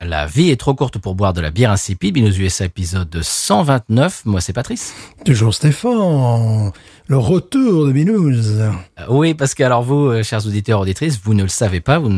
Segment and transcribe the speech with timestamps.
[0.00, 2.14] La vie est trop courte pour boire de la bière insipide.
[2.14, 4.22] Binous USA épisode 129.
[4.26, 4.94] Moi, c'est Patrice.
[5.24, 6.70] Toujours Stéphane.
[7.08, 8.60] Le retour de Binous.
[8.60, 8.70] Euh,
[9.08, 12.16] oui, parce que alors vous, euh, chers auditeurs auditrices, vous ne le savez pas, vous,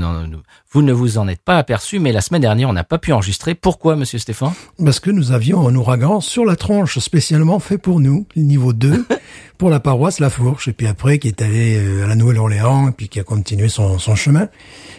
[0.72, 3.14] vous ne vous en êtes pas aperçu, mais la semaine dernière, on n'a pas pu
[3.14, 3.54] enregistrer.
[3.54, 4.52] Pourquoi, monsieur Stéphane?
[4.84, 9.06] Parce que nous avions un ouragan sur la tronche spécialement fait pour nous, niveau 2,
[9.58, 10.68] pour la paroisse La Fourche.
[10.68, 13.70] Et puis après, qui est allé euh, à la Nouvelle-Orléans, et puis qui a continué
[13.70, 14.48] son, son chemin.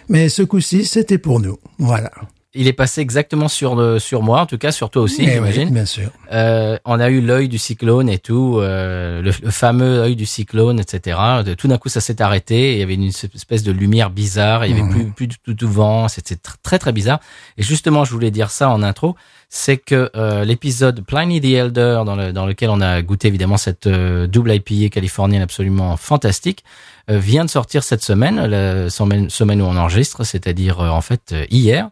[0.09, 1.59] Mais ce coup-ci, c'était pour nous.
[1.77, 2.09] Voilà.
[2.53, 5.25] Il est passé exactement sur, le- sur moi, en tout cas sur toi aussi, Eh
[5.27, 5.69] oui, j'imagine.
[5.69, 6.09] bien sûr.
[6.33, 10.25] Euh, on a eu l'œil du cyclone et tout, euh, le, le fameux œil du
[10.25, 11.17] cyclone, etc.
[11.45, 12.73] De- Tout d'un coup, ça s'est arrêté.
[12.73, 14.65] Il y avait une espèce de lumière bizarre.
[14.65, 14.91] Il y avait Mhm.
[14.91, 16.09] plus, plus du tout de vent.
[16.09, 17.21] C'était tr- très très bizarre.
[17.57, 19.15] Et justement, je voulais dire ça en intro,
[19.47, 23.55] c'est que euh, l'épisode Pliny the Elder, dans, le- dans lequel on a goûté évidemment
[23.55, 26.65] cette euh, double IPA californienne absolument fantastique,
[27.09, 30.99] euh, vient de sortir cette semaine, la semaine, semaine où on enregistre, c'est-à-dire euh, en
[31.01, 31.89] fait euh, hier Euh,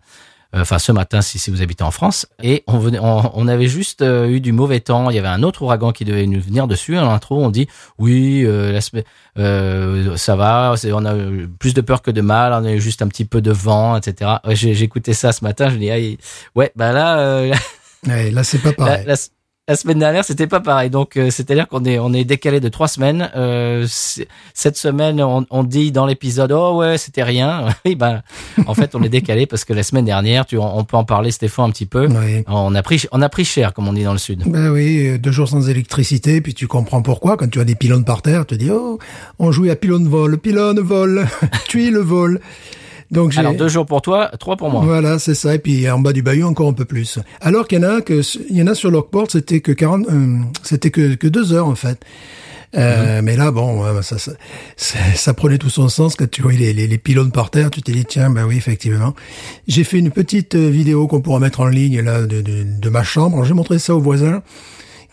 [0.53, 2.27] enfin ce matin si, si vous habitez en France.
[2.41, 5.09] Et on, venait, on, on avait juste euh, eu du mauvais temps.
[5.09, 6.97] Il y avait un autre ouragan qui devait nous venir dessus.
[6.97, 8.79] À l'intro, on dit oui, euh,
[9.37, 10.75] euh, ça va.
[10.93, 12.53] On a eu plus de peur que de mal.
[12.53, 14.31] On a eu juste un petit peu de vent, etc.
[14.45, 15.69] Ouais, écouté ça ce matin.
[15.69, 16.17] Je dis
[16.55, 17.53] ouais, bah là, euh,
[18.07, 19.05] Eh, là, c'est pas pareil.
[19.69, 20.89] La semaine dernière, c'était pas pareil.
[20.89, 23.29] Donc, euh, c'est-à-dire qu'on est on est décalé de trois semaines.
[23.35, 23.85] Euh,
[24.55, 27.67] cette semaine, on, on dit dans l'épisode, oh ouais, c'était rien.
[27.85, 28.23] oui, ben,
[28.65, 31.03] en fait, on est décalé parce que la semaine dernière, tu, on, on peut en
[31.03, 32.07] parler, Stéphane, un petit peu.
[32.07, 32.43] Oui.
[32.47, 34.41] On a pris, on a pris cher, comme on dit dans le sud.
[34.47, 37.37] Ben oui, euh, deux jours sans électricité, puis tu comprends pourquoi.
[37.37, 38.97] Quand tu as des pylônes par terre, tu te dis, oh,
[39.37, 41.27] on jouait à pylône vol, pylône vol,
[41.67, 42.41] tu le vol.
[43.11, 44.81] Donc j'ai, Alors deux jours pour toi, trois pour moi.
[44.85, 45.55] voilà, c'est ça.
[45.55, 47.19] Et puis en bas du bayou, encore un peu plus.
[47.41, 50.05] Alors qu'il y en a que, il y en a sur Lockport, c'était que 40,
[50.09, 51.99] euh, c'était que, que deux heures, en fait.
[52.77, 54.33] Euh, Mais là, bon, ouais, ça, ça,
[54.77, 57.71] ça, ça prenait tout son sens quand tu voyais les, les, les pylônes par terre.
[57.71, 59.15] Tu t'es dit, tiens, ben oui, effectivement.
[59.67, 62.89] J'ai fait une petite euh, vidéo qu'on pourra mettre en ligne là de, de, de
[62.89, 63.43] ma chambre.
[63.43, 64.43] J'ai montré ça au voisin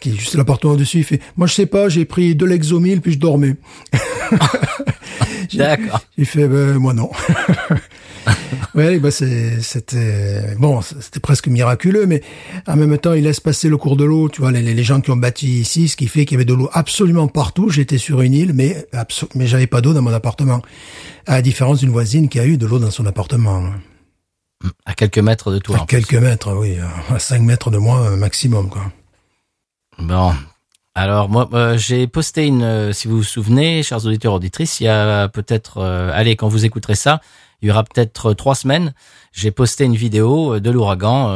[0.01, 0.99] qui est juste l'appartement dessus.
[0.99, 3.57] Il fait, moi je sais pas, j'ai pris de l'exomil puis je dormais.
[5.55, 6.01] D'accord.
[6.19, 7.11] J'ai fait, ben, moi non.
[8.75, 12.23] ouais, bah c'était, bon, c'était presque miraculeux, mais
[12.67, 14.29] en même temps, il laisse passer le cours de l'eau.
[14.29, 16.45] Tu vois, les, les gens qui ont bâti ici, ce qui fait qu'il y avait
[16.45, 17.69] de l'eau absolument partout.
[17.71, 18.87] J'étais sur une île, mais
[19.35, 20.63] mais j'avais pas d'eau dans mon appartement.
[21.27, 23.71] À la différence d'une voisine qui a eu de l'eau dans son appartement.
[24.85, 25.77] À quelques mètres de toi.
[25.77, 25.97] À plus.
[25.97, 26.77] quelques mètres, oui,
[27.11, 28.91] à 5 mètres de moi euh, maximum, quoi.
[29.99, 30.35] Bon.
[30.95, 34.85] Alors moi, euh, j'ai posté une, euh, si vous vous souvenez, chers auditeurs auditrices, il
[34.85, 37.21] y a peut-être, euh, allez, quand vous écouterez ça,
[37.61, 38.95] il y aura peut-être trois semaines,
[39.33, 41.29] j'ai posté une vidéo de l'ouragan,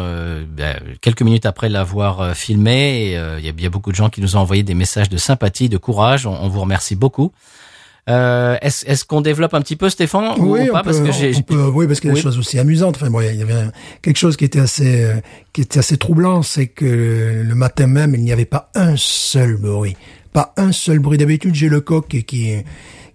[0.49, 3.11] ben, quelques minutes après l'avoir filmé.
[3.11, 5.17] et, euh, Il y, a, beaucoup de gens qui nous ont envoyé des messages de
[5.17, 6.27] sympathie, de courage.
[6.27, 7.33] On vous remercie beaucoup.
[8.09, 10.83] Euh, est-ce, est-ce qu'on développe un petit peu, Stéphane, ou- Oui, ou pas?
[10.83, 12.19] Parce que j'ai, peut- oui, parce qu'il y a Oui.
[12.19, 12.97] des choses aussi amusantes.
[12.97, 13.55] Enfin, bon, il y avait
[14.03, 15.15] quelque chose qui était assez, euh,
[15.53, 19.57] qui était assez troublant, c'est que le matin même, il n'y avait pas un seul
[19.57, 19.97] bruit,
[20.33, 21.19] pas un seul bruit.
[21.19, 22.55] D'habitude, j'ai le coq qui,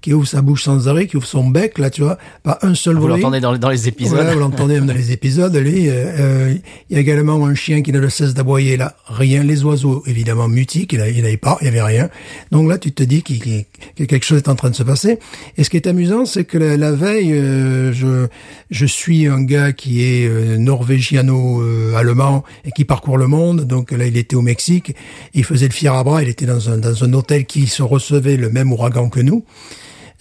[0.01, 2.75] qui, ouvre sa bouche sans arrêt, qui ouvre son bec, là, tu vois, pas un
[2.75, 3.21] seul vous bruit.
[3.21, 4.17] l'entendez dans, les- dans les épisodes.
[4.19, 5.55] Ouais, vous l'entendez même dans les épisodes.
[5.55, 6.55] Lui, euh, euh,
[6.89, 8.95] il y a également un chien qui ne le cesse d'aboyer là.
[9.07, 9.43] Rien.
[9.43, 10.93] Les oiseaux, évidemment, mutiques.
[10.93, 12.09] Il n'y avait pas, il y avait rien.
[12.51, 13.65] Donc là, tu te dis qu'il- qu'il-
[13.97, 15.19] que quelque chose est en train de se passer.
[15.57, 18.27] Et ce qui est amusant, c'est que la, la veille, euh, je,
[18.71, 23.61] je suis un gars qui est euh, norvégiano-allemand et qui parcourt le monde.
[23.65, 24.95] Donc là, il était au Mexique.
[25.33, 26.21] Il faisait le fier à bras.
[26.23, 29.43] Il était dans un, dans un hôtel qui se recevait le même ouragan que nous.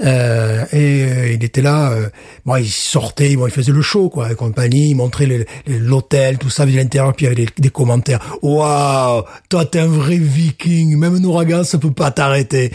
[0.01, 2.09] Euh, et euh, il était là, euh,
[2.45, 6.51] bon, il sortait, bon, il faisait le show, quoi, et compagnie, il montrait l'hôtel, tout
[6.51, 8.39] ça, de l'intérieur, puis il y avait des, des commentaires.
[8.43, 12.73] Waouh, toi, t'es un vrai viking, même un ouragan, ça peut pas t'arrêter.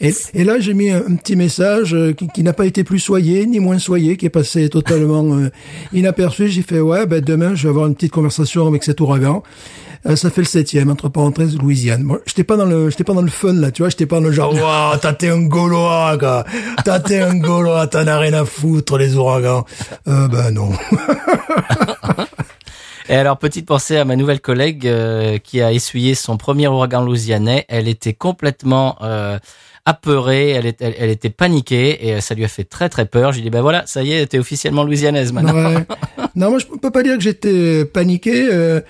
[0.00, 2.84] Et, et là, j'ai mis un, un petit message euh, qui, qui n'a pas été
[2.84, 5.50] plus soyé, ni moins soyé, qui est passé totalement euh,
[5.92, 6.48] inaperçu.
[6.48, 9.42] J'ai fait, ouais, ben, demain, je vais avoir une petite conversation avec cet ouragan.
[10.04, 12.02] Euh, ça fait le septième, entre parenthèses, Louisiane.
[12.02, 14.16] Moi, j'étais pas dans le, j'étais pas dans le fun, là, tu vois, j'étais pas
[14.16, 16.44] dans le genre, waouh, t'as t'es un Gaulois, quoi.
[16.84, 19.64] T'as t'es un Gaulois, t'en as rien à foutre, les ouragans.
[20.08, 20.70] Euh, ben, non.
[23.08, 27.04] Et alors, petite pensée à ma nouvelle collègue euh, qui a essuyé son premier ouragan
[27.04, 27.66] louisianais.
[27.68, 29.38] Elle était complètement euh,
[29.84, 33.32] apeurée, elle, est- elle, elle était paniquée et ça lui a fait très très peur.
[33.32, 35.74] J'ai dit, ben voilà, ça y est, t'es officiellement louisianaise maintenant.
[35.74, 35.84] Ouais.
[36.34, 38.48] Non, moi, je peux pas dire que j'étais paniqué.
[38.50, 38.80] euh,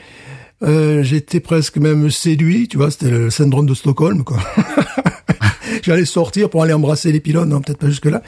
[0.62, 4.38] Euh, J'étais presque même séduit, tu vois, c'était le syndrome de Stockholm, quoi.
[5.82, 8.22] J'allais sortir pour aller embrasser les pilotes, non, peut-être pas jusque-là,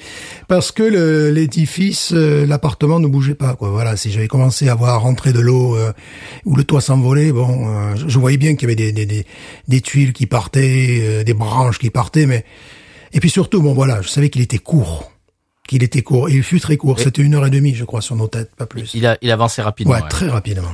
[0.49, 0.83] parce que
[1.31, 3.71] l'édifice, euh, l'appartement ne bougeait pas, quoi.
[3.71, 5.93] Voilà, si j'avais commencé à voir rentrer de l'eau euh,
[6.45, 9.27] ou le toit s'envoler, bon, je, je voyais bien qu'il y avait des, des, des,
[9.69, 12.45] des tuiles qui partaient, des branches qui partaient, mais
[13.13, 15.13] et puis surtout, bon, voilà, je savais qu'il était court,
[15.69, 16.99] qu'il était court, il fut très court.
[16.99, 18.91] C'était une heure et demie, je crois, sur nos têtes, pas plus.
[18.95, 19.95] Il, a, il avançait rapidement.
[19.95, 20.09] Ouais, ouais.
[20.09, 20.73] très rapidement.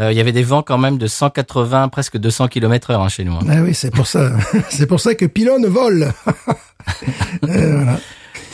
[0.00, 3.08] Euh, il y avait des vents quand même de 180, presque 200 km heure hein,
[3.08, 3.32] chez nous.
[3.34, 3.46] hein.
[3.48, 4.32] Ah oui, c'est pour ça.
[4.68, 6.12] c'est pour ça que pylône vole.
[7.44, 7.98] Euh, voilà.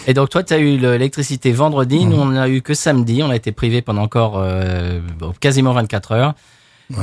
[0.06, 3.30] Et donc toi, tu as eu l'électricité vendredi, nous on a eu que samedi, on
[3.30, 5.00] a été privé pendant encore euh,
[5.40, 6.34] quasiment 24 heures.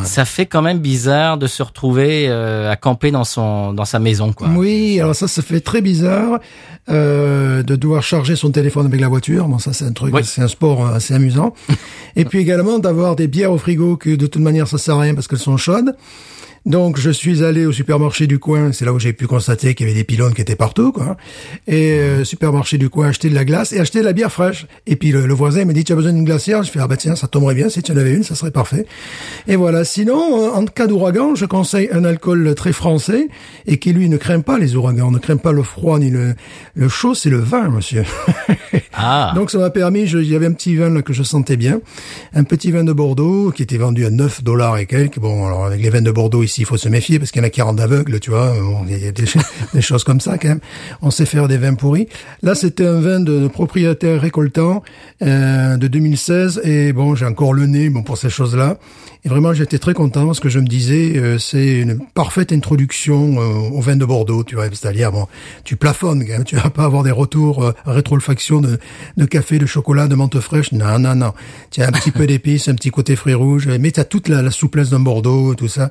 [0.03, 3.99] Ça fait quand même bizarre de se retrouver euh, à camper dans son dans sa
[3.99, 4.49] maison quoi.
[4.49, 6.39] Oui, alors ça, ça fait très bizarre
[6.89, 9.47] euh, de devoir charger son téléphone avec la voiture.
[9.47, 10.21] Bon, ça, c'est un truc, Oui.
[10.23, 11.53] c'est un sport euh, assez amusant.
[12.15, 15.01] Et puis également d'avoir des bières au frigo que de toute manière, ça sert à
[15.01, 15.95] rien parce qu'elles sont chaudes.
[16.67, 18.73] Donc, je suis allé au supermarché du coin.
[18.73, 21.15] C'est là où j'ai pu constater qu'il y avait des pylônes qui étaient partout, quoi.
[21.65, 24.67] Et euh, supermarché du coin, acheter de la glace et acheter de la bière fraîche.
[24.85, 26.63] Et puis le, le voisin me dit, tu as besoin d'une glacière?
[26.63, 27.69] Je fais, ah bah tiens, ça tomberait bien.
[27.69, 28.85] Si tu en avais une, ça serait parfait.
[29.47, 29.85] Et voilà.
[29.85, 33.29] Sinon, en cas d'ouragan, je conseille un alcool très français
[33.65, 36.35] et qui, lui, ne craint pas les ouragans, ne craint pas le froid ni le,
[36.75, 37.15] le chaud.
[37.15, 38.03] C'est le vin, monsieur.
[38.99, 39.31] Ah.
[39.35, 41.81] Donc ça m'a permis, il y avait un petit vin là que je sentais bien,
[42.33, 45.19] un petit vin de Bordeaux qui était vendu à 9 dollars et quelques.
[45.19, 47.45] Bon, alors avec les vins de Bordeaux ici, il faut se méfier parce qu'il y
[47.45, 48.53] en a qui rendent aveugles, tu vois.
[48.59, 49.25] Bon, il y a des,
[49.73, 50.59] des choses comme ça quand même.
[51.01, 52.07] On sait faire des vins pourris.
[52.41, 54.83] Là, c'était un vin de, propriétaire récoltant
[55.21, 58.77] euh, de 2016 et bon, j'ai encore le nez bon pour ces choses-là.
[59.25, 63.41] Et vraiment, j'étais très content parce que je me disais, euh, c'est une parfaite introduction
[63.41, 64.67] euh, au vin de Bordeaux, tu vois.
[64.71, 65.27] C'est-à-dire, bon,
[65.63, 68.79] tu plafonnes, quand même, tu vas pas avoir des retours euh, rétroolfaction de,
[69.17, 70.71] de café, de chocolat, de menthe fraîche.
[70.71, 71.33] Non, non, non.
[71.71, 74.29] Tu as un petit peu d'épices, un petit côté fruits rouges, mais tu as toute
[74.29, 75.89] la, la souplesse d'un Bordeaux, tout ça.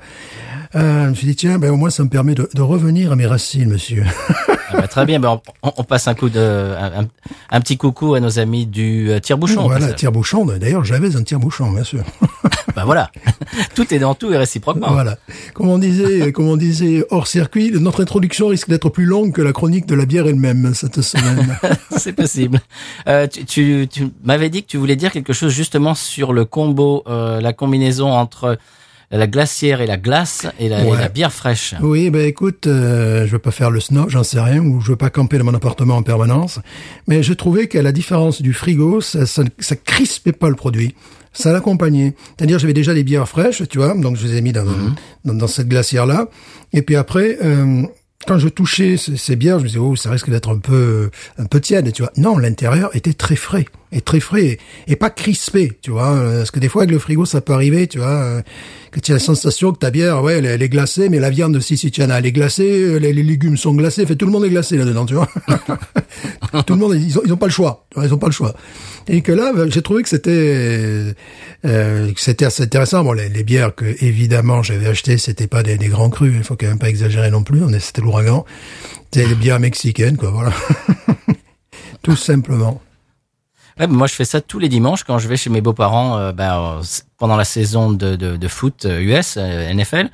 [0.74, 3.12] Euh, je me suis dit, tiens, ben, au moins, ça me permet de, de revenir
[3.12, 4.04] à mes racines, monsieur.
[4.68, 6.74] Ah bah, très bien, ben, on, on passe un coup de
[7.50, 9.62] un, petit coucou à nos amis du euh, tire-bouchon.
[9.62, 10.44] voilà, tire-bouchon.
[10.44, 12.02] D'ailleurs, j'avais un tire-bouchon, bien sûr.
[12.76, 13.10] Bah voilà,
[13.74, 14.92] tout est dans tout et réciproquement.
[14.92, 15.16] Voilà.
[15.54, 19.40] Comme on disait, comme on disait hors circuit, notre introduction risque d'être plus longue que
[19.40, 21.56] la chronique de la bière elle-même cette semaine.
[21.96, 22.60] C'est possible.
[23.08, 26.44] Euh, tu tu, tu m'avais dit que tu voulais dire quelque chose justement sur le
[26.44, 28.58] combo, euh, la combinaison entre
[29.10, 31.74] la glacière et la glace et la, et la bière fraîche.
[31.80, 34.88] oui, ben écoute, euh, je veux pas faire le snob, j'en sais rien, ou je
[34.88, 36.58] veux pas camper dans mon appartement en permanence,
[37.06, 40.94] mais je trouvais qu'à la différence du frigo, ça, ça, ça crispait pas le produit.
[41.32, 42.14] Ça l'accompagnait.
[42.36, 44.64] C'est-à-dire, j'avais déjà des bières fraîches, tu vois, donc je les ai mis dans,
[45.26, 46.28] dans, dans cette glacière-là.
[46.72, 47.82] Et puis après, euh,
[48.26, 51.10] quand je touchais ces, ces bières, je me disais, oh, ça risque d'être un peu,
[51.36, 52.12] un peu tiède, tu vois.
[52.16, 53.66] Non, l'intérieur était très frais.
[53.92, 54.44] Et très frais.
[54.44, 56.08] Et, et pas crispé, tu vois.
[56.14, 58.42] euh, Parce que des fois, avec le frigo, ça peut arriver, tu vois, euh,
[58.90, 61.30] que tu as la sensation que ta bière, ouais, elle, elle est glacée, mais la
[61.30, 64.04] viande, si, si tu en as, elle est glacée, euh, les, les légumes sont glacés.
[64.04, 65.28] Fait, tout le monde est glacé là-dedans, tu vois.
[66.66, 67.86] tout le monde, ils ont, ils ont pas le choix.
[68.02, 68.54] Ils ont pas le choix.
[69.08, 71.14] Et que là, ben, j'ai trouvé que c'était,
[71.64, 73.04] euh, que c'était assez intéressant.
[73.04, 76.32] Bon, les, les bières que évidemment j'avais achetées, c'était pas des, des grands crus.
[76.36, 77.62] Il faut quand même pas exagérer non plus.
[77.62, 78.44] On est, c'était l'ouragan.
[79.12, 80.30] C'était des bières mexicaines, quoi.
[80.30, 80.52] Voilà.
[82.02, 82.80] Tout simplement.
[83.78, 86.32] Ouais, moi, je fais ça tous les dimanches quand je vais chez mes beaux-parents euh,
[86.32, 86.82] ben, euh,
[87.18, 90.08] pendant la saison de, de, de foot euh, US, euh, NFL.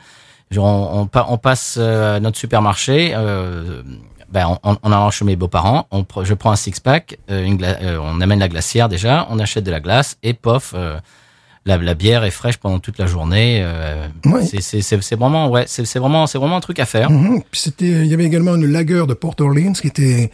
[0.50, 3.82] Genre, on, on, on passe euh, à notre supermarché, euh,
[4.30, 8.20] ben, on, on allant chez mes beaux-parents, on, je prends un six-pack, euh, euh, on
[8.20, 10.98] amène la glacière déjà, on achète de la glace et pof, euh,
[11.64, 13.60] la, la bière est fraîche pendant toute la journée.
[13.64, 14.44] Euh, Ouais.
[14.44, 17.08] c'est- vraiment, ouais, c'est c'est vraiment, c'est vraiment un truc à faire.
[17.52, 20.30] C'était, il y avait également une lagueur de Port Orleans qui était,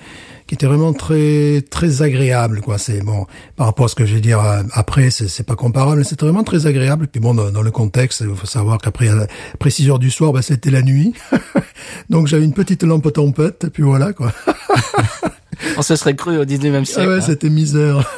[0.48, 2.78] qui était vraiment très, très agréable, quoi.
[2.78, 5.54] C'est bon, par rapport à ce que je vais dire euh, après, c'est, c'est pas
[5.56, 7.06] comparable, mais c'était vraiment très agréable.
[7.06, 10.10] Puis bon, dans, dans le contexte, il faut savoir qu'après, euh, après 6 heures du
[10.10, 11.12] soir, bah, c'était la nuit.
[12.10, 14.32] Donc j'avais une petite lampe tempête, et puis voilà, quoi.
[15.76, 17.08] On se serait cru au 19e Ah siècle.
[17.08, 17.20] ouais, hein.
[17.20, 18.08] c'était misère.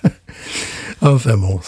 [1.02, 1.60] enfin bon,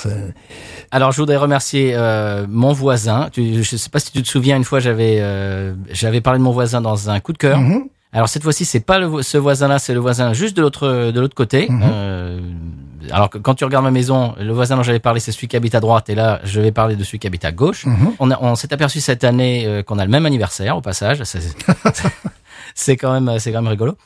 [0.91, 3.29] Alors, je voudrais remercier euh, mon voisin.
[3.31, 6.45] Tu, je sais pas si tu te souviens, une fois, j'avais euh, j'avais parlé de
[6.45, 7.61] mon voisin dans un coup de cœur.
[7.61, 7.89] Mhm.
[8.13, 11.19] Alors cette fois-ci, c'est pas le, ce voisin-là, c'est le voisin juste de l'autre de
[11.21, 11.67] l'autre côté.
[11.71, 11.83] Mhm.
[11.85, 12.41] Euh,
[13.11, 15.57] alors que quand tu regardes ma maison, le voisin dont j'avais parlé, c'est celui qui
[15.57, 17.87] habite à droite, et là, je vais parler de celui qui habite à gauche.
[17.87, 18.13] Mhm.
[18.21, 21.23] On, a- on s'est aperçu cette année euh, qu'on a le même anniversaire, au passage.
[22.75, 23.97] C'est- quand même, c'est quand même rigolo.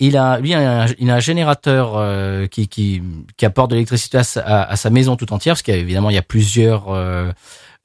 [0.00, 3.02] Il a, lui, un, il a un générateur euh, qui, qui,
[3.36, 6.14] qui apporte de l'électricité à, sa- à- à sa maison tout entière, parce qu'évidemment, il
[6.14, 7.30] y a plusieurs euh,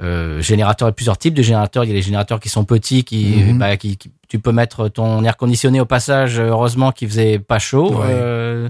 [0.02, 1.84] euh, générateurs, plusieurs types de générateurs.
[1.84, 3.58] Il y a les générateurs qui sont petits, qui, Mhm.
[3.58, 6.40] bah, qui, qui- tu peux mettre ton air conditionné au passage.
[6.40, 7.92] Heureusement, qu'il faisait pas chaud.
[7.96, 8.06] Ouais.
[8.10, 8.70] Euh,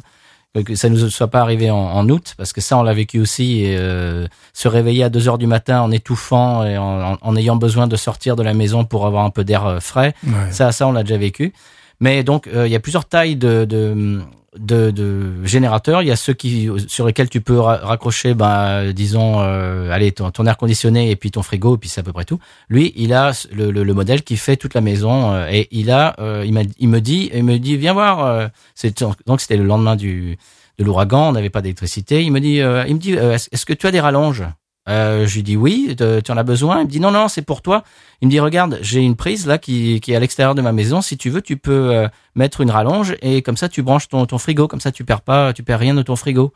[0.65, 3.19] que- ça nous soit pas arrivé en, en août, parce que ça, on l'a vécu
[3.19, 3.61] aussi.
[3.65, 7.35] Et, euh, se réveiller à 2 heures du matin en étouffant et en, en- en
[7.35, 10.51] ayant besoin de sortir de la maison pour avoir un peu d'air euh, frais, Ouais.
[10.51, 11.53] ça, ça, on l'a déjà vécu.
[11.99, 14.21] Mais donc, euh, il y a plusieurs tailles de, de,
[14.57, 16.01] de, de générateurs.
[16.01, 20.11] Il y a ceux qui, sur lesquels tu peux ra- raccrocher, ben, disons, euh, allez,
[20.11, 22.39] ton, ton air conditionné et puis ton frigo, et puis c'est à peu près tout.
[22.69, 25.91] Lui, il a le, le, le modèle qui fait toute la maison euh, et il
[25.91, 28.25] a, euh, il, m'a, il me dit, il me dit, viens voir.
[28.25, 30.37] euh, c'est donc c'était le lendemain du
[30.77, 32.23] de l'ouragan, on n'avait pas d'électricité.
[32.23, 34.45] Il me dit, euh, il me dit, euh, est-ce que tu as des rallonges?
[34.87, 35.95] Euh, Je lui dis oui.
[35.97, 37.83] te- Tu en as besoin Il me dit non, non, c'est pour toi.
[38.21, 40.71] Il me dit regarde, j'ai une prise là qui, qui est à l'extérieur de ma
[40.71, 41.01] maison.
[41.01, 44.25] Si tu veux, tu peux euh, mettre une rallonge et comme ça tu branches ton,
[44.25, 44.67] ton frigo.
[44.67, 46.53] Comme ça tu perds pas, tu perds rien de ton frigo.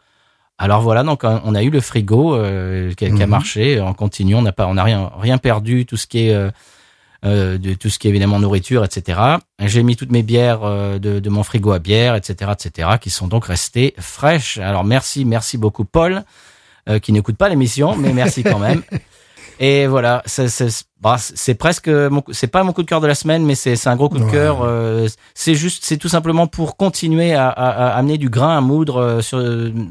[0.59, 3.29] Alors voilà, donc on a eu le frigo euh, qui, a, qui a Mhm.
[3.31, 4.35] marché en continu.
[4.35, 5.85] On n'a pas, on n'a rien rien perdu.
[5.85, 6.33] Tout ce qui est
[7.23, 9.19] de tout ce qui est évidemment nourriture, etc.
[9.59, 10.59] J'ai mis toutes mes bières
[10.99, 14.57] de, de mon frigo à bière, etc., etc., qui sont donc restées fraîches.
[14.57, 16.23] Alors merci, merci beaucoup Paul,
[16.89, 18.81] euh, qui n'écoute pas l'émission, mais merci quand même.
[19.59, 21.89] Et voilà, c'est c'est- bah, c'est presque,
[22.31, 24.17] c'est pas mon coup de cœur de la semaine, mais c'est c'est un gros coup
[24.17, 24.31] de Ouais.
[24.31, 24.61] cœur.
[24.63, 28.61] euh, c'est juste, c'est tout simplement pour continuer à, à- à amener du grain à
[28.61, 29.39] moudre euh, sur,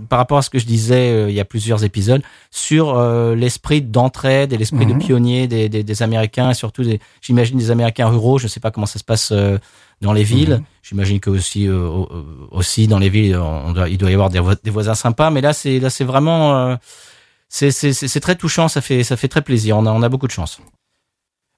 [0.09, 3.37] par rapport à ce que je disais euh, il y a plusieurs épisodes sur euh,
[3.37, 4.99] l'esprit d'entraide et l'esprit Mhm.
[4.99, 8.39] de pionnier des, des, des Américains et surtout des, j'imagine des Américains ruraux.
[8.39, 9.59] Je sais pas comment ça se passe euh,
[10.03, 10.57] dans les villes.
[10.57, 10.65] Mhm.
[10.83, 14.29] J'imagine que aussi euh, euh, aussi dans les villes, on doit, il doit y avoir
[14.29, 15.31] des, vo- des voisins sympas.
[15.31, 16.77] Mais là, c'est là, c'est vraiment euh,
[17.49, 18.69] c'est c'est c'est c'est très touchant.
[18.69, 19.79] Ça fait ça fait très plaisir.
[19.79, 20.61] On a on a beaucoup de chance.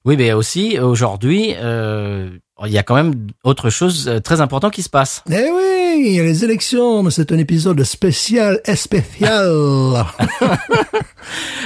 [0.04, 2.30] Oui, mais aussi aujourd'hui, euh,
[2.66, 5.23] il y a quand même autre chose euh, très important qui se passe.
[5.30, 9.49] Eh oui, il y a les élections, mais c'est un épisode spécial et spécial.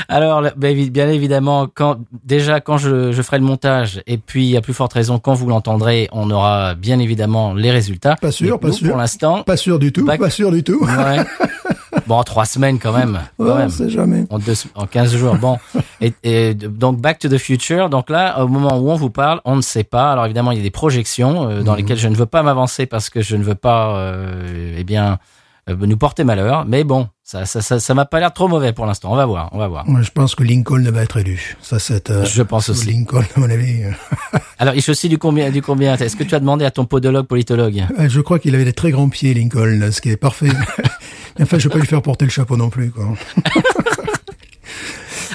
[0.08, 4.60] Alors, évi- bien évidemment, quand déjà quand je, je ferai le montage, et puis à
[4.60, 8.16] plus forte raison quand vous l'entendrez, on aura bien évidemment les résultats.
[8.16, 8.88] Pas sûr, pas sûr.
[8.88, 10.82] Pour l'instant, pas sûr du tout, pas sûr du tout.
[10.84, 11.18] ouais.
[12.08, 13.20] bon, trois semaines quand même.
[13.38, 13.68] Quand Oh, même.
[13.70, 14.24] c'est jamais.
[14.30, 15.36] En, deux, en 15 jours.
[15.36, 15.58] Bon.
[16.00, 17.88] Et, et donc, Back to the Future.
[17.90, 20.12] Donc là, au moment où on vous parle, on ne sait pas.
[20.12, 21.78] Alors évidemment, il y a des projections euh, dans Mhm.
[21.78, 25.18] lesquelles je ne veux pas m'avancer parce que je ne veux pas, euh, eh bien,
[25.68, 26.64] euh, nous porter malheur.
[26.66, 29.12] Mais bon, ça, ça, ça, ça m'a pas l'air trop mauvais pour l'instant.
[29.12, 29.86] On va voir, on va voir.
[29.88, 31.56] Moi, je pense que Lincoln va être élu.
[31.60, 32.10] Ça, c'est.
[32.10, 32.90] euh, Je pense aussi.
[32.92, 33.82] Lincoln, à mon avis.
[34.60, 35.96] Alors, il aussi du combien, du combien?
[35.96, 37.84] Est-ce que tu as demandé à ton podologue, politologue?
[37.98, 40.48] Euh, Je crois qu'il avait des très grands pieds, Lincoln, ce qui est parfait.
[41.40, 43.04] Enfin, je vais pas lui faire porter le chapeau non plus, quoi.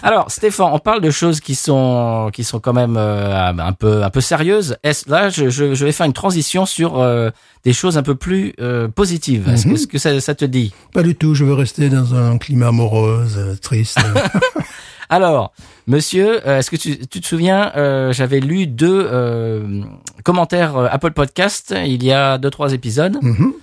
[0.05, 4.03] Alors, Stéphane, on parle de choses qui sont qui sont quand même euh, un peu
[4.03, 4.75] un peu sérieuses.
[5.07, 7.29] Là, je, je, je vais faire une transition sur euh,
[7.63, 9.47] des choses un peu plus euh, positives.
[9.47, 9.87] Est-ce que, Mhm.
[9.87, 10.73] que ça, ça te dit?
[10.93, 11.35] Pas du tout.
[11.35, 13.97] Je veux rester dans un climat morose, triste.
[15.09, 15.53] Alors,
[15.87, 17.71] monsieur, est-ce que tu, tu te souviens
[18.11, 19.09] J'avais lu deux
[20.25, 23.17] commentaires Apple Podcast il y a deux trois épisodes.
[23.21, 23.53] Mhm.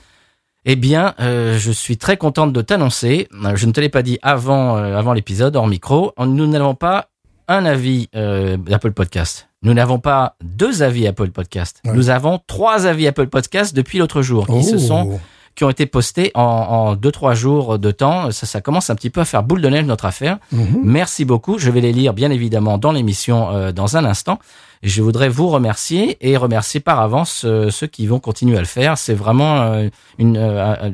[0.67, 3.29] Eh bien, euh, je suis très contente de t'annoncer.
[3.45, 6.12] euh, Je ne te l'ai pas dit avant euh, avant l'épisode hors micro.
[6.19, 7.09] Nous n'avons pas
[7.49, 9.49] un avis euh, d'Apple Podcast.
[9.62, 11.81] Nous n'avons pas deux avis Apple Podcast.
[11.85, 11.93] Ouais.
[11.95, 14.79] Nous avons trois avis Apple Podcast depuis l'autre jour qui se Oh.
[14.79, 15.21] sont
[15.57, 18.31] qui ont été postés en, en deux trois jours de temps.
[18.31, 20.38] Ça, ça commence un petit peu à faire boule de neige notre affaire.
[20.52, 20.81] Mhm.
[20.85, 21.59] Merci beaucoup.
[21.59, 24.38] Je vais les lire bien évidemment dans l'émission euh, dans un instant.
[24.82, 28.66] Je voudrais vous remercier et remercier par avance euh, ceux qui vont continuer à le
[28.66, 28.96] faire.
[28.96, 30.90] C'est vraiment euh, une, euh,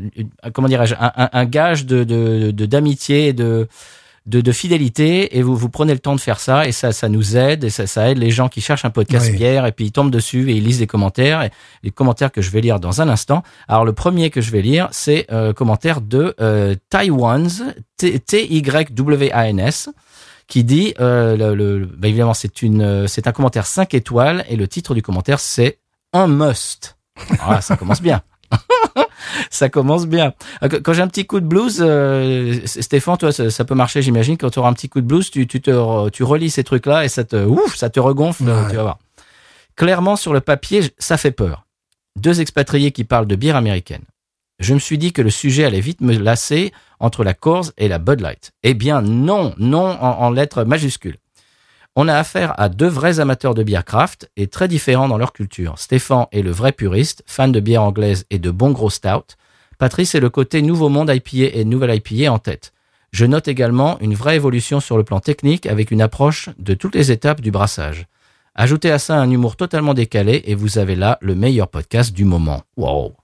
[0.52, 3.69] comment dirais-je un, gage de de- de- d'amitié et de,
[4.26, 5.38] de de fidélité.
[5.38, 7.71] Et vous vous prenez le temps de faire ça et ça ça nous aide et
[7.71, 9.37] ça ça aide les gens qui cherchent un podcast Oui.
[9.37, 11.50] bière et puis ils tombent dessus et ils lisent des commentaires et
[11.85, 13.45] les commentaires que je vais lire dans un instant.
[13.69, 17.62] Alors le premier que je vais lire c'est euh, commentaire de euh, Taiwan's
[17.99, 18.21] T
[18.52, 19.90] Y W A N S
[20.49, 24.45] qui dit euh, le, le- bah, évidemment c'est une euh, c'est un commentaire 5 étoiles
[24.49, 25.79] et le titre du commentaire c'est
[26.12, 26.97] un must.
[27.41, 28.23] Voilà, ça commence bien.
[29.50, 30.35] ça commence bien.
[30.62, 34.03] Euh, Quand j'ai un petit coup de blues, euh, Stéphane, toi, ça, ça peut marcher,
[34.03, 34.37] j'imagine.
[34.37, 37.05] Quand tu auras un petit coup de blues, tu, tu te tu relis ces trucs-là
[37.05, 38.45] et ça te ouf, ça te regonfle.
[38.45, 38.71] Ouais.
[38.71, 38.99] Tu vas voir.
[39.76, 41.67] Clairement, sur le papier, ça fait peur.
[42.17, 44.03] Deux expatriés qui parlent de bière américaine.
[44.59, 47.89] Je me suis dit que le sujet allait vite me lasser entre la Coors et
[47.89, 48.53] la Bud Light.
[48.63, 51.19] Eh bien non, non en, lettres majuscules.
[51.95, 55.33] On a affaire à deux vrais amateurs de bière craft et très différents dans leur
[55.33, 55.79] culture.
[55.79, 59.37] Stéphane est le vrai puriste, fan de bière anglaise et de bon gros stout.
[59.79, 62.73] Patrice est le côté nouveau monde IPA et nouvelle IPA en tête.
[63.13, 66.95] Je note également une vraie évolution sur le plan technique avec une approche de toutes
[66.95, 68.07] les étapes du brassage.
[68.55, 72.25] Ajoutez à ça un humour totalement décalé et vous avez là le meilleur podcast du
[72.25, 72.63] moment.
[72.77, 73.15] Wow.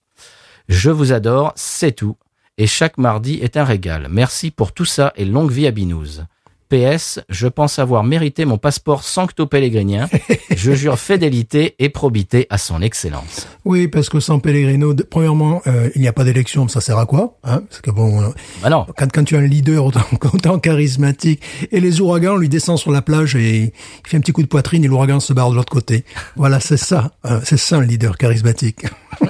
[0.73, 2.17] Je vous adore, c'est tout.
[2.57, 4.09] Et chaque mardi est un régal.
[4.11, 6.23] Merci pour tout ça et longue vie à Binous.
[6.71, 10.09] PS, je pense avoir mérité mon passeport sancto pellegrinien.
[10.57, 13.47] je jure fidélité et probité à son excellence.
[13.67, 17.05] Oui, parce que sans Pellegrino, premièrement, euh, il n'y a pas d'élection, ça sert à
[17.05, 17.63] quoi hein?
[17.69, 18.29] Parce que bon, euh,
[18.63, 18.87] Bah non.
[18.97, 20.01] quand, quand tu as un leader autant,
[20.33, 23.73] autant charismatique, et les ouragans, on lui descend sur la plage et il
[24.09, 26.07] fait un petit coup de poitrine et l'ouragan se barre de l'autre côté.
[26.37, 28.87] Voilà, c'est ça, euh, c'est ça un leader charismatique.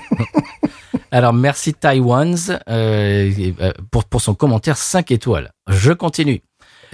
[1.13, 5.53] Alors merci Taiwans euh, euh, pour, pour son commentaire 5 étoiles.
[5.69, 6.43] Je continue.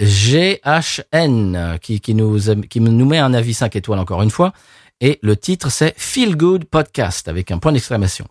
[0.01, 2.37] GHN qui, qui, nous,
[2.69, 4.51] qui nous met un avis 5 étoiles encore une fois.
[4.99, 8.25] Et le titre c'est Feel Good Podcast avec un point d'exclamation.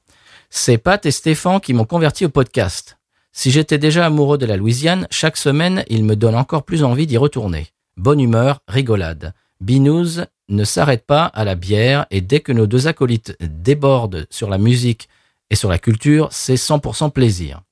[0.50, 2.98] C'est Pat et Stéphane qui m'ont converti au podcast.
[3.32, 7.06] Si j'étais déjà amoureux de la Louisiane, chaque semaine, il me donne encore plus envie
[7.06, 7.68] d'y retourner.
[7.96, 9.32] Bonne humeur, rigolade.
[9.62, 14.50] Binous ne s'arrête pas à la bière et dès que nos deux acolytes débordent sur
[14.50, 15.08] la musique
[15.50, 17.62] et sur la culture, c'est 100% plaisir.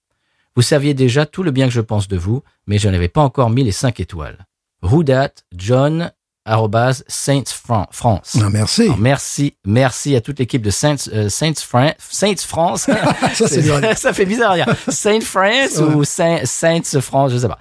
[0.54, 3.20] Vous saviez déjà tout le bien que je pense de vous, mais je n'avais pas
[3.20, 4.46] encore mis les 5 étoiles.
[4.82, 6.10] Who dat, John,
[6.46, 8.38] arrobase, Saints Fran- France.
[8.40, 8.82] Ah, merci.
[8.84, 12.82] Alors, merci, merci à toute l'équipe de Saints, euh, Saints, Fran- Saints France.
[13.34, 13.80] Ça, c'est dur.
[13.96, 14.74] ça fait bizarre à dire.
[14.88, 15.94] Saint France Ouais.
[15.94, 17.58] ou Saint, Saints France, je sais pas.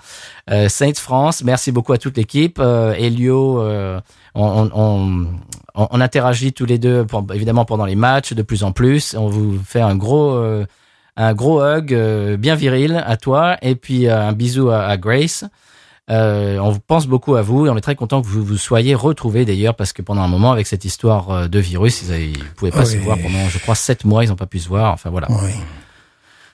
[0.51, 2.59] Euh, Saints France, merci beaucoup à toute l'équipe.
[2.59, 3.99] Euh, Elio, euh,
[4.35, 5.27] on, on,
[5.75, 9.15] on, on interagit tous les deux, pour- évidemment pendant les matchs, de plus en plus.
[9.17, 10.65] On vous fait un gros, euh,
[11.17, 14.97] un gros hug euh, bien viril à toi, et puis euh, un bisou à, à
[14.97, 15.45] Grace.
[16.11, 18.93] Euh, on pense beaucoup à vous et on est très content que vous vous soyez
[18.93, 22.69] retrouvés d'ailleurs parce que pendant un moment avec cette histoire de virus, ils, ils pouvaient
[22.69, 22.85] pas Oui.
[22.91, 24.93] se voir pendant, je crois, sept mois, ils n'ont pas pu se voir.
[24.93, 25.27] Enfin voilà.
[25.31, 25.49] Oui.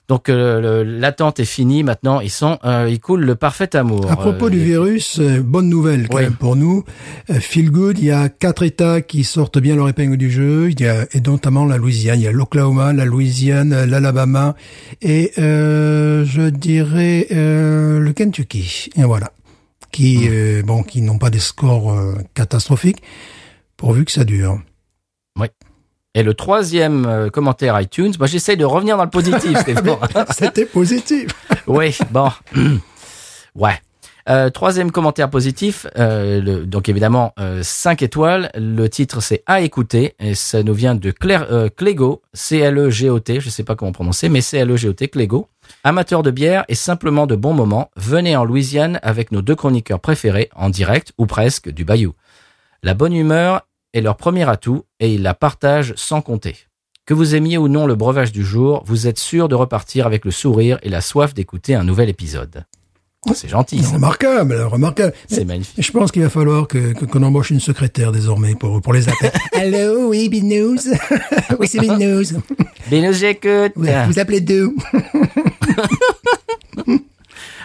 [0.07, 2.19] Donc euh, l'attente est finie maintenant.
[2.19, 4.11] Ils sont, euh, ils coulent le parfait amour.
[4.11, 6.23] À propos Euh, du virus, euh, bonne nouvelle quand Oui.
[6.23, 6.83] même pour nous.
[7.29, 10.69] Euh, Feel good, il y a quatre États qui sortent bien leur épingle du jeu.
[10.69, 12.19] Il y a et notamment la Louisiane.
[12.19, 14.55] Il y a l'Oklahoma, la Louisiane, l'Alabama
[15.01, 18.89] et euh, je dirais euh, le Kentucky.
[18.97, 19.31] Et voilà,
[19.93, 21.95] qui euh, bon, qui n'ont pas des scores
[22.33, 23.01] catastrophiques,
[23.77, 24.59] pourvu que ça dure.
[26.13, 29.57] Et le troisième euh, commentaire iTunes, moi j'essaie de revenir dans le positif.
[30.37, 31.27] C'était positif.
[31.67, 32.29] oui, bon,
[33.55, 33.79] ouais.
[34.29, 38.51] Euh, troisième commentaire positif, euh, le- donc évidemment euh, 5 étoiles.
[38.55, 43.49] Le titre c'est à écouter et ça nous vient de Claire euh, Clégo, C-L-E-G-O-T, je
[43.49, 45.47] sais pas comment prononcer, mais C-L-E-G-O-T, Clégo.
[45.83, 49.99] Amateur de bière et simplement de bons moments, venez en Louisiane avec nos deux chroniqueurs
[49.99, 52.13] préférés, en direct ou presque, du Bayou.
[52.83, 53.61] La bonne humeur
[53.93, 56.55] est leur premier atout et ils la partagent sans compter.
[57.05, 60.23] Que vous aimiez ou non le breuvage du jour, vous êtes sûr de repartir avec
[60.23, 62.65] le sourire et la soif d'écouter un nouvel épisode.
[63.27, 63.95] Oh, C'est gentil, ça.
[63.95, 65.13] Remarquable, remarquable.
[65.27, 65.85] c'est magnifique.
[65.85, 69.31] Je pense qu'il va falloir que qu'on embauche une secrétaire désormais pour pour les appels.
[69.53, 70.89] Allô, oui, Binous.
[71.59, 72.33] oui, c'est Binous.
[72.89, 73.73] Bien, nous j'écoute.
[73.75, 74.75] Vous, vous appelez d'où?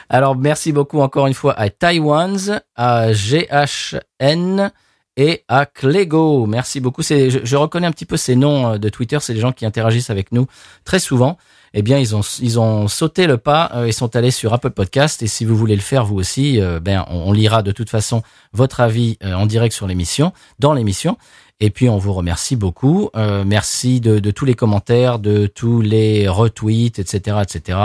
[0.08, 4.70] Alors, merci beaucoup encore une fois à Taiwans, à GHN
[5.16, 6.46] et à Clégo.
[6.46, 7.02] Merci beaucoup.
[7.02, 9.18] C'est, je, je reconnais un petit peu ces noms euh, de Twitter.
[9.20, 10.46] C'est des gens qui interagissent avec nous
[10.84, 11.38] très souvent.
[11.74, 13.70] Eh bien, ils ont, ils ont sauté le pas.
[13.74, 15.22] euh, ils sont allés sur Apple Podcast.
[15.22, 17.90] Et si vous voulez le faire vous aussi, euh, ben, on, on lira de toute
[17.90, 21.18] façon votre avis en direct sur l'émission, dans l'émission.
[21.58, 23.08] Et puis, on vous remercie beaucoup.
[23.16, 27.78] Euh, merci de, de tous les commentaires, de tous les retweets, etc., etc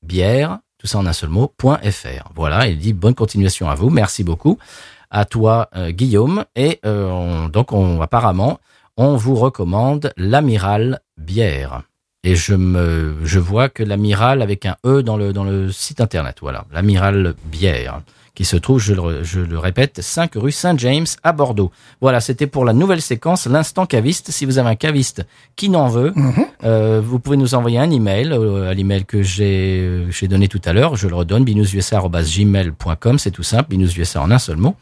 [0.02, 2.28] bière, tout ça en un seul mot, .fr.
[2.34, 4.58] Voilà, il dit bonne continuation à vous, merci beaucoup.
[5.10, 6.44] À toi, euh, Guillaume.
[6.56, 8.58] Et euh, on- donc, on, apparemment,
[8.96, 11.82] on vous recommande l'Amiral Bière.
[12.24, 16.00] Et je me, je vois que l'amiral avec un E dans le, dans le site
[16.00, 16.38] internet.
[16.40, 16.64] Voilà.
[16.72, 18.00] L'amiral bière.
[18.34, 21.70] qui se trouve, je le, je le répète, 5 rue Saint-James à Bordeaux.
[22.00, 24.30] Voilà, c'était pour la nouvelle séquence, l'instant caviste.
[24.30, 26.12] Si vous avez un caviste qui n'en veut,
[26.64, 30.48] euh, vous pouvez nous envoyer un email euh, à l'email que j'ai euh, j'ai donné
[30.48, 30.96] tout à l'heure.
[30.96, 34.74] Je le redonne, binoususa@gmail.com, c'est tout simple, binoususa en un seul mot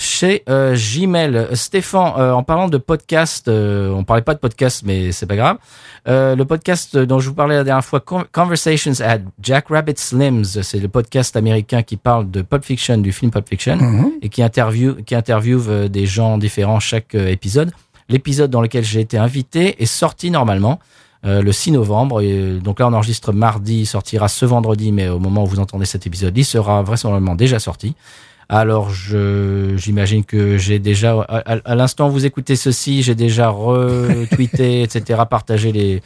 [0.00, 1.48] chez euh, Gmail.
[1.54, 5.34] Stéphane, euh, en parlant de podcast, euh, on parlait pas de podcast, mais c'est pas
[5.36, 5.56] grave.
[6.06, 9.98] Euh, le podcast dont je vous parlais la dernière fois, Con- Conversations at Jack Rabbit
[9.98, 13.76] Slims, c'est le podcast américain qui parle de Pulp Fiction, du film Pulp Fiction,
[14.22, 17.72] et qui interview, qui interviewe euh, des gens différents chaque euh, épisode.
[18.08, 20.78] L'épisode dans lequel j'ai été invité est sorti normalement.
[21.26, 24.92] euh, le 6 novembre, et, euh, donc là on enregistre mardi, il sortira ce vendredi,
[24.92, 27.96] mais au moment où vous entendez cet épisode, il sera vraisemblablement déjà sorti.
[28.48, 33.48] Alors, j'imagine que j'ai déjà, à, à- à l'instant où vous écoutez ceci, j'ai déjà
[33.50, 36.02] retweeté, etc., partagé les,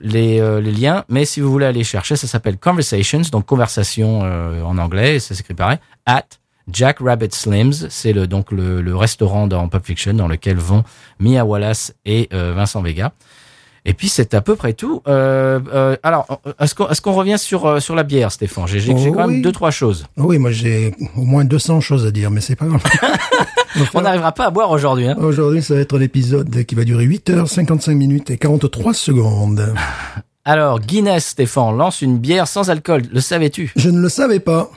[0.00, 1.04] les, euh, les liens.
[1.08, 5.34] Mais si vous voulez aller chercher, ça s'appelle Conversations, donc conversation euh, en anglais, ça
[5.34, 6.24] s'écrit pareil, at
[6.68, 10.84] Jack Rabbit Slims, c'est le, donc le, le restaurant dans Pulp Fiction dans lequel vont
[11.18, 13.12] Mia Wallace et euh, Vincent Vega.
[13.84, 15.02] Et puis c'est à peu près tout.
[15.08, 18.66] Euh, euh, alors, est-ce qu'on, qu'on revient sur euh, sur la bière, Stéphane?
[18.68, 20.06] J'ai, Oh quand même deux trois choses.
[20.16, 22.82] Oui, moi j'ai au moins 200 choses à dire, mais c'est pas grave.
[23.94, 25.08] On n'arrivera pas à boire aujourd'hui.
[25.08, 25.16] Hein.
[25.18, 29.74] Aujourd'hui, ça va être l'épisode qui va durer 8 heures, 55 minutes et 43 secondes.
[30.44, 33.02] Alors, Guinness, Stéphane, lance une bière sans alcool.
[33.10, 33.72] Le savais-tu?
[33.74, 34.70] Je ne le savais pas.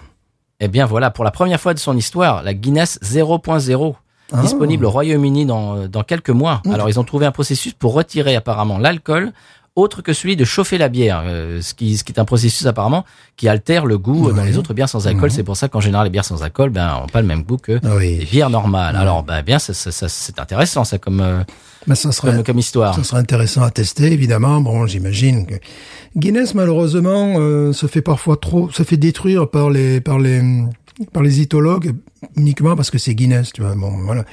[0.62, 3.96] Eh bien voilà, pour la première fois de son histoire, la Guinness 0.0,
[4.32, 4.42] Ah.
[4.42, 6.62] disponible au Royaume-Uni dans, dans quelques mois.
[6.72, 9.32] Alors, ils ont trouvé un processus pour retirer apparemment l'alcool,
[9.76, 12.66] autre que celui de chauffer la bière, euh, ce, qui, ce qui est un processus
[12.66, 13.04] apparemment
[13.36, 15.30] qui altère le goût euh, dans les autres bières sans alcool.
[15.32, 17.58] C'est pour ça qu'en général, les bières sans alcool ben, ont pas le même goût
[17.58, 18.18] que Ah oui.
[18.20, 18.96] les bières normales.
[18.96, 21.44] Alors, ben, bien, ça, ça- ça- c'est intéressant ça comme, euh,
[21.88, 22.96] Mais ça serait, comme, comme histoire.
[22.96, 24.62] ça serait intéressant à tester, évidemment.
[24.62, 25.56] Bon, j'imagine que
[26.16, 30.42] Guinness, malheureusement, euh, se fait parfois trop, se fait détruire par les, par les,
[31.12, 31.96] par les itologues
[32.36, 33.76] uniquement parce que c'est Guinness, tu vois.
[33.76, 34.26] Bon, voilà.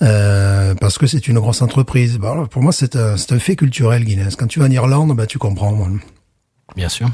[0.00, 2.18] Euh, parce que c'est une grosse entreprise.
[2.50, 4.36] Pour moi, c'est un, un fait culturel, Guinness.
[4.36, 5.76] Quand tu vas en Irlande, bah, tu comprends.
[6.76, 7.08] Bien sûr.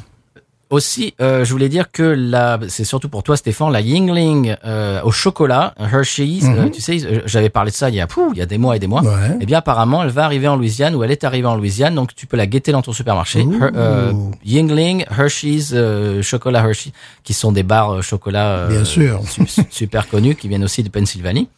[0.71, 5.01] Aussi, euh, je voulais dire que la, c'est surtout pour toi, Stéphane, la Yingling euh,
[5.03, 6.45] au chocolat, Hershey's.
[6.45, 8.75] euh, tu sais, j'avais parlé de ça il y a, il y a des mois
[8.75, 9.03] et des mois.
[9.03, 9.37] Ouais.
[9.41, 12.15] Eh bien, apparemment, elle va arriver en Louisiane ou elle est arrivée en Louisiane, donc
[12.15, 13.41] tu peux la guetter dans ton supermarché.
[13.41, 14.13] Her- euh,
[14.45, 19.21] Yingling, Hershey's, euh, chocolat Hershey, qui sont des euh, chocolat euh, Bien sûr.
[19.29, 21.49] su- su- super connus, qui viennent aussi de Pennsylvanie.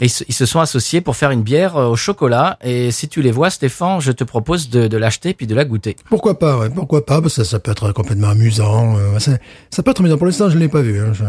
[0.00, 2.58] Et ils se, sont associés pour faire une bière euh, au chocolat.
[2.64, 5.64] Et si tu les vois, Stéphane, je te propose de, de l'acheter puis de la
[5.64, 5.94] goûter.
[6.10, 8.96] Pourquoi pas, ouais, pourquoi pas, parce que ça, ça peut être complètement amusant.
[8.98, 9.32] euh, ça,
[9.70, 10.16] ça peut être amusant.
[10.18, 11.00] Pour l'instant, je ne l'ai pas vu.
[11.00, 11.24] Hein, je,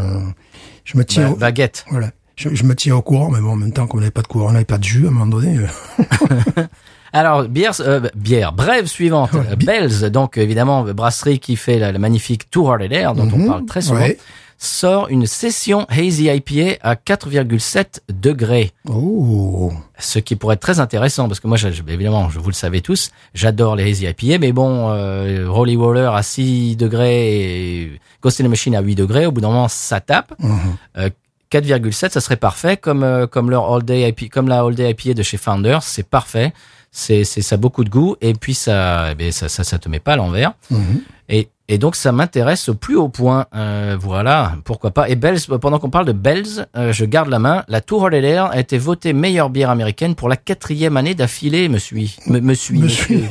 [0.86, 1.86] je me tiens, Bah, au, baguette.
[1.91, 4.12] voilà, je, je me tiens au courant, mais bon, en même temps, comme on n'avait
[4.12, 5.60] pas de courant, on n'avait pas de jus à un moment donné.
[5.60, 5.67] euh,
[7.13, 9.33] Alors, bière, euh, bière, brève suivante.
[9.33, 13.38] Ouais, Bells, donc évidemment, brasserie qui fait la, la magnifique Two Hearted Air, dont on
[13.38, 14.17] Mhm, parle très souvent, ouais.
[14.58, 18.72] Sort une session Hazy IPA à 4,7 degrés.
[18.89, 22.56] Oh, Ce qui pourrait être très intéressant, parce que moi, je- évidemment, je vous le
[22.56, 28.02] savez tous, j'adore les Hazy IPA, mais bon, euh, Rolly Waller à 6 degrés et
[28.22, 30.34] Ghost in the Machine à 8 degrés, au bout d'un moment, ça tape.
[30.39, 30.60] Mhm.
[30.98, 31.10] Euh,
[31.50, 34.89] 4,7, ça serait parfait, comme euh, comme leur All Day IPA, comme la All Day
[34.91, 36.52] IPA de chez Founders, c'est parfait.
[36.91, 39.78] C'est c'est ça a beaucoup de goût et puis ça eh bien, ça, ça ça
[39.78, 40.54] te met pas à l'envers.
[40.72, 41.02] Mhm.
[41.30, 43.45] Et et donc ça m'intéresse au plus haut point.
[43.53, 45.10] Euh, voilà, pourquoi pas.
[45.10, 47.63] Et Bells, pendant qu'on parle de Bells, euh, je garde la main.
[47.67, 51.67] La Tour Air a été votée meilleure bière américaine pour la quatrième année d'affilée.
[51.67, 53.23] Me suis, me, me suis, me suis,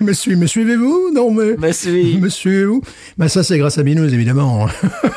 [0.00, 1.10] me suis, me suivez-vous?
[1.14, 2.18] Non, mais me suis.
[2.18, 2.82] me suivez-vous?
[3.16, 4.66] Ben ça, c'est grâce à Binous, évidemment.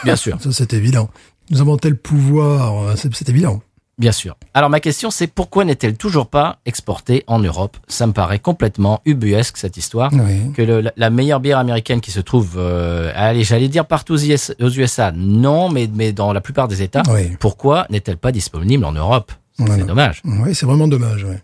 [0.04, 0.38] Bien sûr.
[0.42, 1.10] Ça, c'est évident.
[1.50, 3.62] Nous avons tel pouvoir, euh, c'est évident.
[3.98, 4.36] Bien sûr.
[4.54, 7.78] Alors ma question c'est pourquoi n'est-elle toujours pas exportée en Europe?
[7.88, 10.12] Ça me paraît complètement ubuesque cette histoire.
[10.14, 10.52] Oui.
[10.54, 14.18] Que le- la- meilleure bière américaine qui se trouve, euh, allez, j'allais dire partout aux
[14.18, 17.38] US aux USA, non, mais, mais dans la plupart des États, Oui.
[17.40, 19.32] pourquoi n'est-elle pas disponible en Europe?
[19.58, 19.84] C'est Voilà.
[19.86, 20.22] dommage.
[20.26, 21.24] Oui, c'est vraiment dommage.
[21.24, 21.42] Ouais.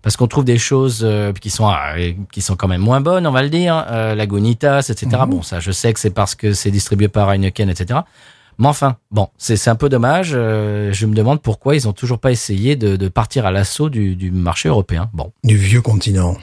[0.00, 3.26] Parce qu'on trouve des choses euh, qui sont euh, qui sont quand même moins bonnes,
[3.26, 5.06] on va le dire, euh, Lagunitas, etc.
[5.24, 5.30] Mhm.
[5.30, 8.00] Bon, ça, je sais que c'est parce que c'est distribué par Heineken, etc.
[8.58, 10.32] Mais enfin, bon, c'est un peu dommage.
[10.34, 13.88] euh, je me demande pourquoi ils ont toujours pas essayé de, de partir à l'assaut
[13.88, 15.10] du, du marché européen.
[15.12, 16.36] Bon, Du vieux continent.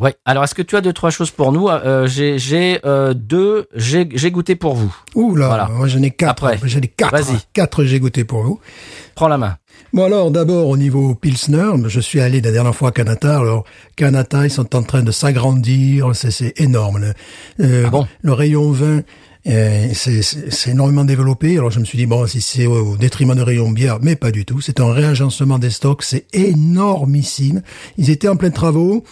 [0.00, 0.14] ouais.
[0.24, 1.68] Alors, est-ce que tu as deux trois choses pour nous?
[1.68, 3.68] Euh, J'ai j'ai euh, deux.
[3.76, 4.94] J'ai goûté pour vous.
[5.14, 5.68] Ouh là, Voilà.
[5.68, 6.44] moi j'en ai quatre.
[6.46, 6.58] Après.
[6.68, 7.12] J'en ai quatre.
[7.12, 7.38] Vas-y.
[7.52, 8.58] Quatre, j'ai goûté pour vous.
[9.14, 9.56] Prends la main.
[9.92, 13.38] Bon alors d'abord au niveau Pilsner, je suis allé la dernière fois à Canada.
[13.38, 13.64] Alors
[13.96, 16.98] Canada, ils sont en train de s'agrandir, c'est énorme.
[16.98, 18.06] Le, euh, Ah bon?
[18.22, 19.02] le rayon vin Euh,
[19.44, 21.56] c'est- c'est énormément développé.
[21.58, 24.30] Alors je me suis dit bon, si c'est au, détriment de rayon bière, mais pas
[24.30, 24.60] du tout.
[24.60, 27.62] C'est un réagencement des stocks, c'est énormissime.
[27.98, 29.04] Ils étaient en plein travaux.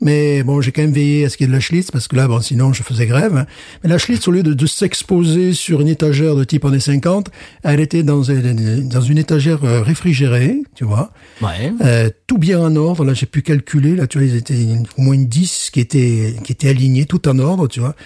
[0.00, 2.06] Mais bon, j'ai quand même veillé à ce qu'il y ait de la Schlitz, parce
[2.06, 3.44] que là, bon, sinon, je faisais grève.
[3.82, 7.30] Mais la Schlitz, au lieu de, de s'exposer sur une étagère de type années 50,
[7.64, 11.10] elle était dans, un- dans une étagère euh, réfrigérée, tu vois.
[11.42, 11.72] Ouais.
[11.84, 13.04] Euh, tout bien en ordre.
[13.04, 13.96] Là, j'ai pu calculer.
[13.96, 17.04] Là, tu vois, ils étaient une- au moins une 10 qui étaient qui étaient alignés,
[17.06, 17.96] tout en ordre, tu vois.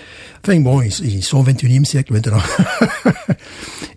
[0.42, 1.42] Enfin bon, ils, ils sont au
[1.80, 2.38] 21e siècle maintenant.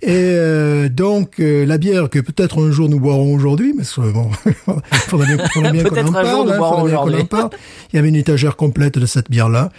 [0.01, 4.01] Et euh, donc euh, la bière que peut-être un jour nous boirons aujourd'hui, mais ce-
[4.01, 4.29] bon,
[5.07, 6.51] faudrait bien, faudrait bien qu'on Peut-être en parle.
[6.51, 7.21] hein, boirons faudrait bien qu'on aujourd'hui.
[7.23, 7.49] en parle.
[7.91, 9.71] Il y avait une étagère complète de cette bière-là.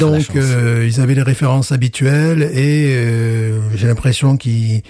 [0.00, 0.30] Donc chance.
[0.36, 4.82] euh, ils avaient les références habituelles et euh, j'ai l'impression qu'ils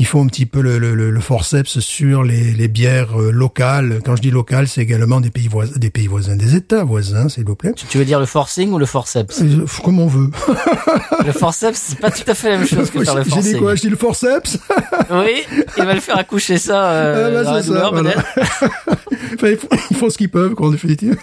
[0.00, 3.32] ils font un petit peu le, le, le- le forceps sur les, les bières euh,
[3.32, 3.98] locales.
[4.04, 7.28] Quand je dis locales, c'est également des pays voisins, des pays voisins, des États voisins,
[7.28, 7.72] s'il vous plaît.
[7.74, 9.42] Tu, veux dire le forcing ou le forceps?
[9.42, 10.30] Euh, Comme on veut.
[11.26, 13.52] Le forceps, c'est pas tout à fait la même chose que faire le J'ai forcing.
[13.54, 13.74] dit quoi?
[13.74, 14.58] Je dis le forceps?
[15.10, 15.42] Oui,
[15.76, 18.10] il va le faire accoucher ça euh, Ah, bah, dans la c'est ça, douleur, voilà.
[18.12, 18.70] peut-être.
[19.34, 21.16] Enfin, ils, font, ils font ce qu'ils peuvent, quoi, en définitive.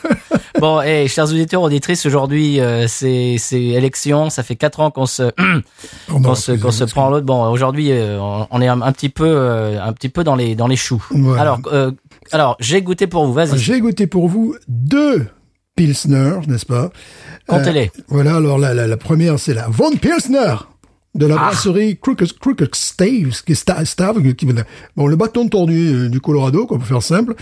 [0.59, 4.29] Bon, et chers auditeurs, auditrices, aujourd'hui, euh, c'est élection.
[4.29, 5.31] Ça fait quatre ans qu'on se
[6.09, 7.25] qu'on se qu'on se prend l'autre.
[7.25, 10.55] Bon, aujourd'hui, on on est un, un petit peu euh, un petit peu dans les
[10.55, 11.03] dans les choux.
[11.11, 11.41] Voilà.
[11.41, 11.91] Alors euh,
[12.31, 13.33] alors j'ai goûté pour vous.
[13.33, 15.25] Vas-y, J'ai goûté pour vous deux
[15.75, 16.89] Pilsner, n'est-ce pas?
[17.47, 17.91] Comptez-les.
[18.07, 20.55] Voilà, alors la, la, la première, c'est la Von Pilsner
[21.15, 21.37] de la Ah.
[21.49, 24.47] brasserie Crooked, Crooked Staves, qui est sta- Stave, qui,
[24.97, 27.35] bon, le bâton tordu euh, du Colorado, quoi, pour faire simple.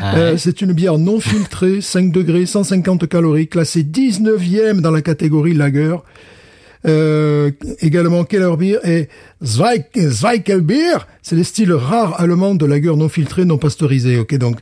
[0.00, 5.02] Ah Euh, c'est une bière non filtrée, 5 degrés, 150 calories, classée 19e dans la
[5.02, 5.96] catégorie lager.
[6.86, 9.08] Euh, également Keller Beer et
[9.44, 14.16] Zweig, Zweikelbier, c'est les styles rares allemands de lager non filtré, non pasteurisé.
[14.18, 14.58] Ok, donc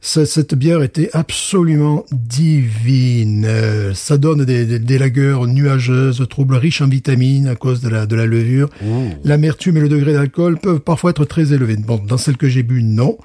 [0.00, 3.44] ce- cette bière était absolument divine.
[3.46, 7.88] Euh, ça donne des, des, des lagers nuageuses, troubles riches en vitamines à cause de
[7.88, 8.68] la, de la levure.
[9.24, 11.76] L'amertume et le degré d'alcool peuvent parfois être très élevés.
[11.76, 13.16] Bon, dans celle que j'ai bu, non.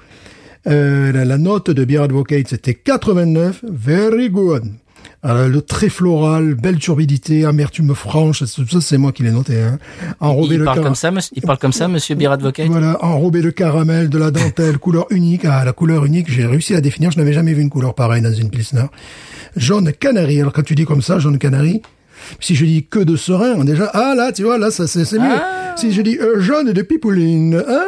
[0.68, 3.64] Euh, la, la note de Beer Advocate, c'était 89.
[3.68, 4.64] Very good.
[5.22, 9.60] Alors, le très floral, belle turbidité, amertume franche, ça, ça, c'est moi qui l'ai noté.
[9.60, 9.78] Hein.
[10.20, 12.16] Enrobé Il de parle comme ça, monsieur, il parle comme ça, Monsieur.
[12.68, 15.44] Voilà, enrobé de caramel, de la dentelle, couleur unique.
[15.44, 17.10] Ah, la couleur unique, j'ai réussi à définir.
[17.10, 18.86] Je n'avais jamais vu une couleur pareille dans une pilsner.
[19.56, 20.40] Jaune canari.
[20.40, 21.82] Alors quand tu dis comme ça, jaune canari,
[22.38, 25.18] si je dis que de serein, déjà, ah là, tu vois, là, ça c'est c'est
[25.18, 25.26] mieux.
[25.30, 25.74] Ah.
[25.76, 27.84] Si je dis euh, jaune de pipouline, ah,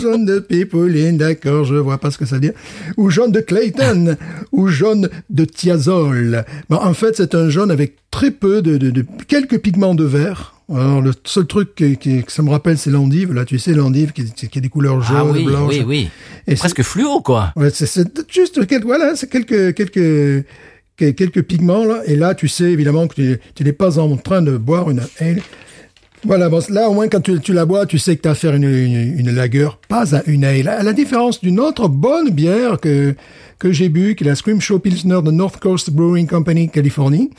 [0.00, 2.52] jaune de pipouline, d'accord, je vois pas ce que ça veut dire.
[2.96, 4.16] Ou jaune de Clayton,
[4.52, 6.44] ou jaune de thiazol.
[6.68, 10.04] Bon, en fait, c'est un jaune avec très peu de, de, de quelques pigments de
[10.04, 10.54] vert.
[10.72, 11.84] Alors, le seul truc que
[12.28, 13.32] ça me rappelle, c'est l'endive.
[13.34, 15.74] Là, tu sais, l'endive qui, qui a des couleurs jaunes, Ah oui, blanches.
[15.74, 16.08] oui, oui.
[16.46, 17.52] Et Presque fluo, quoi.
[17.56, 17.86] Ouais, c'est,
[18.32, 20.46] juste quelques, voilà, c'est quelques, quelques,
[20.96, 22.00] que- quelques pigments, là.
[22.06, 25.02] Et là, tu sais, évidemment, que tu, tu n'es pas en train de boire une
[25.20, 25.42] ale.
[26.26, 28.32] Voilà, bon, là, au moins, quand tu, tu la bois, tu sais que tu as
[28.32, 30.68] affaire à une, une, une lager, pas à une ale.
[30.68, 33.14] À la différence d'une autre bonne bière que,
[33.58, 37.30] que j'ai bu, qui est la Scrimshaw Pilsner de North Coast Brewing Company, Californie.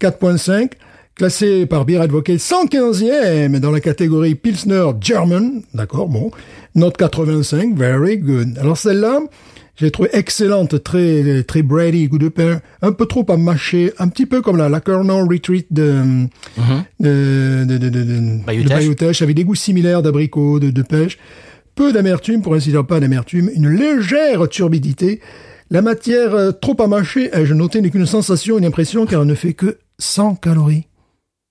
[0.00, 0.72] 4.5.
[1.14, 5.62] Classée par Beer Advocate 115e dans la catégorie Pilsner German.
[5.72, 6.30] D'accord, bon.
[6.74, 8.58] Note 85, very good.
[8.58, 9.20] Alors celle-là,
[9.76, 14.08] j'ai trouvé excellente, très, très Brady, goût de pain, un peu trop à mâcher, un
[14.08, 16.26] petit peu comme la, la Colonel Retreat de,
[16.98, 18.68] de, de, de, de, de, Bayou de.
[18.68, 21.18] Bayou avec des goûts similaires d'abricot, de, de pêche.
[21.74, 25.20] Peu d'amertume, pour ainsi dire pas d'amertume, une légère turbidité.
[25.70, 29.28] La matière euh, trop à mâcher, ai-je noté, n'est qu'une sensation, une impression, car elle
[29.28, 30.86] ne fait que 100 calories.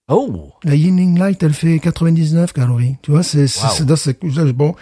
[0.10, 2.96] Oh, La Yinling Light, elle fait 99 calories.
[3.02, 3.70] Tu vois, c'est, Wow.
[4.54, 4.76] bon.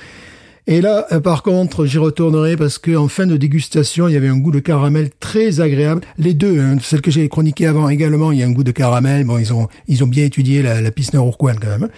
[0.65, 4.17] Et là, euh, par contre, j'y retournerai parce que en fin de dégustation, il y
[4.17, 6.01] avait un goût de caramel très agréable.
[6.17, 8.71] Les deux, hein, celle que j'ai chroniquée avant également, il y a un goût de
[8.71, 9.25] caramel.
[9.25, 11.89] Bon, ils ont ils ont bien étudié la, la Pilsner Urquell quand même, hein,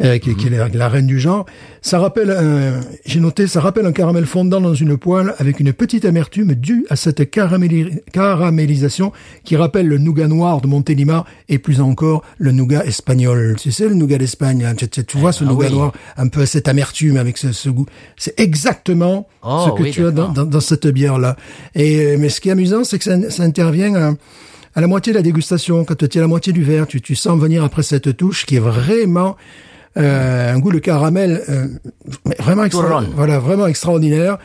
[0.00, 1.44] euh, qui, est la reine du genre.
[1.86, 5.72] Ça rappelle, un- j'ai noté, ça rappelle un caramel fondant dans une poêle avec une
[5.72, 9.12] petite amertume due à cette caraméli- caramélisation
[9.44, 13.54] qui rappelle le nougat noir de Montélimar et plus encore le nougat espagnol.
[13.56, 15.74] Tu sais, le nougat d'Espagne, là, tu, vois ce Ah nougat oui.
[15.74, 17.86] noir, un peu cette amertume avec ce, ce goût.
[18.16, 20.34] C'est exactement Oh, ce que oui, tu as dans, d'accord.
[20.34, 21.36] dans, dans cette bière-là.
[21.76, 24.12] Et euh, mais ce qui est amusant, c'est que ça, ça intervient à,
[24.74, 25.84] à la moitié de la dégustation.
[25.84, 28.44] Quand tu es à la moitié du verre, tu, tu sens venir après cette touche
[28.44, 29.36] qui est vraiment
[29.96, 31.66] euh, un goût de caramel euh,
[32.38, 32.82] vraiment extra-
[33.14, 34.38] voilà vraiment extraordinaire.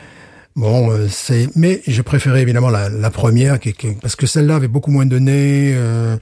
[0.56, 4.56] Bon, euh, c'est mais je préférais évidemment la, la première qui, qui- parce que celle-là
[4.56, 6.16] avait beaucoup moins de nez, euh,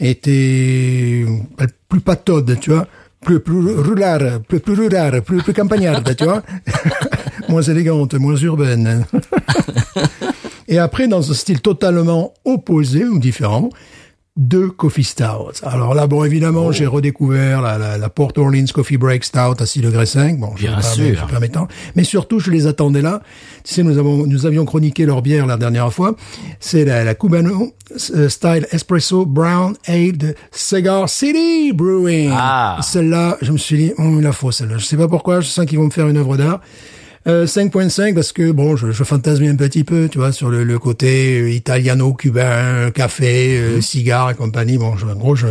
[0.00, 2.86] était euh, plus pataude, tu vois,
[3.24, 6.42] plus plus rural, plus plus rural, plus plus campagnarde, tu vois,
[7.48, 9.04] moins élégante, moins urbaine.
[10.68, 13.68] Et après, dans un style totalement opposé ou différent,
[14.36, 15.60] deux Coffee Stouts.
[15.62, 16.72] Alors là, bon, évidemment, Oh.
[16.72, 20.38] j'ai redécouvert la, la, la Port Orleans Coffee Break Stout à 6 degrés 5.
[20.38, 21.68] Bon, je Bien pas je pas.
[21.96, 23.20] Mais surtout, je les attendais là.
[23.62, 26.16] Tu sais, nous avons, nous avions chroniqué leur bière la dernière fois.
[26.60, 27.72] C'est la, la Cubano
[28.14, 32.30] euh, Style Espresso Brown Ale de Cigar City Brewing.
[32.32, 32.78] Ah.
[32.82, 34.78] Celle-là, je me suis dit, hum, il la faut celle-là.
[34.78, 36.60] Je sais pas pourquoi, je sens qu'ils vont me faire une œuvre d'art.
[37.28, 40.64] Euh, 5.5 parce que bon, je, je fantasme un petit peu, tu vois, sur le,
[40.64, 43.82] le côté euh, italiano-cubain, café, euh, Mhm.
[43.82, 44.76] cigare et compagnie.
[44.76, 45.46] Bon, je, en gros, je,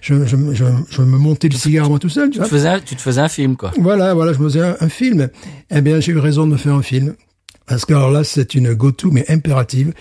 [0.00, 2.46] je, je, je, je me montais le cigare moi tout seul, tu Tu vois.
[2.48, 3.70] te faisais, un- tu te faisais un film, quoi.
[3.78, 5.28] Voilà, voilà, je me faisais un, un film.
[5.70, 7.14] Eh bien, j'ai eu raison de me faire un film.
[7.66, 9.92] Parce que alors là, c'est une go-to, mais impérative.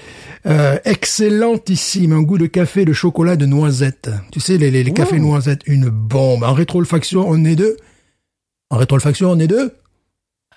[0.47, 4.09] Euh, excellentissime, un goût de café, de chocolat, de noisette.
[4.31, 6.43] Tu sais, les, les, les cafés noisettes, une bombe.
[6.43, 7.77] En rétroolfaction, on est deux.
[8.71, 9.71] En rétroolfaction, on est deux.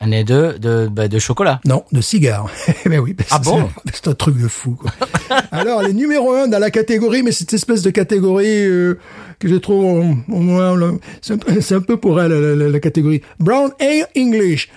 [0.00, 1.60] Un et deux de, bah, de chocolat.
[1.64, 2.48] Non, de cigare.
[2.86, 4.72] Ben oui, Ah bon c'est- un truc de fou.
[4.72, 4.90] Quoi.
[5.52, 8.98] Alors, les numéros un dans la catégorie, mais cette espèce de catégorie euh,
[9.38, 10.02] que je trouve
[11.20, 11.34] c'est
[11.74, 14.70] un, peu- pour elle la, la- la catégorie Brown Ale English.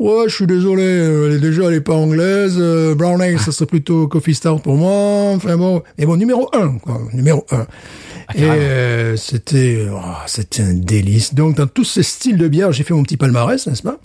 [0.00, 2.56] Ouais, je suis désolé, euh, elle est déjà elle est pas anglaise.
[2.58, 5.30] euh, Brown Ale, ça serait plutôt Coffee Stout pour moi.
[5.36, 7.64] Enfin bon, mais bon, numéro un, quoi, numéro un.
[8.34, 8.54] Et carrément.
[8.58, 11.32] euh, c'était, oh, c'était un délice.
[11.32, 14.00] Donc, dans tous ces styles de bière, j'ai fait mon petit palmarès, n'est-ce pas?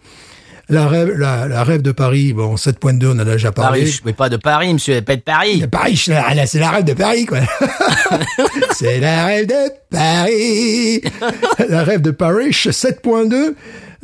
[0.69, 3.81] La rêve, la, la rêve de Paris, bon, 7.2, on en a déjà parlé.
[3.81, 5.59] Paris, mais pas de Paris, monsieur, pas de Paris.
[5.59, 7.39] De Paris, c'est la, rêve de Paris, quoi.
[8.77, 11.01] c'est la rêve de Paris.
[11.67, 13.55] la rêve de Paris, 7.2,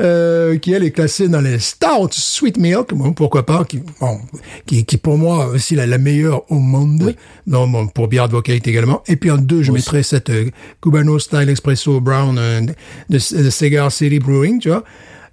[0.02, 4.20] euh, qui elle est classée dans les Stout Sweet Milk, bon, pourquoi pas, qui, bon,
[4.66, 7.16] qui, qui pour moi aussi la, la meilleure au monde.
[7.46, 9.04] Non, bon, pour bière de qualité également.
[9.08, 10.50] Et puis en deux, je mettrais cette euh,
[10.82, 12.74] Cubano Style Espresso Brown euh, de,
[13.10, 14.84] de Cigar City Brewing, tu vois.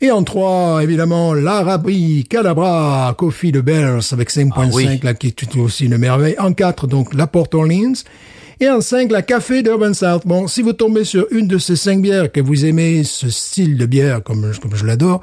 [0.02, 5.00] Et en trois, évidemment, l'Arabie Cadabra Coffee de Bears avec 5.5, Ah oui.
[5.02, 6.34] là, qui est aussi une merveille.
[6.40, 7.92] En quatre, donc, la Port Orleans.
[8.60, 10.22] Et en cinq, la Café d'Urban South.
[10.26, 13.76] Bon, si vous tombez sur une de ces cinq bières, que vous aimez ce style
[13.76, 15.20] de bière comme, je- comme je l'adore,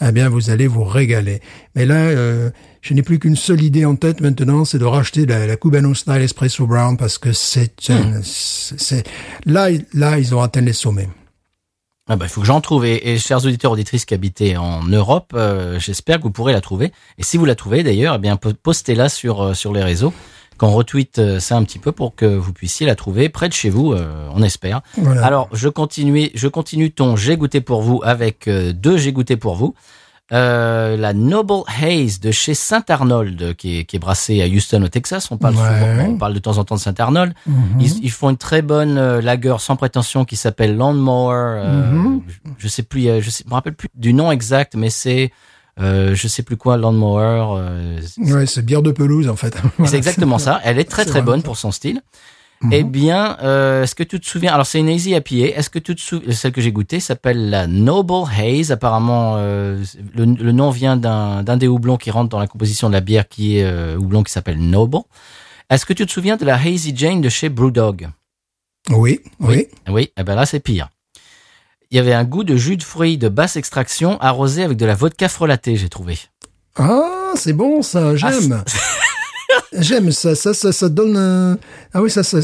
[0.00, 1.40] eh bien, vous allez vous régaler.
[1.76, 2.50] Mais là, euh,
[2.82, 5.92] je n'ai plus qu'une seule idée en tête maintenant, c'est de racheter la, la Cubano
[5.94, 9.04] Style Espresso Brown parce que c'est, c'est, c'est-
[9.44, 11.08] là, là, ils ont atteint les sommets.
[12.12, 12.84] Ah bah, il faut que j'en trouve.
[12.86, 16.60] Et, et chers auditeurs auditrices qui habitez en Europe, euh, j'espère que vous pourrez la
[16.60, 16.92] trouver.
[17.18, 20.12] Et si vous la trouvez d'ailleurs, eh bien po- postez-la sur euh, sur les réseaux,
[20.58, 23.54] qu'on retweet euh, ça un petit peu pour que vous puissiez la trouver près de
[23.54, 23.92] chez vous.
[23.92, 24.80] euh, on espère.
[24.98, 25.24] Voilà.
[25.24, 29.36] Alors je continue, je continue ton j'ai goûté pour vous avec euh, deux j'ai goûté
[29.36, 29.76] pour vous.
[30.32, 34.82] Euh, la Noble Haze de chez Saint Arnold qui est, qui est brassée à Houston
[34.84, 35.28] au Texas.
[35.32, 35.62] On parle Ouais.
[35.62, 37.32] souvent, on parle de temps en temps de Saint Arnold.
[37.46, 37.80] Mhm.
[37.80, 41.34] Ils, ils font une très bonne euh, lager sans prétention qui s'appelle Lawnmower.
[41.64, 42.22] euh, Mhm.
[42.28, 45.32] je, je sais plus, je, sais, je me rappelle plus du nom exact, mais c'est
[45.80, 47.58] euh, je sais plus quoi Lawnmower.
[47.58, 49.56] euh, c'est- Ouais, c'est bière de pelouse, en fait.
[49.84, 50.60] c'est exactement ça.
[50.62, 51.44] Elle est très très bonne ça.
[51.44, 52.02] pour son style.
[52.62, 52.72] Mhm.
[52.74, 55.56] Eh bien, euh, est-ce que tu te souviens Alors c'est une Easy IPA.
[55.58, 58.70] Est-ce que tu te souviens Celle que j'ai goûtée s'appelle la Noble Haze.
[58.70, 59.82] Apparemment, euh,
[60.14, 63.26] le, le nom vient d'un des houblons qui rentre dans la composition de la bière,
[63.28, 64.98] qui est euh, houblon qui s'appelle Noble.
[65.70, 68.10] Est-ce que tu te souviens de la Hazy Jane de chez Brewdog?
[68.90, 69.68] Oui, oui.
[69.88, 70.88] Oui, eh ben là c'est pire.
[71.90, 74.86] Il y avait un goût de jus de fruits de basse extraction arrosé avec de
[74.86, 76.18] la vodka frelatée, j'ai trouvé.
[76.76, 78.62] Ah, c'est bon ça, j'aime.
[79.78, 81.16] J'aime ça, ça, ça, ça donne.
[81.16, 81.58] un-
[81.94, 82.38] Ah oui, ça, ça,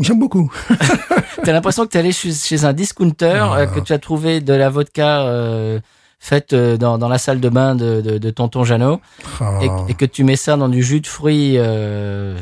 [0.00, 0.50] j'aime beaucoup.
[1.44, 3.56] T'as l'impression que t'es allé chez, chez un discounter, Ah.
[3.60, 5.78] euh, que tu as trouvé de la vodka euh,
[6.18, 9.00] faite euh, dans, dans la salle de bain de, de, de tonton Jeannot,
[9.40, 9.58] Ah.
[9.62, 12.34] et, et que tu mets ça dans du jus de fruits euh,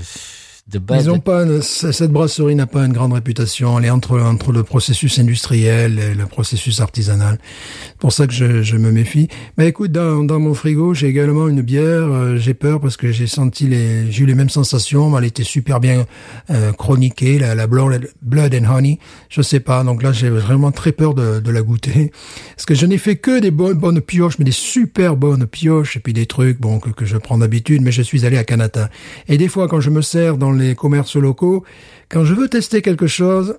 [0.72, 1.04] de base.
[1.04, 3.78] Ils ont pas, cette brasserie n'a pas une grande réputation.
[3.78, 7.38] Elle est entre, entre le processus industriel et le processus artisanal.
[7.86, 9.28] C'est pour ça que je, je me méfie.
[9.58, 11.84] Mais écoute, dans, dans mon frigo, j'ai également une bière.
[11.84, 15.16] euh, j'ai peur parce que j'ai senti les, j'ai eu les mêmes sensations.
[15.18, 16.06] Elle était super bien
[16.48, 18.98] euh, chroniquée, la, la Blood, Blood and Honey.
[19.28, 19.84] Je sais pas.
[19.84, 22.10] Donc là, j'ai vraiment très peur de, de la goûter.
[22.56, 25.98] Parce que je n'ai fait que des bonnes, bonnes pioches, mais des super bonnes pioches
[25.98, 27.82] et puis des trucs, bon, que, que je prends d'habitude.
[27.82, 28.88] Mais je suis allé à Canada.
[29.28, 31.64] Et des fois, quand je me sers dans les commerces locaux,
[32.08, 33.58] quand je veux tester quelque chose,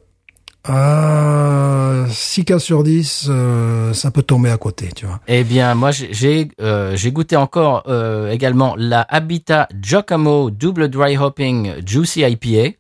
[0.68, 5.20] ah, 6 cas sur 10, euh, ça peut tomber à côté, tu vois.
[5.28, 11.86] Eh bien, moi, j'ai euh, goûté encore euh, également la Habitat Giacomo Double Dry Hopping
[11.86, 12.78] Juicy IPA.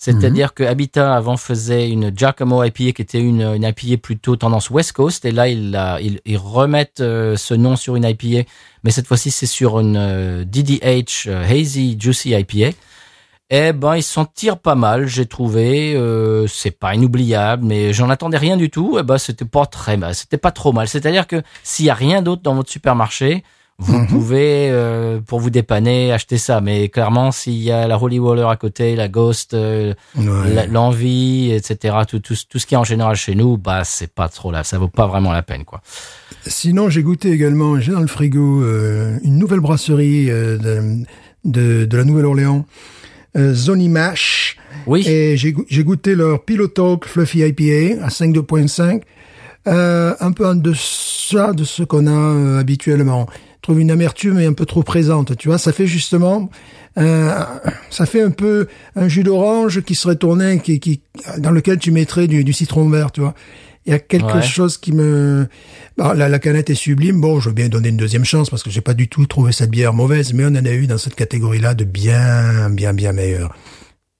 [0.00, 4.70] C'est-à-dire que Habitat avant faisait une Giacomo IPA qui était une, une IPA plutôt tendance
[4.70, 8.48] West Coast et là ils, ils, ils remettent ce nom sur une IPA,
[8.84, 12.76] mais cette fois-ci c'est sur une DDH Hazy Juicy IPA.
[13.50, 15.94] Eh ben ils s'en tirent pas mal, j'ai trouvé.
[15.96, 18.96] Euh, c'est pas inoubliable, mais j'en attendais rien du tout.
[19.00, 20.86] Eh ben c'était pas très mal, c'était pas trop mal.
[20.88, 23.42] C'est-à-dire que s'il y a rien d'autre dans votre supermarché,
[23.80, 26.60] vous pouvez, euh, pour vous dépanner, acheter ça.
[26.60, 30.66] Mais clairement, s'il y a la Holy Waller à côté, la Ghost, euh, Ouais.
[30.66, 34.28] l'envie, etc., tout, tout, tout ce qui est en général chez nous, bah c'est pas
[34.28, 35.80] trop là, ça vaut pas vraiment la peine, quoi.
[36.46, 41.04] Sinon, j'ai goûté également, j'ai dans le frigo euh, une nouvelle brasserie euh, de,
[41.44, 42.66] de, de la Nouvelle-Orléans,
[43.38, 44.56] euh, Zony Mash.
[44.86, 45.06] Oui.
[45.08, 49.02] Et j'ai go- j'ai goûté leur Pillow Talk Fluffy IPA à 5,2.5.
[49.66, 53.26] Euh, un peu en deçà de ce qu'on a euh, habituellement.
[53.56, 55.58] Je trouve une amertume un peu trop présente, tu vois.
[55.58, 56.48] Ça fait justement,
[56.96, 57.30] euh,
[57.90, 58.66] ça fait un peu
[58.96, 61.02] un jus d'orange qui serait tourné, qui, qui,
[61.38, 63.34] dans lequel tu mettrais du, du citron vert, tu vois.
[63.88, 64.42] Il y a quelque Ouais.
[64.42, 65.48] chose qui me,
[65.96, 67.20] Bon, la, la canette est sublime.
[67.22, 69.50] Bon, je veux bien donner une deuxième chance parce que j'ai pas du tout trouvé
[69.50, 73.12] cette bière mauvaise, mais on en a eu dans cette catégorie-là de bien, bien, bien
[73.12, 73.56] meilleures.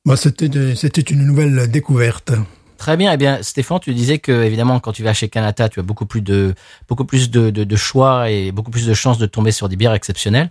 [0.06, 2.32] Moi, c'était, c'était une nouvelle découverte.
[2.78, 3.12] Très bien.
[3.12, 6.06] Eh bien, Stéphane, tu disais que évidemment, quand tu vas chez Canada, tu as beaucoup
[6.06, 6.54] plus de
[6.88, 9.76] beaucoup plus de, de, de choix et beaucoup plus de chances de tomber sur des
[9.76, 10.48] bières exceptionnelles.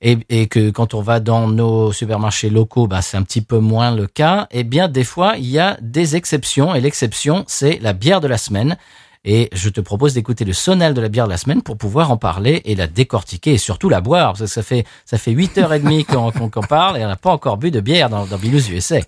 [0.00, 3.58] Et, et que quand on va dans nos supermarchés locaux, bah, c'est un petit peu
[3.58, 4.48] moins le cas.
[4.50, 6.74] Eh bien, des fois, il y a des exceptions.
[6.74, 8.76] Et l'exception, c'est la bière de la semaine.
[9.24, 12.10] Et je te propose d'écouter le sonal de la bière de la semaine pour pouvoir
[12.10, 14.32] en parler et la décortiquer et surtout la boire.
[14.32, 17.56] Parce que ça fait, ça fait 8h30 qu'on qu'on parle et on n'a pas encore
[17.56, 19.00] bu de bière dans, dans Bilous USA.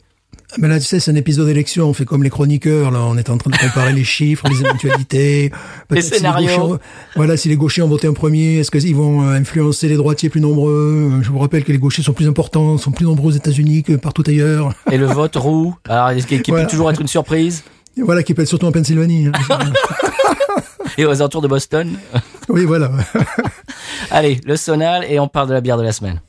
[0.59, 1.89] Mais là, tu sais, c'est un épisode d'élection.
[1.89, 2.91] On fait comme les chroniqueurs.
[2.91, 5.53] Là, on est en train de comparer les chiffres, les éventualités,
[5.95, 6.47] si scénarios.
[6.49, 6.79] gauchers ont-
[7.15, 10.31] voilà, si les gauchers ont voté en premier, est-ce qu'ils vont euh, influencer les droitiers
[10.31, 11.11] plus nombreux?
[11.19, 13.83] Euh, Je vous rappelle que les gauchers sont plus importants, sont plus nombreux aux États-Unis
[13.83, 14.73] que partout ailleurs.
[14.91, 16.65] Et le vote roux, alors qui, qui Voilà.
[16.65, 17.63] peut toujours être une surprise?
[17.99, 19.27] Et voilà, qui pète surtout en Pennsylvanie.
[19.29, 19.59] hein.
[20.99, 21.99] Et aux alentours de Boston?
[22.49, 22.91] oui, voilà.
[24.11, 26.21] Allez, le sonal et on parle de la bière de la semaine.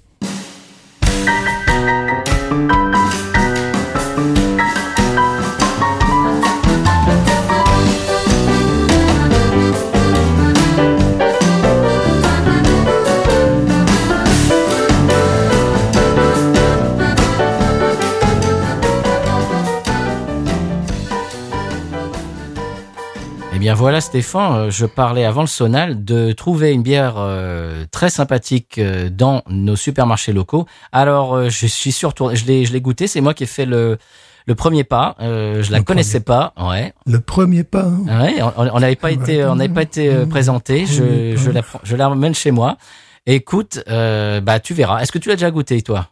[23.68, 28.10] Bien voilà Stéphane, euh, je parlais avant le sonal de trouver une bière euh, très
[28.10, 30.66] sympathique euh, dans nos supermarchés locaux.
[30.94, 33.66] Alors euh, je suis sûr, je l'ai je l'ai goûté, c'est moi qui ai fait
[33.66, 33.98] le
[34.46, 35.18] le premier pas.
[35.20, 36.94] Euh, je la Le connaissais pas, ouais.
[37.06, 37.88] Le premier pas.
[37.88, 40.86] Ouais, on n'avait pas été on n'avait pas été euh, présenté.
[40.86, 42.78] Je je la je la ramène chez moi.
[43.26, 45.02] Écoute, euh, bah tu verras.
[45.02, 46.08] Est-ce que tu l'as déjà goûté toi?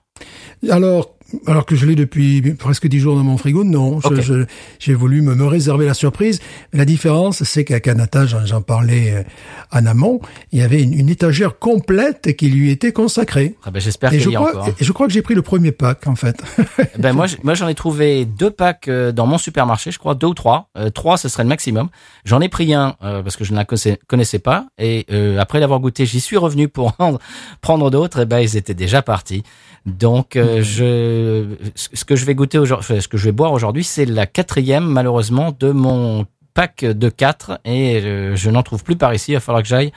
[0.70, 1.15] Alors,
[1.48, 4.00] alors que je l'ai depuis presque dix jours dans mon frigo, non.
[4.00, 4.22] Je- Ok.
[4.22, 4.46] je-
[4.80, 6.40] J'ai voulu me, me réserver la surprise.
[6.74, 9.24] La différence, c'est qu'à Canada, j'en parlais euh,
[9.72, 10.20] en amont,
[10.52, 13.56] il y avait une, une étagère complète qui lui était consacrée.
[13.66, 14.68] ah ben, J'espère qu'il je, y a crois, encore.
[14.70, 16.38] et je crois que j'ai pris le premier pack, en fait.
[17.00, 20.28] Ben moi, moi j'en ai trouvé deux packs euh, dans mon supermarché, je crois deux
[20.28, 20.70] ou trois.
[20.78, 21.90] Euh, trois, ce serait le maximum.
[22.24, 25.60] J'en ai pris un euh, parce que je ne la connaissais, pas et euh, après
[25.60, 27.18] l'avoir goûté, j'y suis revenu pour en
[27.62, 28.22] prendre d'autres.
[28.22, 29.44] Et ben ils étaient déjà partis.
[29.86, 31.15] Donc je,
[31.76, 34.26] ce ce que je vais goûter aujourd'hui, ce que je vais boire aujourd'hui, c'est la
[34.26, 39.32] quatrième malheureusement de mon pack de quatre et euh, je n'en trouve plus par ici.
[39.32, 39.92] Il va falloir que j'aille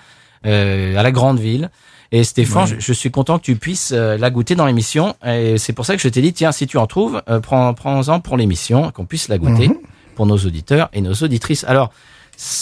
[0.46, 1.70] euh, à la grande ville.
[2.10, 2.76] Et Stéphane, Ouais.
[2.78, 5.14] je, je suis content que tu puisses euh, la goûter dans l'émission.
[5.26, 7.74] Et c'est pour ça que je t'ai dit, tiens, si tu en trouves, euh, prends,
[7.74, 9.76] prends-en pour l'émission, qu'on puisse la goûter Mhm.
[10.16, 11.64] pour nos auditeurs et nos auditrices.
[11.64, 11.92] Alors,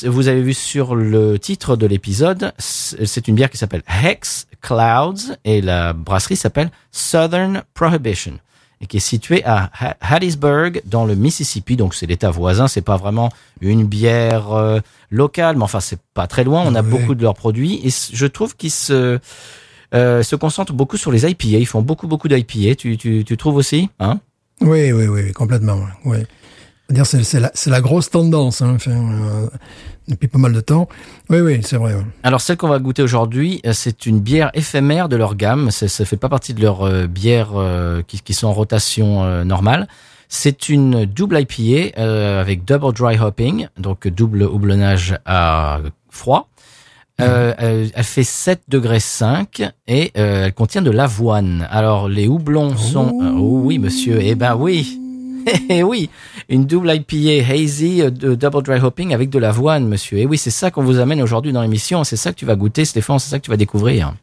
[0.04, 5.34] vous avez vu sur le titre de l'épisode, c'est une bière qui s'appelle Hex Clouds
[5.44, 8.38] et la brasserie s'appelle Southern Prohibition
[8.80, 11.76] et qui est située à Ha- Hattiesburg dans le Mississippi.
[11.76, 12.68] Donc c'est l'État voisin.
[12.68, 16.62] C'est pas vraiment une bière euh, locale, mais enfin c'est pas très loin.
[16.66, 19.18] On a beaucoup de leurs produits et je trouve qu'ils se
[19.94, 21.58] euh, se concentrent beaucoup sur les IPA.
[21.58, 22.74] Ils font beaucoup beaucoup d'IPA.
[22.76, 24.20] Tu, tu, tu trouves aussi, hein?
[24.60, 25.78] Oui, oui, oui, complètement.
[26.04, 26.18] Oui.
[26.88, 29.48] Dire c'est la, la grosse tendance, hein, enfin, euh,
[30.06, 30.88] depuis pas mal de temps.
[31.30, 31.94] Oui, oui, c'est vrai.
[31.94, 32.04] ouais.
[32.22, 35.72] Alors celle qu'on va goûter aujourd'hui, euh, c'est une bière éphémère de leur gamme.
[35.72, 39.44] Ça, ça fait pas partie de leurs euh, bières euh, qui, qui sont en rotation
[39.44, 39.88] normale.
[40.28, 42.00] C'est une double IPA
[42.40, 45.80] avec double dry hopping, donc double houblonnage à
[46.10, 46.48] froid.
[47.20, 47.54] Euh,
[47.94, 51.66] elle fait 7 degrés 5 et euh, elle contient de l'avoine.
[51.70, 53.20] Alors les houblons sont...
[53.22, 55.00] euh, oh oui monsieur, eh ben oui
[55.68, 56.10] Eh oui,
[56.48, 60.18] une double IPA hazy euh, de double dry hopping avec de l'avoine, monsieur.
[60.18, 62.04] Et oui, c'est ça qu'on vous amène aujourd'hui dans l'émission.
[62.04, 63.18] C'est ça que tu vas goûter, Stéphane.
[63.18, 64.14] C'est ça que tu vas découvrir.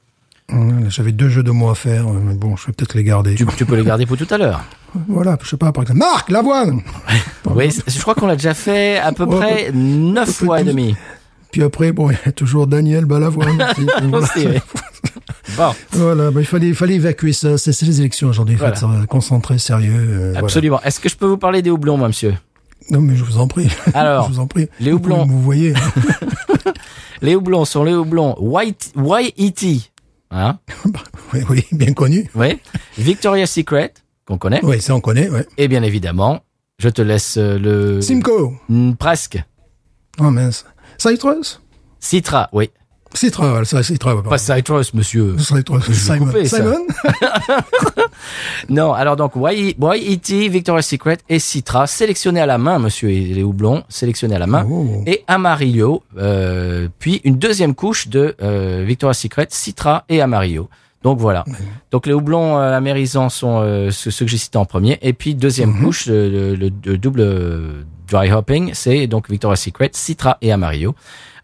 [0.90, 3.34] J'avais deux jeux de mots à faire, euh, mais bon, je vais peut-être les garder.
[3.36, 4.64] Tu, tu peux les garder pour tout à l'heure.
[5.08, 6.82] Voilà, je sais pas, par exemple, Marc, l'avoine
[7.50, 10.96] Oui, je crois qu'on l'a déjà fait à peu Ouais, près neuf fois et demi.
[11.54, 13.62] Puis après, bon, il y a toujours Daniel Balavoine.
[14.14, 14.48] aussi.
[15.56, 17.58] Bon, Voilà, bah, il fallait, il fallait évacuer ça.
[17.60, 18.56] C'est les élections aujourd'hui.
[18.56, 18.76] Il faut Voilà.
[18.76, 19.94] être euh, concentré, sérieux.
[19.96, 20.40] euh, voilà.
[20.40, 20.82] absolument.
[20.82, 22.34] Est-ce que je peux vous parler des houblons, moi, monsieur?
[22.90, 23.70] Non, mais je vous en prie.
[23.94, 24.68] Alors, je vous en prie.
[24.80, 25.26] les Vous houblons.
[25.28, 25.74] Vous voyez.
[25.76, 26.72] hein.
[27.22, 28.92] Les houblons sont les houblons White,
[29.38, 29.80] YET.
[30.32, 30.58] hein,
[31.34, 32.30] oui, oui, bien connu.
[32.36, 32.60] oui,
[32.98, 33.94] Victoria's Secret,
[34.26, 35.46] qu'on connaît, Oui, ça on connaît, ouais.
[35.58, 36.42] et bien évidemment,
[36.80, 38.02] je te laisse euh, le...
[38.02, 38.54] Simco.
[38.68, 39.42] Mm, presque.
[40.20, 40.66] Oh mince.
[40.98, 41.60] Citrus?
[42.00, 42.70] Citra, oui.
[43.14, 44.24] Citra, voilà, ça, Citra.
[44.24, 45.38] Pas Citrus, monsieur.
[45.38, 45.84] Citrus.
[45.94, 46.26] Simon.
[46.26, 46.48] couper.
[46.48, 46.88] Simon?
[48.70, 53.44] Non, alors donc YET, Victoria's Secret et Citra, sélectionnés à la main, monsieur et les
[53.44, 55.04] houblons, sélectionnés à la main, Oh.
[55.06, 60.70] et Amarillo, euh, puis une deuxième couche de euh, Victoria's Secret, Citra et Amarillo.
[61.04, 61.44] Donc voilà.
[61.92, 65.36] Donc les houblons euh, amérisants sont euh, ceux, que j'ai cités en premier, et puis
[65.36, 65.84] deuxième Mhm.
[65.84, 70.96] couche, euh, le, le- le double dry hopping, c'est donc Victoria's Secret, Citra et Amarillo.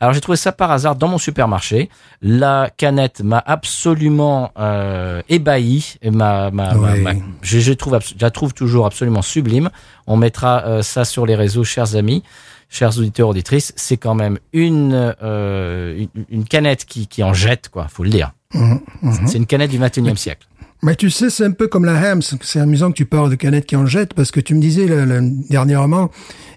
[0.01, 1.89] Alors j'ai trouvé ça par hasard dans mon supermarché.
[2.21, 5.95] La canette m'a absolument euh, ébahi.
[6.05, 7.01] m'a, m'a, m'a- Oui.
[7.01, 9.69] m'a- je, je trouve, je la trouve toujours absolument sublime.
[10.07, 12.23] On mettra euh, ça sur les réseaux, chers amis,
[12.69, 13.73] chers auditeurs auditrices.
[13.75, 17.87] C'est quand même une euh, une, une canette qui, qui en jette, quoi.
[17.89, 18.31] Faut le dire.
[18.53, 19.27] Mhm, mhm.
[19.27, 20.47] C'est une canette du 21e siècle.
[20.81, 22.21] Mais tu sais, c'est un peu comme la Hams.
[22.41, 24.87] C'est amusant que tu parles de canettes qui en jettent parce que tu me disais
[24.87, 25.19] là, là,
[25.49, 26.09] dernièrement,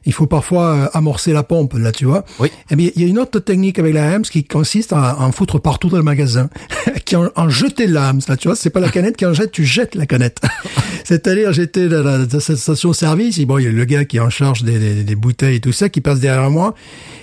[0.04, 2.24] il faut parfois euh, amorcer la pompe, là, tu vois.
[2.38, 2.50] Oui.
[2.70, 5.32] Eh bien, il y a une autre technique avec la Hams qui consiste à en
[5.32, 6.48] foutre partout dans le magasin,
[7.04, 8.56] qui en, en jeter la Hams, là, tu vois.
[8.56, 10.40] C'est pas la canette qui en jette, tu jettes la canette.
[11.04, 14.62] C'est-à-dire, j'étais dans, cette station-service, bon, il y a le gars qui est en charge
[14.62, 16.74] des, des, des bouteilles et tout ça, qui passe derrière moi,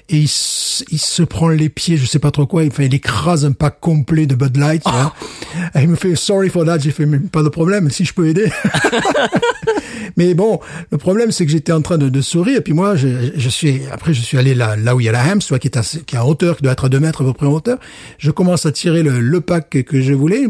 [0.09, 2.93] et il, se- il se prend les pieds, je sais pas trop quoi, enfin, il
[2.93, 5.13] écrase un pack complet de Bud Light, tu vois.
[5.75, 8.27] Et il me fait sorry for that, j'ai fait pas de problème, si je peux
[8.27, 8.51] aider.
[10.17, 10.59] mais bon,
[10.91, 13.49] le problème c'est que j'étais en train de, de sourire et puis moi je, je
[13.49, 15.67] suis après je suis allé là là où il y a la Hams, soit qui
[15.67, 17.45] est assez- qui est en hauteur, qui doit être à 2 mètres à peu près
[17.47, 17.77] en hauteur.
[18.17, 20.43] Je commence à tirer le, le pack que, que je voulais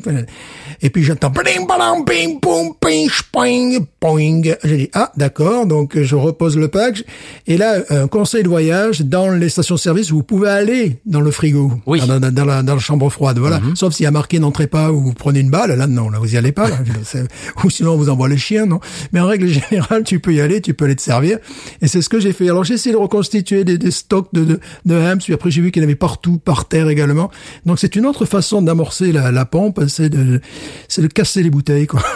[0.82, 4.42] et puis j'entends bling balang bing boum ping sping poing.
[4.64, 7.04] J'ai dit ah d'accord, donc je repose le pack
[7.48, 11.72] et là un conseil de voyage dans les stations-service vous pouvez aller dans le frigo,
[11.86, 12.00] Oui.
[12.06, 13.60] dans, dans- dans la, dans la chambre froide, voilà.
[13.76, 16.20] Sauf s'il y a marqué n'entrez pas ou vous prenez une balle, là non, là
[16.20, 16.78] vous y allez pas, là.
[17.64, 18.80] Ou sinon on vous envoie les chiens, non.
[19.12, 21.38] Mais en règle générale, tu peux y aller, tu peux aller te servir.
[21.82, 22.50] Et c'est ce que j'ai fait.
[22.50, 25.62] Alors j'ai essayé de reconstituer des, des stocks de, de, de hams, puis après j'ai
[25.62, 27.30] vu qu'il y en avait partout, par terre également.
[27.66, 30.42] Donc c'est une autre façon d'amorcer la, la pompe, c'est de,
[30.88, 32.02] c'est de casser les bouteilles, quoi.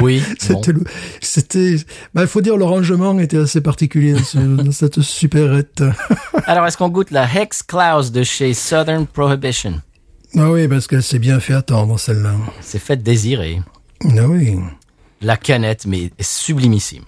[0.00, 0.22] Oui.
[0.48, 0.62] bon.
[0.62, 0.84] C'était, le-
[1.20, 1.76] c'était,
[2.14, 5.82] bah, il faut dire le rangement était assez particulier dans, ce- dans cette supérette.
[6.46, 9.80] Alors, est-ce qu'on goûte la Hex Klaus de chez Southern Prohibition?
[10.36, 12.34] Ah oui, parce qu'elle s'est bien fait attendre, celle-là.
[12.60, 13.60] C'est fait désirer.
[14.16, 14.56] Ah oui.
[15.20, 17.04] La canette, mais sublimissime.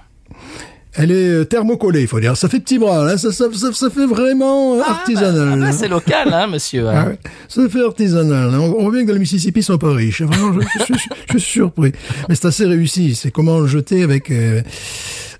[0.94, 2.36] Elle est euh, thermocollée, il faut dire.
[2.36, 3.16] Ça fait petit bras, là.
[3.16, 5.50] Ça, ça, ça, ça fait vraiment euh, artisanal.
[5.54, 5.72] Ah, là.
[5.72, 6.86] c'est local, hein, monsieur.
[6.88, 6.94] hein.
[6.94, 7.18] Ah ouais,
[7.48, 8.50] ça fait artisanal.
[8.50, 8.60] là.
[8.60, 10.20] On, on voit bien que dans le Mississippi, ils sont pas riches.
[10.20, 11.92] Vraiment, je, je suis- je suis surpris.
[12.28, 13.14] Mais c'est assez réussi.
[13.14, 14.60] C'est comment le jeter avec euh,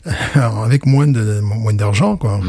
[0.35, 2.41] avec moins de moins d'argent, quoi.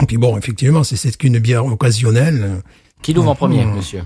[0.00, 2.62] Et puis bon, effectivement, c'est qu'une bière occasionnelle,
[3.02, 4.02] Qui l'ouvre en premier, monsieur?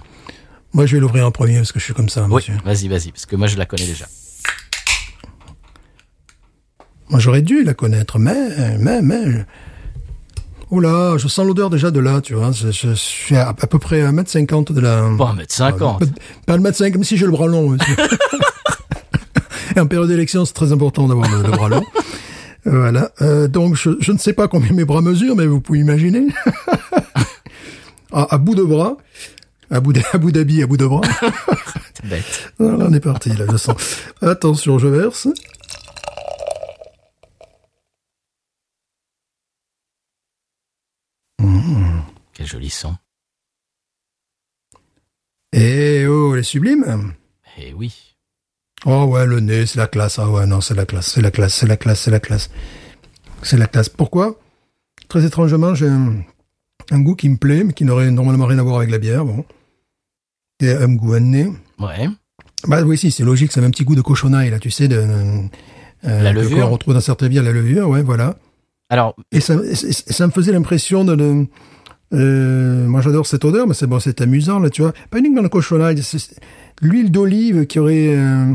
[0.72, 2.54] Moi je vais l'ouvrir en premier parce que je suis comme ça, Oui, monsieur.
[2.64, 4.06] vas-y, vas-y, parce que moi, je la connais déjà.
[7.08, 9.44] Moi j'aurais dû la connaître, mais mais mais.
[10.70, 12.50] Oh là, je sens l'odeur déjà de là, tu vois.
[12.50, 15.02] Je, je suis à, à peu près à 1m50 de la...
[15.10, 16.00] Bon, mètre 50.
[16.00, 16.06] Pas,
[16.44, 17.76] pas le mètre 5, comme si j'ai le bras long,
[19.78, 21.84] en période d'élection, c'est très important d'avoir le, le bras long.
[22.64, 23.12] Voilà.
[23.22, 26.26] Euh, donc, je, je ne sais pas combien mes bras mesurent, mais vous pouvez imaginer.
[28.12, 28.96] à, à bout de bras,
[29.70, 31.02] à bout de- à bout d'habits, à bout de bras.
[32.04, 32.52] Bête.
[32.58, 33.76] Alors là, on est parti, là, je sens.
[34.20, 35.28] Attention, je verse.
[42.36, 42.94] Quel joli son.
[45.52, 47.14] Et oh, elle est sublime.
[47.58, 47.94] Eh oui.
[48.84, 50.18] Oh ouais, le nez, c'est la classe.
[50.18, 52.50] Ah ouais, non, c'est la classe, c'est la classe, c'est la classe, c'est la classe.
[53.42, 53.88] C'est la classe.
[53.88, 54.38] Pourquoi?
[55.08, 56.16] Très étrangement, j'ai un,
[56.90, 59.24] un goût qui me plaît, mais qui n'aurait normalement rien à voir avec la bière.
[59.24, 59.44] Bon.
[60.60, 61.50] Et un goût à nez.
[61.78, 62.08] Ouais.
[62.66, 64.96] Bah oui, si, c'est logique, a un petit goût de cochonaille, là, tu sais, de...
[64.96, 65.42] euh,
[66.22, 66.66] La que- levure.
[66.66, 68.36] Qu'on retrouve dans certaines bières, la levure, ouais, voilà.
[68.88, 71.14] Alors, Et ça, et ça ça me faisait l'impression de...
[71.14, 71.46] de-
[72.12, 74.92] euh, moi, j'adore cette odeur, mais c'est bon, c'est amusant, là, tu vois.
[75.10, 75.48] Pas uniquement le
[76.02, 76.36] c'est
[76.82, 78.14] l'huile d'olive qui aurait...
[78.16, 78.52] euh,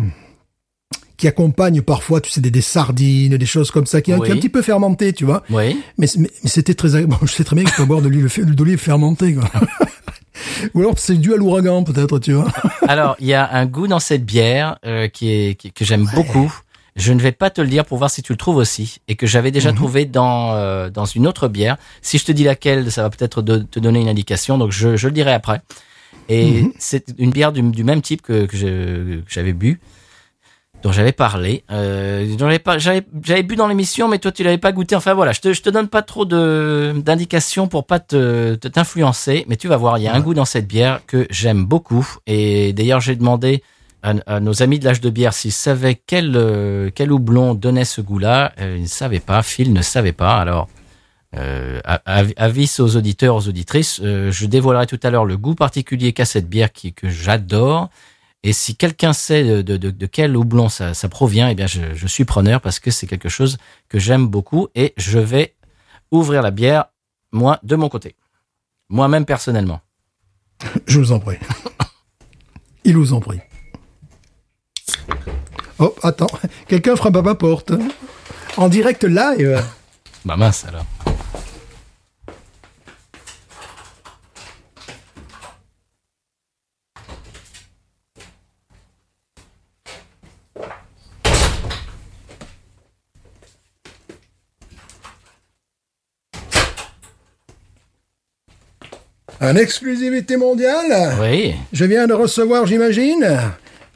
[1.17, 4.29] qui accompagne parfois, tu sais, des, des sardines, des choses comme ça, qui, est- qui
[4.29, 5.43] est un petit peu fermenté, tu vois.
[5.51, 5.79] oui.
[5.99, 6.95] Mais, c'est- mais, mais c'était très...
[6.95, 7.13] agréable.
[7.19, 9.43] Bon, je sais très bien que je peux boire de l'huile l'huile d'olive fermentée, quoi.
[10.73, 12.47] Ou alors c'est dû à l'ouragan, peut-être, tu vois.
[12.87, 16.07] Alors, il y a un goût dans cette bière euh, qui est qui- que j'aime
[16.15, 16.51] beaucoup.
[16.97, 19.15] Je ne vais pas te le dire pour voir si tu le trouves aussi et
[19.15, 21.77] que j'avais déjà trouvé dans euh, dans une autre bière.
[22.01, 24.57] Si je te dis laquelle, ça va peut-être te donner une indication.
[24.57, 25.61] Donc je, je le dirai après.
[26.27, 28.57] Et c'est une bière du, du même type que, que
[29.27, 29.79] j'avais bu.
[30.83, 34.71] dont j'avais parlé, euh, dont j'avais j'avais, bu dans l'émission, mais toi tu l'avais pas
[34.71, 34.95] goûté.
[34.95, 38.67] Enfin voilà, je te, je te donne pas trop de d'indications pour pas te, te-
[38.67, 41.65] t'influencer, mais tu vas voir, il y a un goût dans cette bière que j'aime
[41.65, 42.07] beaucoup.
[42.27, 43.63] Et d'ailleurs, j'ai demandé
[44.03, 47.85] à, à nos amis de l'âge de bière s'ils savaient quel euh, quel houblon donnait
[47.85, 48.53] ce goût-là.
[48.59, 50.37] Euh, ils ne savaient pas, Phil ne savait pas.
[50.37, 50.67] Alors.
[51.33, 56.11] Euh, avis aux auditeurs, aux auditrices, euh, je dévoilerai tout à l'heure le goût particulier
[56.11, 57.89] qu'a cette bière qui, que j'adore.
[58.43, 61.93] Et si quelqu'un sait de, de- de quel houblon ça, ça provient, eh bien, je,
[61.93, 65.53] je suis preneur parce que c'est quelque chose que j'aime beaucoup et je vais
[66.11, 66.87] ouvrir la bière,
[67.31, 68.15] moi, de mon côté.
[68.89, 69.79] Moi-même, personnellement.
[70.85, 71.37] Je vous en prie.
[72.83, 73.39] Il vous en prie.
[75.79, 76.27] Oh, attends.
[76.67, 77.71] Quelqu'un frappe à ma porte.
[78.57, 79.63] En direct live.
[80.25, 80.85] Bah mince, alors.
[99.43, 101.15] En exclusivité mondiale.
[101.19, 101.55] Oui.
[101.73, 103.27] Je viens de recevoir, j'imagine,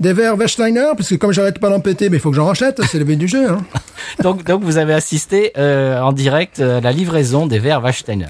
[0.05, 2.45] des verres Weststeiner, parce que comme j'arrête pas d'en péter, mais il faut que j'en
[2.45, 3.49] rachète, c'est le but du jeu.
[3.49, 3.59] Hein.
[4.23, 8.27] Donc, donc vous avez assisté euh, en direct à la livraison des verres Wachsteiner.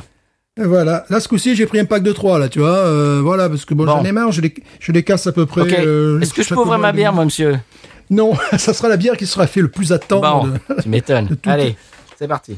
[0.58, 1.06] Et voilà.
[1.10, 2.70] Là, ce coup-ci, j'ai pris un pack de trois, là, tu vois.
[2.70, 3.92] euh, voilà, parce que bon, Bon.
[3.98, 5.64] j'en ai marre, je les, je les casse à peu près.
[5.86, 7.60] Euh, Est-ce que je peux ouvrir ma bière, moi, monsieur?
[8.10, 10.48] Non, ça sera la bière qui sera fait le plus attendre.
[10.48, 11.36] Bon, de- tu m'étonnes.
[11.46, 11.76] Allez,
[12.18, 12.58] c'est parti.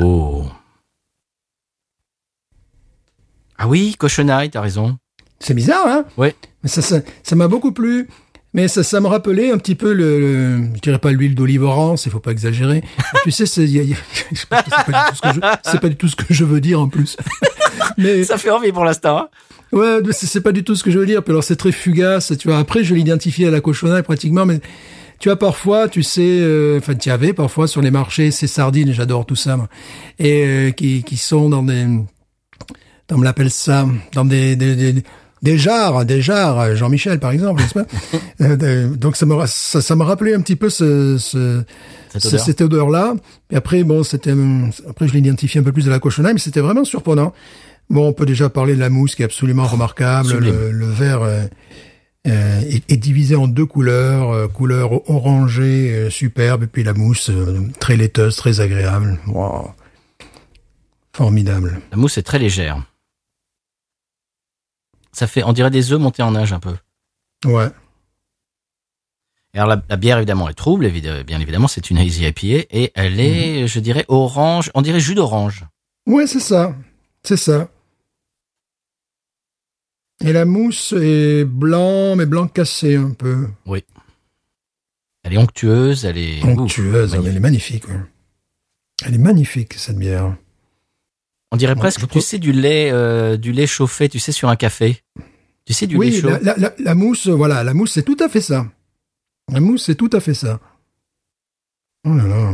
[0.00, 0.44] Oh.
[3.58, 4.96] Ah oui, cochonaille, t'as raison.
[5.38, 6.04] C'est bizarre, hein?
[6.16, 6.34] Ouais.
[6.62, 8.08] Mais ça, ça, ça m'a beaucoup plu.
[8.54, 11.62] Mais ça, ça me rappelait un petit peu le, le- je dirais pas l'huile d'olive
[11.62, 12.82] orange, il faut pas exagérer.
[13.24, 13.64] tu sais, c'est,
[14.48, 16.78] pas, du tout ce que je- c'est pas du tout ce que je veux dire
[16.80, 17.16] en plus.
[17.98, 19.18] mais Ça fait envie pour l'instant.
[19.18, 19.28] hein?
[19.72, 21.22] Ouais, mais c'est, pas du tout ce que je veux dire.
[21.24, 22.32] Puis alors c'est très fugace.
[22.38, 24.60] Tu vois, après je l'identifie à la cochonaille pratiquement, mais
[25.22, 28.48] tu vois parfois, tu sais, euh, enfin tu y avais parfois sur les marchés ces
[28.48, 29.68] sardines, j'adore tout ça, moi.
[30.18, 31.86] et euh, qui, qui sont dans des,
[33.10, 35.02] on me l'appelle ça, dans des, des, des,
[35.42, 37.86] des jarres, des jarres, euh, Jean-Michel par exemple, n'est-ce pas
[38.40, 38.56] Euh,
[38.90, 41.62] de- Donc ça me, ça, ça m'a rappelé un petit peu ce, ce,
[42.12, 42.40] Cette ce- odeur.
[42.40, 43.14] cette odeur-là.
[43.50, 44.34] Et après, bon, c'était,
[44.88, 47.32] après je l'identifie un peu plus à la cochonaille, mais c'était vraiment surprenant.
[47.90, 50.28] Bon, on peut déjà parler de la mousse qui est absolument remarquable.
[50.28, 50.52] Sublime.
[50.54, 51.44] Le, le verre euh,
[52.26, 56.94] euh, est, est divisé en deux couleurs, euh, couleur orangée euh, superbe, et puis la
[56.94, 59.18] mousse euh, très laiteuse, très agréable.
[59.26, 59.72] Wow.
[61.14, 61.80] Formidable.
[61.90, 62.82] La mousse est très légère.
[65.12, 66.74] Ça fait, on dirait des œufs montés en nage un peu.
[67.44, 67.68] Ouais.
[69.54, 72.92] Et Alors la, la bière évidemment est trouble, bien évidemment c'est une hazy IPA et
[72.94, 75.66] elle est, je dirais orange, on dirait jus d'orange.
[76.06, 76.74] Ouais, c'est ça.
[77.22, 77.68] C'est ça.
[80.24, 83.48] Et la mousse est blanc, mais blanc cassé un peu.
[85.24, 87.88] Elle est onctueuse, elle est Onctueuse, elle est magnifique.
[87.88, 88.00] ouais.
[89.04, 90.36] Elle est magnifique, cette bière.
[91.52, 94.32] On dirait Ouais, presque, je tu sais, du lait, euh, du lait chauffé, tu sais,
[94.32, 95.02] sur un café.
[95.64, 96.30] Tu sais, du lait oui, chaud.
[96.42, 98.66] la- la mousse, voilà, la mousse, c'est tout à fait ça.
[99.52, 100.60] La mousse, c'est tout à fait ça.
[102.04, 102.52] Oh là là.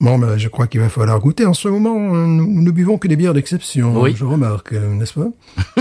[0.00, 1.44] Bon, ben, je crois qu'il va falloir goûter.
[1.44, 4.14] En ce moment, euh, nous ne buvons que des bières d'exception, Oui.
[4.16, 5.26] je remarque, euh, n'est-ce pas?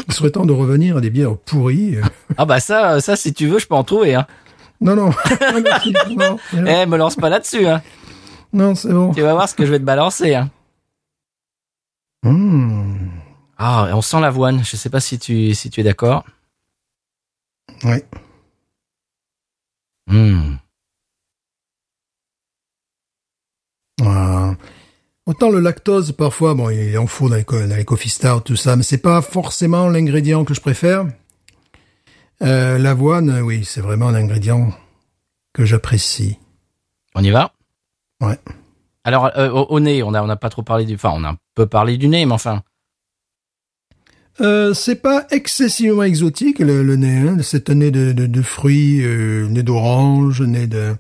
[0.08, 1.98] Il serait temps de revenir à des bières pourries.
[1.98, 2.02] euh.
[2.36, 4.16] Ah bah ça, ça si tu veux, je peux en trouver.
[4.16, 4.26] Hein.
[4.82, 5.10] Non, non.
[5.54, 6.38] non, merci, non,
[6.68, 7.68] Eh, me lance pas là-dessus.
[7.68, 7.82] Hein.
[8.54, 9.14] non, c'est bon.
[9.14, 10.34] Tu vas voir ce que je vais te balancer.
[10.34, 10.50] Hein.
[12.24, 13.10] Mmh.
[13.60, 14.64] Ah, on sent l'avoine.
[14.64, 16.26] Je sais pas si tu, si tu es d'accord.
[17.84, 18.04] Ouais.
[20.08, 20.56] Hmm.
[25.26, 28.40] Autant le lactose, parfois, bon, il en faut dans les, co- dans les coffee stouts,
[28.46, 31.06] tout ça, mais c'est pas forcément l'ingrédient que je préfère.
[32.42, 34.72] Euh, L'avoine, oui, c'est vraiment un ingrédient
[35.54, 36.38] que j'apprécie.
[37.14, 37.52] On y va?
[38.22, 38.38] Ouais.
[39.04, 40.96] Alors, euh, au, au nez, on a, on n'a pas trop parlé du...
[40.96, 42.64] Enfin, on a un peu parlé du nez, mais enfin...
[44.40, 47.28] Euh, c'est pas excessivement exotique, le, le nez.
[47.28, 47.38] Hein.
[47.42, 50.96] C'est un nez de, de, de fruits, euh, nez d'orange, nez de...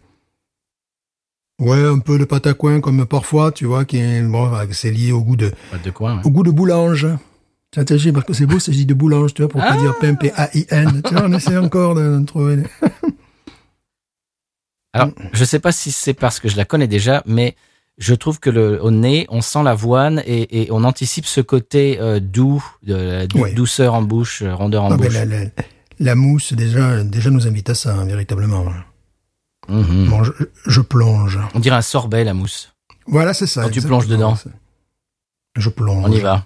[1.60, 4.92] Ouais, un peu de pâte à coin, comme parfois, tu vois, qui est, bon, c'est
[4.92, 6.12] lié au goût de, Pas de quoi.
[6.12, 6.22] hein.
[6.24, 7.08] au goût de boulange.
[7.76, 9.78] Vois, j'ai marqué, c'est beau, ça, je dis de boulange, tu vois, pour pas Ah.
[9.78, 11.02] dire P M P A I N.
[11.06, 12.64] Tu vois, on essaie encore de, de trouver.
[14.94, 17.56] Alors, je sais pas si c'est parce que je la connais déjà, mais
[17.98, 22.00] je trouve que le, au nez, on sent l'avoine et, et on anticipe ce côté
[22.00, 23.54] euh, doux, de la dou- Ouais.
[23.54, 25.14] douceur en bouche, euh, rondeur en Ah, ben, bouche.
[25.14, 25.46] la, la,
[26.00, 28.66] la mousse, déjà, déjà nous invite à ça, hein, véritablement.
[29.68, 30.10] Mhm.
[30.10, 30.32] Bon, je,
[30.66, 31.40] je plonge.
[31.54, 32.74] On dirait un sorbet, la mousse.
[33.06, 33.64] Voilà, c'est ça.
[33.64, 34.38] Quand tu plonges dedans.
[35.56, 36.06] Je plonge.
[36.06, 36.46] On y va.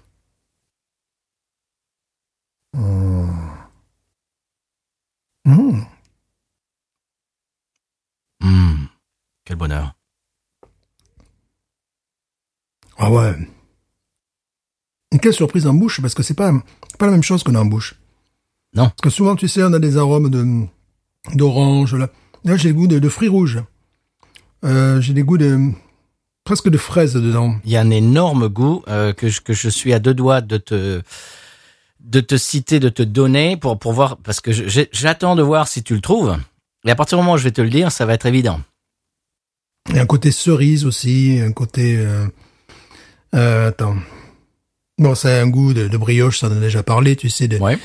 [2.74, 3.42] Mmh.
[8.42, 8.86] Mmh.
[9.46, 9.94] Quel bonheur.
[12.98, 13.36] Ah ouais.
[15.12, 16.52] Et quelle surprise en bouche, parce que c'est pas,
[16.98, 17.96] pas la même chose qu'on a en bouche.
[18.74, 18.90] Non.
[18.90, 20.66] Parce que souvent, tu sais, on a des arômes de,
[21.36, 22.10] d'orange, là.
[22.44, 23.60] Là, j'ai le goût de, de fruits rouges.
[24.64, 25.72] Euh, j'ai des goûts de,
[26.44, 27.56] presque de fraises dedans.
[27.66, 30.42] Il y a un énorme goût euh, que, je, que je suis à deux doigts
[30.42, 31.02] de te
[32.04, 35.84] de te citer, de te donner pour pour voir parce que j'attends de voir si
[35.84, 36.36] tu le trouves.
[36.84, 38.60] Et à partir du moment où je vais te le dire, ça va être évident.
[39.90, 42.26] Il y a un côté cerise aussi, un côté, euh,
[43.36, 43.98] euh, attends.
[44.98, 47.48] Bon, ça a un goût de, de brioche, ça en a déjà parlé, tu sais,
[47.48, 47.78] de, Ouais.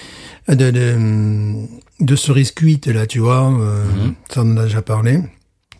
[0.48, 0.96] de, de,
[2.00, 4.14] de cerise cuite, là, tu vois, euh, Mhm.
[4.28, 5.20] ça on en a déjà parlé.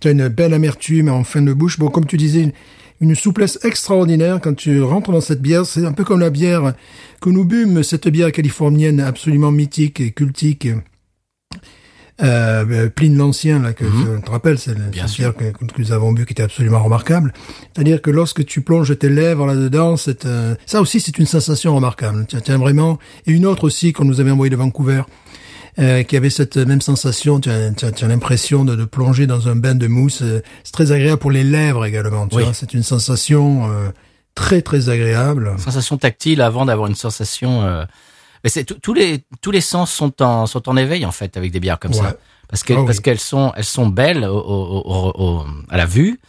[0.01, 1.79] Tu as une belle amertume en fin de bouche.
[1.79, 2.53] Bon, comme tu disais, une,
[3.01, 5.67] une souplesse extraordinaire quand tu rentres dans cette bière.
[5.67, 6.75] C'est un peu comme la bière
[7.21, 10.69] que nous bûmes, cette bière californienne absolument mythique et cultique.
[12.23, 16.13] Euh, Pline l'Ancien, là, que tu te rappelles, c'est la bière que, que nous avons
[16.13, 17.35] bu qui était absolument remarquable.
[17.75, 21.75] C'est-à-dire que lorsque tu plonges tes lèvres là-dedans, c'est, euh, ça aussi c'est une sensation
[21.77, 22.25] remarquable.
[22.27, 22.99] Tiens, tiens, vraiment.
[23.27, 25.03] Et une autre aussi qu'on nous avait envoyé de Vancouver,
[25.79, 27.41] euh, qui avait cette même sensation.
[27.41, 30.23] Tu as, as- as l'impression de, de plonger dans un bain de mousse.
[30.23, 32.27] euh, C'est très agréable pour les lèvres également.
[32.29, 32.45] Tu Oui.
[32.53, 33.89] c'est une sensation euh,
[34.35, 35.55] très très agréable.
[35.59, 37.63] Sensation tactile avant d'avoir une sensation.
[37.63, 37.85] euh,
[38.45, 41.51] Mais c'est tous- les tous les sens sont en sont en éveil en fait avec
[41.53, 41.99] des bières comme Ouais.
[41.99, 42.17] ça
[42.49, 42.87] parce que Ah oui.
[42.87, 46.21] parce qu'elles sont elles sont belles au, au- au- au- à la vue.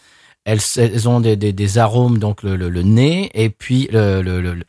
[0.46, 4.22] Elles, elles ont des, des, des arômes donc le, le, le nez et puis le,
[4.22, 4.64] le, le- le-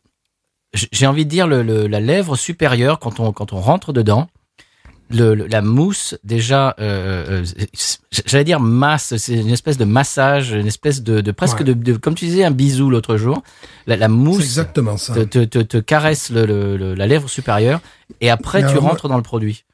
[0.74, 4.28] j'ai envie de dire le, le- la lèvre supérieure quand on quand on rentre dedans.
[5.10, 7.66] Le, le- la mousse déjà euh, euh,
[8.26, 11.64] j'allais dire masse c'est une espèce de massage une espèce de, de presque Ouais.
[11.64, 13.42] de, de comme tu disais un bisou l'autre jour
[13.86, 15.14] la, mousse exactement ça.
[15.14, 17.80] te, te, te, te caresse le, la lèvre supérieure
[18.20, 19.64] et après tu moi- rentres dans le produit.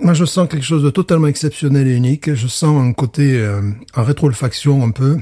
[0.00, 2.32] Moi, je sens quelque chose de totalement exceptionnel et unique.
[2.32, 3.60] Je sens un côté euh,
[3.96, 5.18] en rétro-olfaction un peu,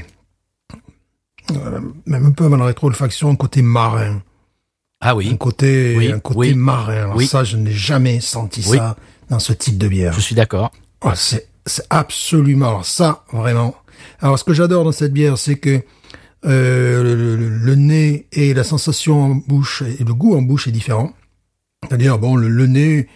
[1.53, 4.21] euh, même un peu avant la rétro-olfaction, un côté marin,
[5.01, 6.93] Ah un oui, côté, Oui, un côté oui, marin.
[7.05, 7.27] Alors oui.
[7.27, 8.97] ça, je n'ai jamais senti ça
[9.31, 10.13] dans ce type de bière.
[10.13, 10.71] je suis d'accord.
[11.03, 13.75] Oh, c'est, c'est absolument alors ça vraiment.
[14.21, 15.83] Alors ce que j'adore dans cette bière, c'est que
[16.45, 20.69] euh, le, le- le nez et la sensation en bouche et le goût en bouche
[20.69, 21.13] est différent.
[21.89, 23.09] C'est-à-dire bon le, le nez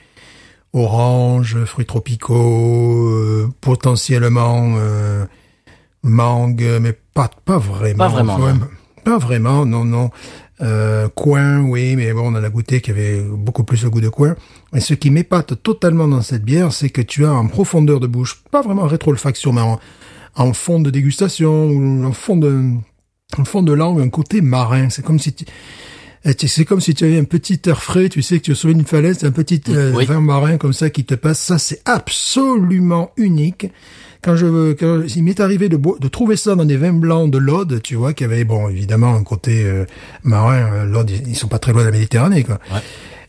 [0.72, 5.24] orange, fruits tropicaux, euh, potentiellement euh,
[6.02, 7.98] mangue, mais pas pas vraiment.
[7.98, 8.68] Pas vraiment, Enfin, non.
[9.04, 10.11] Pas vraiment, non non.
[10.61, 14.00] Euh, coin, oui, mais bon, on en a goûté qui avait beaucoup plus le goût
[14.02, 14.36] de coin.
[14.74, 18.06] Et ce qui m'épate totalement dans cette bière, c'est que tu as en profondeur de
[18.06, 19.80] bouche, pas vraiment en rétro-olfaction, mais en,
[20.36, 22.62] en fond de dégustation ou en fond de,
[23.36, 24.88] en fond de langue, un côté marin.
[24.88, 25.44] C'est comme si tu,
[26.24, 28.54] eh, c'est comme si tu avais un petit air frais, tu sais que tu es
[28.54, 30.04] sur une falaise, un petit euh, Oui.
[30.06, 31.40] vin marin comme ça qui te passe.
[31.40, 33.66] Ça, c'est absolument unique.
[34.22, 37.38] Quand je, quand il m'est arrivé de, de trouver ça dans des vins blancs de
[37.38, 39.86] l'Aude, tu vois, qui avait, bon, évidemment, un côté euh,
[40.22, 40.72] marin.
[40.74, 42.60] euh, L'Aude, ils, ils sont pas très loin de la Méditerranée, quoi.
[42.70, 42.80] Ouais.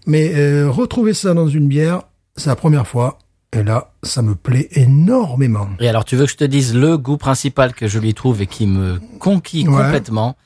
[0.07, 2.01] Mais euh, retrouver ça dans une bière,
[2.35, 3.17] c'est la première fois.
[3.53, 5.67] Et là, ça me plaît énormément.
[5.79, 8.41] Et alors tu veux que je te dise le goût principal que je lui trouve
[8.41, 9.75] et qui me conquit Ouais.
[9.83, 10.37] complètement,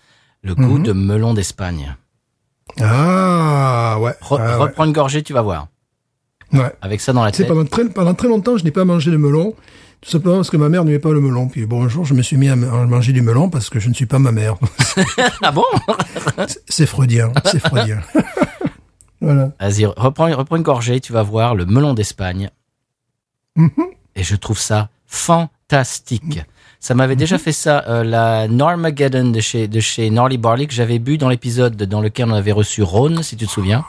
[0.41, 0.83] le goût Mhm.
[0.83, 1.95] de melon d'Espagne.
[2.81, 4.11] Ah, ouais.
[4.21, 4.63] Re- ah, ouais.
[4.63, 5.67] Reprends une gorgée, tu vas voir.
[6.53, 6.71] ouais.
[6.81, 7.47] Avec ça dans la tête.
[7.47, 9.53] pendant très, pendant très longtemps, je n'ai pas mangé de melon,
[10.01, 11.47] tout simplement parce que ma mère n'aimait pas le melon.
[11.47, 13.87] Puis bon, un jour, je me suis mis à, manger du melon parce que je
[13.89, 14.55] ne suis pas ma mère.
[15.43, 15.63] ah bon?
[16.47, 17.99] C'est- c'est freudien, c'est freudien.
[19.25, 19.51] voilà.
[19.59, 22.49] Vas-y, reprends, reprends une gorgée, tu vas voir le melon d'Espagne.
[23.55, 23.69] Mhm.
[24.15, 26.39] Et je trouve ça fantastique.
[26.79, 30.73] Ça m'avait déjà fait ça, euh, la Normageddon de chez, de chez Gnarly Barley que
[30.73, 33.83] j'avais bu dans l'épisode dans lequel on avait reçu Rhône, si tu te souviens.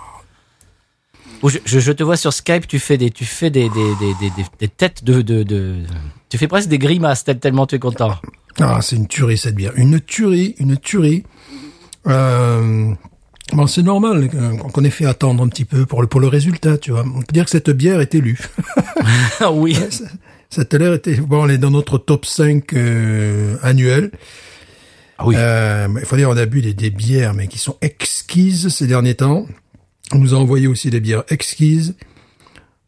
[1.42, 3.94] Où je, je, je te vois sur Skype, tu fais des, tu fais des, des,
[4.00, 5.82] des, des, des- têtes de, de, de,
[6.30, 8.14] tu fais presque des grimaces tel- tellement tu es content.
[8.58, 9.72] Ah, c'est une tuerie cette bière.
[9.76, 11.24] Une tuerie, une tuerie.
[12.06, 12.94] Euh,
[13.52, 16.28] bon, c'est normal euh, qu'on ait fait attendre un petit peu pour le, pour le
[16.28, 17.04] résultat, tu vois.
[17.06, 18.40] On peut dire que cette bière est élue.
[19.40, 19.78] Ah oui.
[20.50, 24.10] cette bière était, bon, elle est dans notre top 5 euh, annuel.
[25.18, 25.34] Ah oui.
[25.38, 28.86] Euh, il faut dire, on a bu des, des bières, mais qui sont exquises ces
[28.86, 29.46] derniers temps.
[30.12, 31.94] On nous a envoyé aussi des bières exquises.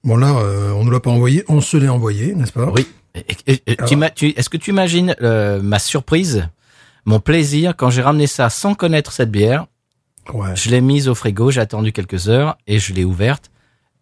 [0.05, 2.71] Bon là, euh, on ne l'a pas envoyé, on se l'est envoyé, n'est-ce pas?
[2.71, 2.87] Oui.
[3.47, 6.49] Est-ce que tu imagines euh, ma surprise,
[7.05, 9.67] mon plaisir quand j'ai ramené ça sans connaître cette bière
[10.33, 10.55] Ouais.
[10.57, 13.51] Je l'ai mise au frigo, j'ai attendu quelques heures et je l'ai ouverte.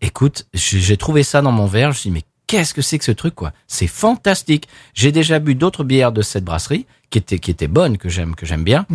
[0.01, 1.93] Écoute, j'ai trouvé ça dans mon verre.
[1.93, 3.53] Je me suis dit, mais qu'est-ce que c'est que ce truc, quoi?
[3.67, 4.69] C'est fantastique.
[4.95, 8.35] J'ai déjà bu d'autres bières de cette brasserie qui étaient qui étaient bonnes, que j'aime
[8.35, 8.87] que j'aime bien.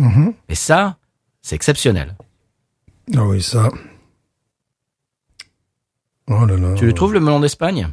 [0.48, 0.96] Mais ça,
[1.42, 2.14] C'est exceptionnel.
[3.16, 3.68] Ah oui, ça.
[6.28, 6.74] Oh là là.
[6.74, 7.88] Tu le trouves le melon d'Espagne?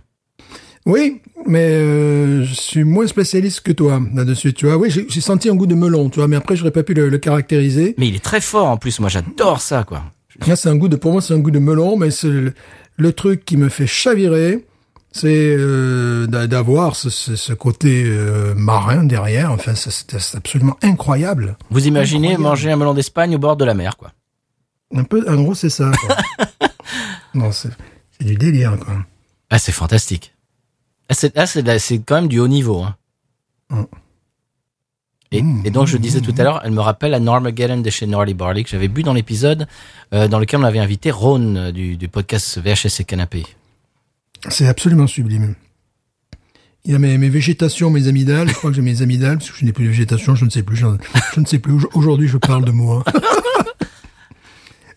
[0.89, 4.53] Oui, mais euh, je suis moins spécialiste que toi là-dessus.
[4.53, 6.83] Tu vois, oui, j'ai senti un goût de melon, tu vois, mais après j'aurais pas
[6.83, 7.95] pu le, le caractériser.
[7.97, 8.99] Mais il est très fort en plus.
[8.99, 10.03] Moi, j'adore ça, quoi.
[10.47, 12.53] Là, c'est un goût de, pour moi, c'est un goût de melon, mais c'est le,
[12.97, 14.65] le truc qui me fait chavirer,
[15.11, 15.27] c'est
[15.57, 19.51] euh, d'a- d'avoir ce, ce, ce côté euh, marin derrière.
[19.51, 21.57] Enfin, c'est- absolument incroyable.
[21.71, 22.43] Vous imaginez Incroyable.
[22.43, 24.11] manger un melon d'Espagne au bord de la mer, quoi.
[24.95, 25.91] Un peu, en gros, c'est ça.
[25.99, 26.15] quoi.
[27.33, 27.69] non, c'est
[28.17, 28.95] c'est du délire, quoi.
[29.49, 30.33] Ah, c'est fantastique.
[31.09, 32.83] Ah, c'est, ah, c'est, la- c'est quand même du haut niveau.
[32.83, 32.95] Hein.
[33.69, 33.83] Mm.
[35.31, 38.07] Et, et donc, je disais tout à l'heure, elle me rappelle à Normageddon de chez
[38.07, 39.67] Norley Barley que j'avais bu dans l'épisode
[40.13, 43.45] euh, dans lequel on avait invité Ron euh, du, du podcast VHS et Canapé.
[44.49, 45.53] C'est absolument sublime.
[46.85, 48.47] Il y a mes, mes végétations, mes amygdales.
[48.49, 50.49] Je crois que j'ai mes amygdales, parce que je n'ai plus de végétation, je ne
[50.49, 50.77] sais plus.
[50.77, 50.87] Je,
[51.35, 51.73] je ne sais plus.
[51.73, 53.03] Aujo- Aujourd'hui, je parle de moi.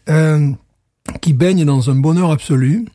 [0.09, 0.51] Euh,
[1.21, 2.87] qui baigne dans un bonheur absolu.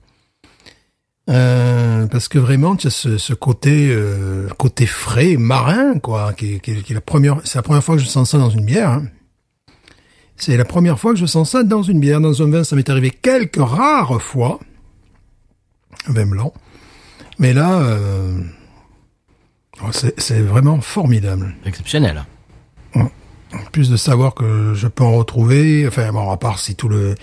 [1.30, 6.60] Euh, parce que vraiment, tu as ce, ce côté, euh, côté frais, marin, quoi, qui,
[6.62, 8.64] qui- qui est la première, c'est la première fois que je sens ça dans une
[8.66, 8.90] bière.
[8.92, 9.08] hein.
[10.38, 12.22] C'est la première fois que je sens ça dans une bière.
[12.22, 14.60] Dans un vin, ça m'est arrivé quelques rares fois
[16.08, 16.54] un vin blanc.
[17.40, 18.40] Mais là, euh,
[19.84, 21.56] oh, c'est vraiment formidable.
[21.66, 22.24] Exceptionnel.
[22.96, 23.10] En
[23.72, 27.16] plus de savoir que je peux en retrouver, enfin bon, à part si tout le,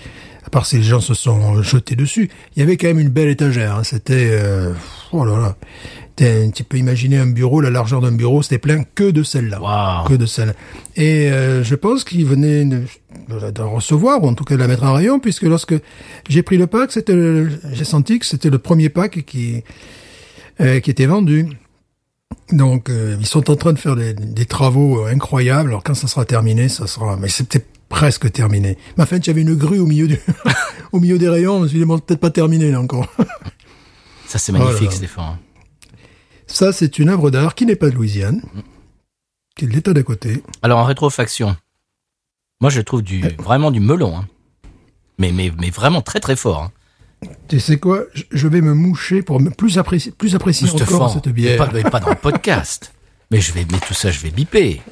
[0.54, 3.28] part si les gens se sont jetés dessus, il y avait quand même une belle
[3.28, 3.74] étagère.
[3.76, 3.82] hein.
[3.84, 4.72] C'était, euh,
[5.12, 5.56] oh là là,
[6.54, 10.08] tu peux imaginer un bureau, la largeur d'un bureau, c'était plein que de celle-là, Waouh.
[10.08, 10.54] que de celle.
[10.94, 12.82] Et euh, je pense qu'ils venaient de,
[13.28, 15.74] de- de recevoir ou en tout cas de la mettre en rayon, puisque lorsque
[16.28, 17.16] j'ai pris le pack, c'était,
[17.72, 19.64] j'ai senti que c'était le premier pack qui,
[20.60, 21.48] euh, qui était vendu.
[22.52, 25.70] Donc, euh, ils sont en train de faire des, des travaux euh, incroyables.
[25.70, 27.16] Alors, quand ça sera terminé, ça sera...
[27.16, 28.76] Mais c'était presque terminé.
[28.96, 30.18] Mais en fait, j'avais une grue au milieu du...
[30.92, 31.58] au milieu des rayons.
[31.58, 33.06] Je me suis dit, bon, peut-être pas terminé, là, encore.
[34.26, 34.92] Ça, c'est magnifique.
[34.92, 35.36] Stéphane.
[36.46, 38.42] ça, c'est une œuvre d'art qui n'est pas de Louisiane,
[39.56, 40.42] qui est de l'État d'à côté.
[40.62, 41.56] Alors, en rétrofaction,
[42.60, 44.16] moi, je trouve du, vraiment du melon.
[44.18, 44.28] hein.
[45.18, 46.62] Mais, mais, mais vraiment très, très fort.
[46.64, 47.28] hein.
[47.48, 48.02] Tu sais quoi?
[48.32, 51.56] Je- vais me moucher pour plus apprécier, plus apprécier encore cette mais bière.
[51.58, 52.92] pas, mais pas dans le podcast.
[53.30, 54.82] Mais je vais, mais tout ça, je vais biper.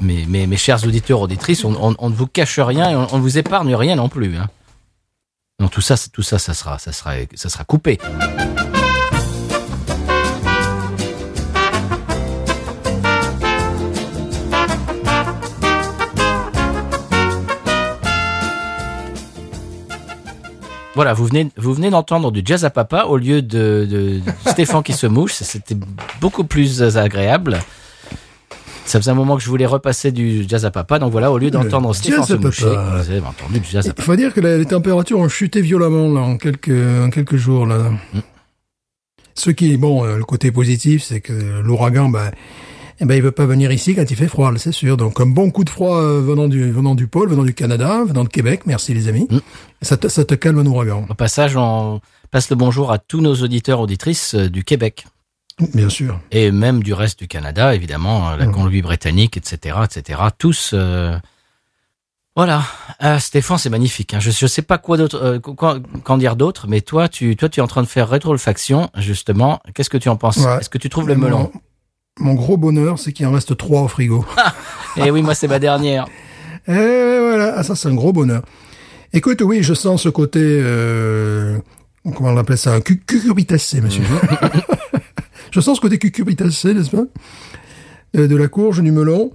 [0.00, 3.74] Mais mes chers auditeurs, auditrices, on, ne vous cache rien et on, ne vous épargne
[3.74, 4.36] rien non plus.
[4.36, 4.48] Hein.
[5.60, 7.98] Non, tout ça, tout ça, ça sera, ça sera, ça sera coupé.
[20.94, 24.94] Voilà, vous venez, vous venez d'entendre du jazz à papa au lieu de Stéphane qui
[24.94, 25.34] se mouche.
[25.34, 25.76] C'était
[26.20, 27.58] beaucoup plus agréable.
[28.86, 31.38] Ça faisait un moment que je voulais repasser du jazz à papa, donc voilà, au
[31.38, 32.70] lieu d'entendre Stéphane se moucher, vous
[33.10, 34.02] avez entendu du jazz à Il papa.
[34.02, 37.90] faut dire que les températures ont chuté violemment là, en quelques en quelques jours là.
[38.14, 38.20] Mm.
[39.34, 42.30] Ce qui bon, euh, le côté positif, c'est que l'ouragan, ben,
[43.00, 44.96] eh ben, il veut pas venir ici quand il fait froid, c'est sûr.
[44.96, 48.04] Donc un bon coup de froid euh, venant du venant du pôle, venant du Canada,
[48.06, 49.26] venant de Québec, merci les amis.
[49.30, 49.38] Mm.
[49.82, 53.20] Ça te ça te calme un ouragan, Au passage, on passe le bonjour à tous
[53.20, 55.06] nos auditeurs auditrices euh, du Québec
[55.74, 56.20] bien sûr.
[56.30, 58.52] et même du reste du Canada, évidemment, euh, la Mhm.
[58.52, 60.20] Colombie-Britannique, etc., etc.
[60.38, 61.16] Tous, euh,
[62.34, 62.62] voilà.
[62.98, 64.12] Ah, Stéphane, c'est magnifique.
[64.14, 64.20] hein.
[64.20, 67.60] Je, je sais pas quoi d'autre, euh, qu'en dire d'autre, mais toi, tu, toi, tu
[67.60, 69.60] es en train de faire rétrofaction, justement.
[69.74, 70.36] Qu'est-ce que tu en penses?
[70.38, 70.58] Ouais.
[70.60, 71.50] Est-ce que tu trouves le melon?
[72.18, 74.24] Mon gros bonheur, c'est qu'il en reste trois au frigo.
[74.98, 76.06] Eh oui, moi, c'est ma dernière.
[76.68, 78.42] Et voilà, ah, ça c'est un gros bonheur.
[79.12, 81.58] Écoute, oui, je sens ce côté, euh,
[82.16, 84.02] comment on appelle ça, cu- cucurbitacé, monsieur.
[85.50, 87.04] je sens ce côté cucurbitacé, n'est-ce pas
[88.14, 89.30] de, de la courge, du melon.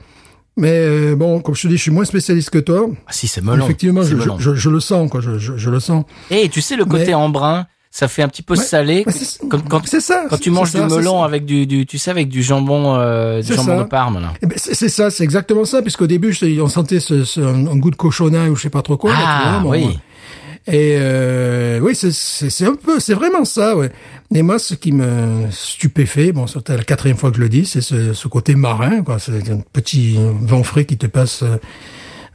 [0.58, 2.88] Mais euh, bon, comme je te dis, je suis moins spécialiste que toi.
[3.08, 3.64] Ah, si, c'est melon.
[3.66, 4.38] Effectivement, je, melon.
[4.38, 5.22] je, je, je le sens, quoi.
[5.22, 6.04] Je, le sens.
[6.30, 8.64] Et tu sais, le côté Mais- embrun, ça fait un petit peu Ouais.
[8.64, 9.06] salé.
[9.10, 10.26] C'est- Quand, ça.
[10.30, 13.42] quand tu manges ça, du melon avec du, du, tu sais, avec du jambon, euh,
[13.42, 13.84] du jambon ça.
[13.84, 14.34] de Parme, là.
[14.42, 17.76] Eh ben, c'est ça, c'est exactement ça, puisqu'au début, on sentait ce, ce- un, un
[17.78, 19.14] goût de cochonnail ou je sais pas trop quoi.
[19.16, 20.00] Ah, oui.
[20.68, 23.92] Et euh, oui, c'est- c'est c'est un peu, c'est vraiment ça, ouais.
[24.34, 27.66] Et moi, ce qui me stupéfait, bon, c'était la quatrième fois que je le dis,
[27.66, 29.18] c'est ce, ce côté marin, quoi.
[29.20, 31.44] C'est un petit vent frais qui te passe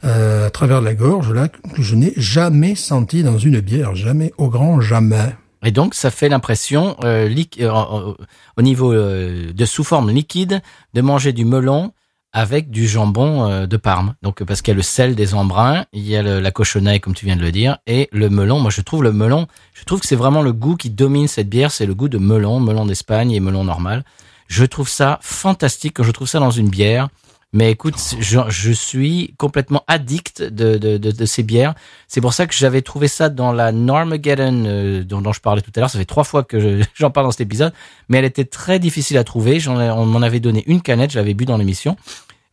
[0.03, 4.31] euh, à travers la gorge, là, que je n'ai jamais senti dans une bière, jamais,
[4.37, 5.33] au grand jamais.
[5.65, 8.13] Et donc, ça fait l'impression, euh, euh,
[8.57, 10.61] au niveau euh, de sous forme liquide,
[10.93, 11.93] de manger du melon
[12.37, 14.13] avec du jambon euh, de Parme.
[14.21, 17.15] Donc, parce qu'il y a le sel des embruns, il y a la cochonaille, comme
[17.15, 18.59] tu viens de le dire, et le melon.
[18.59, 21.49] Moi, je trouve le melon, je trouve que c'est vraiment le goût qui domine cette
[21.49, 24.03] bière, c'est le goût de melon, melon d'Espagne et melon normal.
[24.47, 27.09] Je trouve ça fantastique quand je trouve ça dans une bière.
[27.53, 31.75] Mais écoute, je, suis complètement addict de, de, de, de ces bières.
[32.09, 35.61] C'est pour ça que j'avais trouvé ça dans la Normageddon euh, dont, dont je parlais
[35.61, 35.89] tout à l'heure.
[35.89, 37.71] Ça fait trois fois que je- j'en parle dans cet épisode,
[38.09, 39.55] mais elle était très difficile à trouver.
[39.61, 41.95] Ai- on m'en avait donné une canette, je l'avais bu dans l'émission,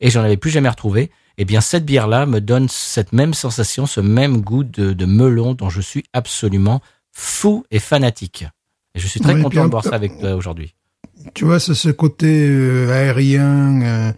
[0.01, 1.11] et j'en avais plus jamais retrouvé.
[1.39, 5.55] Eh bien, cette bière-là me donne cette même sensation, ce même goût de, de melon
[5.55, 6.81] dont je suis absolument
[7.13, 8.45] fou et fanatique.
[8.95, 10.75] Et je suis très Ouais, content puis de boire ça avec toi aujourd'hui.
[11.35, 14.13] Tu vois, c'est ce côté euh, aérien, euh,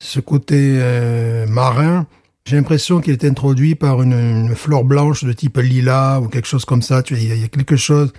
[0.00, 2.06] ce côté euh, marin.
[2.46, 6.48] J'ai l'impression qu'il est introduit par une, une fleur blanche de type lilas ou quelque
[6.48, 7.02] chose comme ça.
[7.02, 8.12] Tu vois, il y a- il y a quelque chose.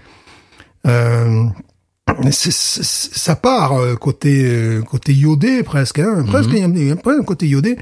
[2.10, 2.84] Euh, c'est- c'est-
[3.18, 7.48] ça part euh, côté euh, côté iodé presque, hein, presque il y a- un côté
[7.48, 7.78] iodé,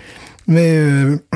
[0.48, 1.18] mais euh,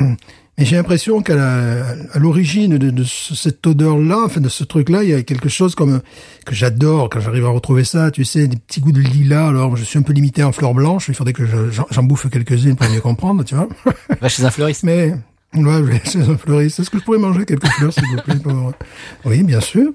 [0.58, 4.64] mais j'ai l'impression qu'à la- à l'origine de, de ce- cette odeur-là, enfin de ce
[4.64, 6.00] truc-là, il y a quelque chose comme
[6.44, 8.10] que j'adore quand j'arrive à retrouver ça.
[8.10, 9.48] Tu sais, des petits goûts de lilas.
[9.48, 11.08] Alors je suis un peu limité en fleurs blanches.
[11.08, 13.68] Il faudrait que je- j'en j'en bouffe quelques-unes pour mieux comprendre, tu vois.
[14.20, 14.82] Va chez un fleuriste.
[14.84, 15.12] Mais
[15.54, 16.80] ouais, je vais chez un fleuriste.
[16.80, 18.36] Est-ce que je pourrais manger quelques fleurs, s'il vous plaît?
[18.36, 18.72] Pour-
[19.24, 19.90] Oui, bien sûr.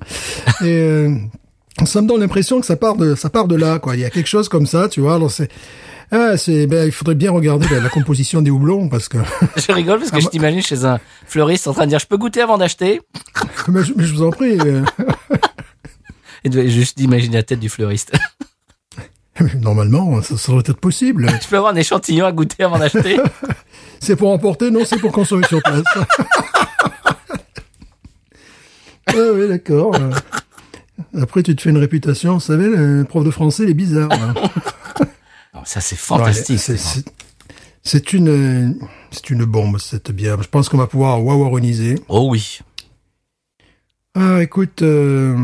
[0.61, 1.15] Et euh,
[1.85, 3.95] ça me donne l'impression que ça part de ça part de là, quoi.
[3.95, 5.15] Il y a quelque chose comme ça, tu vois.
[5.15, 5.49] Alors c'est
[6.11, 9.17] ah, c'est ben il faudrait bien regarder la, la composition des houblons parce que
[9.57, 12.17] Je rigole parce que je t'imagine chez un fleuriste en train de dire je peux
[12.17, 13.01] goûter avant d'acheter
[13.67, 14.57] mais je, mais je vous en prie.
[14.59, 14.83] euh,
[16.45, 18.13] et de juste imaginer la tête du fleuriste.
[19.61, 21.29] normalement, ça, ça devrait être possible.
[21.41, 23.17] je peux avoir un échantillon à goûter avant d'acheter
[23.99, 25.83] C'est pour emporter, non, c'est pour consommer sur place.
[29.07, 29.93] ah oui, d'accord.
[31.21, 32.35] Après, tu te fais une réputation.
[32.35, 34.09] Vous savez, le prof de français, il est bizarre.
[35.53, 36.49] Non, Ça c'est fantastique.
[36.51, 37.05] Ouais, c'est- c'est-
[37.83, 38.77] C'est une,
[39.11, 40.43] c'est une bombe, cette bière.
[40.43, 41.95] Je pense qu'on va pouvoir wawaroniser.
[42.09, 42.59] Oh oui.
[44.13, 45.37] Ah, écoute, euh,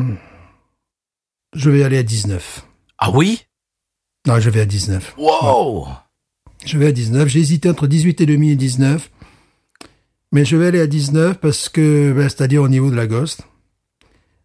[1.55, 2.65] je vais aller à 19.
[2.97, 3.43] Ah oui?
[4.27, 5.13] Non, je vais à 19.
[5.17, 5.87] Wow
[6.65, 7.27] Je vais à 19.
[7.29, 9.09] J'ai hésité entre 18 et demi et 19.
[10.33, 13.43] Mais je vais aller à 19 parce que, ben, c'est-à-dire au niveau de la Ghost.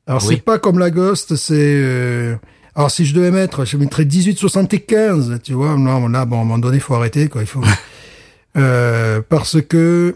[0.09, 0.35] Alors, Oui.
[0.37, 2.35] c'est pas comme la Ghost, c'est, euh,
[2.75, 5.77] alors si je devais mettre, je mettrais 18,75, tu vois.
[5.77, 7.43] Non, là, bon, à un moment donné, il faut arrêter, quoi.
[7.43, 7.63] Il faut,
[8.57, 10.15] euh, parce que,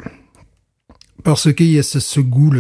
[1.23, 2.51] parce qu'il y a ce, ce goût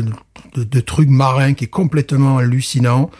[0.54, 3.10] de truc marin qui est complètement hallucinant.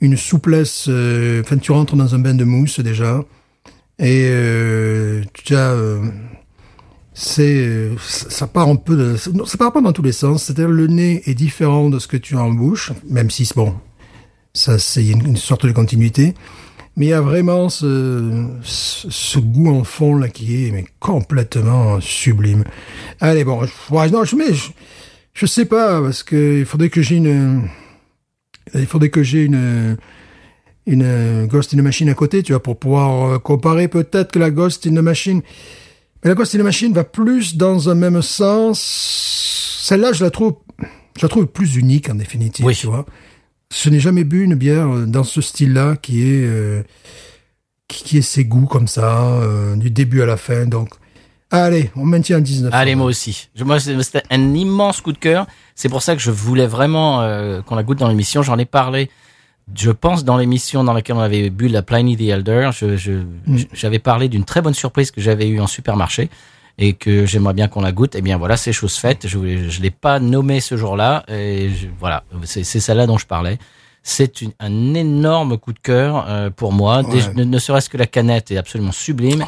[0.00, 3.24] Une souplesse, euh, enfin, tu rentres dans un bain de mousse, déjà.
[3.98, 6.00] Et euh, tu as, euh,
[7.20, 10.44] c'est, euh, ça part un peu de, ça part pas dans tous les sens.
[10.44, 13.74] C'est-à-dire le nez est différent de ce que tu as en bouche, même si bon,
[14.54, 16.34] ça c'est une, sorte de continuité.
[16.96, 22.00] Mais il y a vraiment ce, ce, goût en fond là qui est mais complètement
[22.00, 22.62] sublime.
[23.18, 24.70] Allez bon, je, non, je mets, je,
[25.34, 27.68] je sais pas parce que il faudrait que j'ai une,
[28.74, 29.96] il faudrait que j'ai une
[30.86, 34.38] une Ghost in the Machine à côté, tu vois, pour pouvoir euh, comparer peut-être que
[34.38, 35.42] la Ghost in the Machine.
[36.24, 38.80] Mais la Ghost in the Machine va plus dans un même sens.
[39.82, 40.54] Celle-là, je la trouve,
[41.16, 42.74] je la trouve plus unique en définitive, Oui.
[42.76, 43.06] tu vois.
[43.72, 46.82] Je n'ai jamais bu une bière euh, dans ce style-là qui est euh,
[47.86, 50.66] qui, qui ait ses goûts comme ça, euh, du début à la fin.
[50.66, 50.88] Donc,
[51.50, 52.72] allez, on maintient à 19.
[52.74, 53.48] Allez, moi aussi.
[53.54, 55.46] Je- Moi, c'est- c'était un immense coup de cœur.
[55.74, 58.42] C'est pour ça que je voulais vraiment euh, qu'on la goûte dans l'émission.
[58.42, 59.10] J'en ai parlé,
[59.76, 62.70] je pense, dans l'émission dans laquelle on avait bu la Pliny the Elder.
[62.72, 63.12] Je, je-
[63.72, 66.30] j'avais parlé d'une très bonne surprise que j'avais eue en supermarché
[66.78, 68.14] et que j'aimerais bien qu'on la goûte.
[68.14, 69.26] Eh bien, voilà, c'est chose faite.
[69.26, 71.24] Je je l'ai pas nommé ce jour-là.
[71.28, 73.58] Et je- voilà, c'est celle-là dont je parlais.
[74.04, 77.02] C'est un énorme coup de cœur euh, pour moi.
[77.02, 77.18] Ouais.
[77.34, 79.44] Ne, ne serait-ce que la canette est absolument sublime.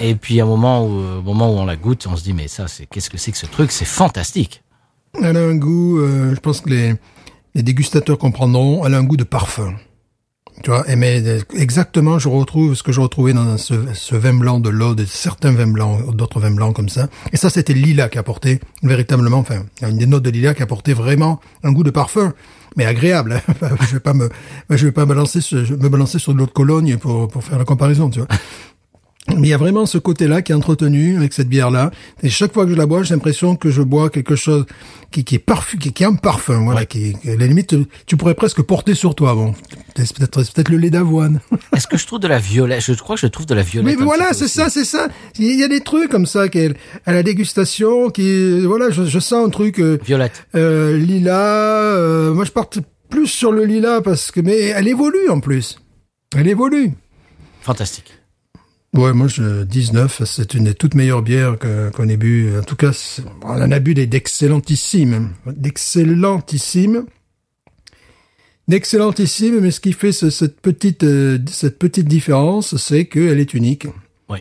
[0.00, 2.32] Et puis à un moment où, au moment où on la goûte, on se dit
[2.34, 3.70] mais ça, c'est qu'est-ce que c'est que ce truc?
[3.72, 4.62] C'est fantastique.
[5.22, 6.94] Elle a un goût, euh, je pense que les,
[7.54, 9.74] les dégustateurs comprendront, elle a un goût de parfum.
[10.62, 11.22] Tu vois, mais
[11.54, 15.66] exactement, je retrouve ce que je retrouvais dans ce, vin blanc de l'Aude, certains vins
[15.66, 17.08] blancs, d'autres vins blancs comme ça.
[17.32, 20.62] Et ça, c'était le lilas qui apportait véritablement, enfin, une des notes de lilas qui
[20.62, 22.34] apportait vraiment un goût de parfum,
[22.76, 23.40] mais agréable.
[23.48, 23.68] hein.
[23.80, 24.28] je vais pas me,
[24.68, 27.42] je vais pas me balancer, sur, me balancer sur de l'eau de Cologne pour, pour
[27.42, 28.28] faire la comparaison, tu vois.
[29.36, 31.90] Mais il y a vraiment ce côté-là qui est entretenu avec cette bière-là.
[32.22, 34.66] Et chaque fois que je la bois, j'ai l'impression que je bois quelque chose
[35.10, 37.74] qui, qui est parfum, qui, qui a un parfum, voilà, qui, qui, à la limite,
[38.06, 39.34] tu pourrais presque porter sur toi.
[39.34, 39.54] Bon,
[39.96, 41.40] c'est peut-être, peut-être le lait d'avoine.
[41.76, 42.82] Est-ce que je trouve de la violette?
[42.82, 43.98] Je crois que je trouve de la violette.
[43.98, 45.08] Mais voilà, c'est ça, c'est ça.
[45.38, 46.74] Il y a des trucs comme ça qu'elle,
[47.06, 50.46] à la dégustation, qui, voilà, je, je sens un truc euh, Violette.
[50.54, 51.32] euh, lilas.
[51.96, 52.78] euh, moi, je parte
[53.08, 55.78] plus sur le lilas parce que, mais elle évolue en plus.
[56.36, 56.92] Elle évolue.
[57.62, 58.12] Fantastique.
[58.94, 62.58] Ouais, moi, je, 19, c'est une des toutes meilleures bières que- qu'on ait bu.
[62.58, 62.90] En tout cas,
[63.42, 65.30] on en a bu des d'excellentissimes.
[65.46, 67.04] D'excellentissimes.
[68.66, 73.54] D'excellentissimes, mais ce qui fait ce- cette petite, euh, cette petite différence, c'est qu'elle est
[73.54, 73.86] unique.
[74.28, 74.38] Oui.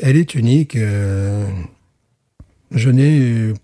[0.00, 0.74] Elle est unique.
[0.76, 1.46] euh,
[2.72, 3.54] je n'ai euh,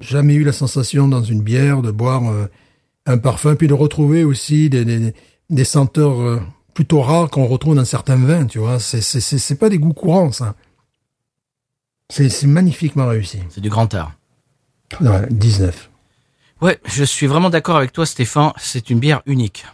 [0.00, 2.46] jamais eu la sensation dans une bière de boire euh,
[3.06, 5.12] un parfum, puis de retrouver aussi des, des,
[5.50, 6.42] des senteurs
[6.74, 8.78] plutôt rares qu'on retrouve dans certains vins, tu vois.
[8.78, 10.54] C'est, c'est, c'est, c'est pas des goûts courants, ça.
[12.08, 13.38] C'est, c'est magnifiquement réussi.
[13.50, 14.12] C'est du grand art.
[15.00, 15.90] Ouais, 19.
[16.60, 18.52] Ouais, je suis vraiment d'accord avec toi, Stéphane.
[18.58, 19.64] C'est une bière unique.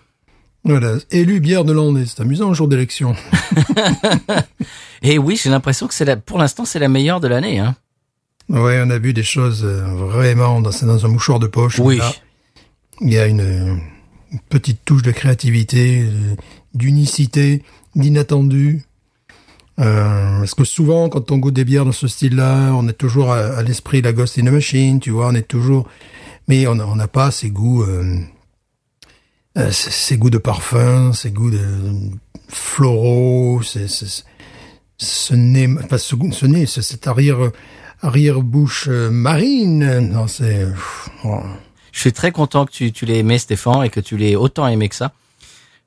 [0.65, 0.97] Voilà.
[1.11, 2.05] Élu bière de l'année.
[2.07, 3.15] C'est amusant, un jour d'élection.
[5.03, 7.59] Et oui, j'ai l'impression que c'est la, pour l'instant, c'est la meilleure de l'année.
[7.59, 7.77] Hein.
[8.49, 11.79] Ouais, on a vu des choses euh, vraiment dans, un mouchoir de poche.
[11.79, 11.99] Oui.
[11.99, 12.13] Là,
[13.01, 13.81] il y a une,
[14.33, 16.35] une petite touche de créativité, euh,
[16.75, 17.63] d'unicité,
[17.95, 18.83] d'inattendu.
[19.81, 23.31] Euh, parce que souvent, quand on goûte des bières dans ce style-là, on est toujours
[23.33, 25.87] à, l'esprit la Ghost in the Machine, tu vois, on est toujours,
[26.49, 28.19] mais on n'a pas ces goûts, euh,
[29.57, 31.65] euh, ces, goûts de parfum, ces goûts de
[32.49, 37.39] floraux, ce nez, enfin, ce, ce nez, ce- cette arrière,
[38.03, 40.11] arrière-bouche marine.
[40.11, 40.67] Non, c'est,
[41.25, 41.39] oh,
[41.93, 44.67] Je suis très content que tu, tu l'aies aimé, Stéphane, et que tu l'aies autant
[44.67, 45.13] aimé que ça.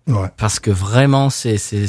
[0.07, 0.29] Ouais.
[0.37, 1.85] parce que vraiment c'est c'est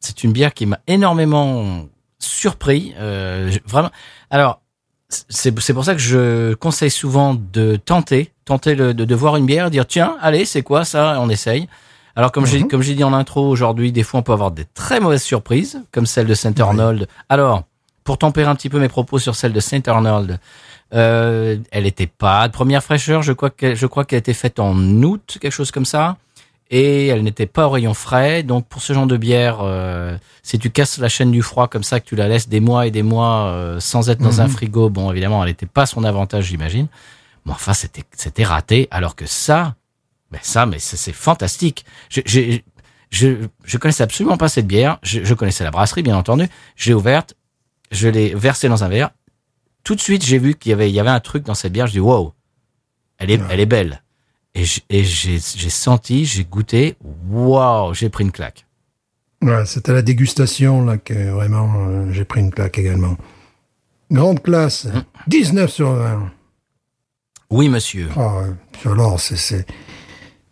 [0.00, 1.86] c'est une bière qui m'a énormément
[2.18, 3.90] surpris euh, vraiment.
[4.30, 4.60] Alors
[5.08, 9.36] c'est c'est pour ça que je conseille souvent de tenter tenter le, de, de voir
[9.36, 11.18] une bière dire tiens allez c'est quoi ça?
[11.20, 11.68] On essaye.
[12.14, 14.64] Alors comme j'ai comme j'ai dit en intro aujourd'hui des fois on peut avoir des
[14.64, 17.08] très mauvaises surprises comme celle de Saint Arnold.
[17.28, 17.64] Alors
[18.04, 20.38] pour tempérer un petit peu mes propos sur celle de Saint Arnold
[20.94, 23.22] euh, elle était pas de première fraîcheur.
[23.22, 26.16] Je crois que je crois qu'elle a été faite en août quelque chose comme ça
[26.70, 28.42] et elle n'était pas au rayon frais.
[28.42, 31.84] Donc pour ce genre de bière, euh, si tu casses la chaîne du froid comme
[31.84, 34.48] ça, que tu la laisses des mois et des mois euh, sans être dans un
[34.48, 36.88] frigo, bon évidemment, elle n'était pas à son avantage, j'imagine.
[37.44, 38.88] Mais enfin, c'était c'était raté.
[38.90, 39.76] Alors que ça,
[40.32, 41.84] mais ça, mais c'est c'est fantastique.
[42.08, 42.58] Je, je,
[43.10, 44.98] je, je connaissais absolument pas cette bière.
[45.02, 46.48] Je, je connaissais la brasserie, bien entendu.
[46.74, 47.34] Je l'ai ouverte,
[47.92, 49.10] je l'ai versée dans un verre.
[49.84, 51.72] Tout de suite, j'ai vu qu'il y avait, il y avait un truc dans cette
[51.72, 51.86] bière.
[51.86, 52.34] Je dis wow,
[53.18, 54.02] elle est, elle est belle.
[54.56, 55.38] Et j'ai
[55.70, 56.96] senti, j'ai goûté,
[57.28, 58.66] waouh, j'ai pris une claque.
[59.42, 63.16] Ouais, c'est à la dégustation là que vraiment euh, j'ai pris une claque également.
[64.10, 64.88] Grande classe,
[65.26, 66.32] 19 sur 20.
[67.50, 68.08] Oui, monsieur.
[68.16, 68.90] Ouais.
[68.90, 69.36] alors c'est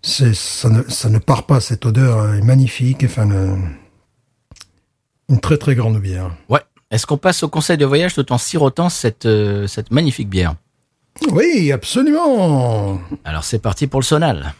[0.02, 3.04] ça ne ça ne part pas cette odeur euh, est magnifique.
[3.04, 3.56] Enfin, le-
[5.30, 6.36] une très très grande bière.
[6.50, 6.60] Ouais.
[6.90, 10.54] Est-ce qu'on passe au conseil de voyage tout en sirotant cette, euh, cette magnifique bière?
[11.32, 13.00] Oui, absolument.
[13.24, 14.54] Alors c'est parti pour le sonal.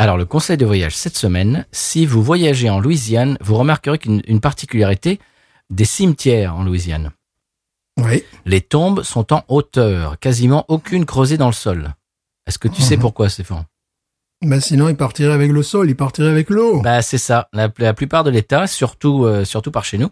[0.00, 4.22] Alors le conseil de voyage cette semaine, si vous voyagez en Louisiane, vous remarquerez qu'une
[4.28, 5.18] une particularité
[5.70, 7.10] des cimetières en Louisiane.
[7.98, 8.22] Oui.
[8.46, 11.94] Les tombes sont en hauteur, quasiment aucune creusée dans le sol.
[12.48, 13.64] Est-ce que tu sais pourquoi, Stéphane?
[14.42, 16.80] Ben sinon, il partirait avec le sol, il partirait avec l'eau.
[16.80, 17.48] Bah c'est ça.
[17.52, 20.10] La, la plupart de l'État, surtout euh, surtout par chez nous,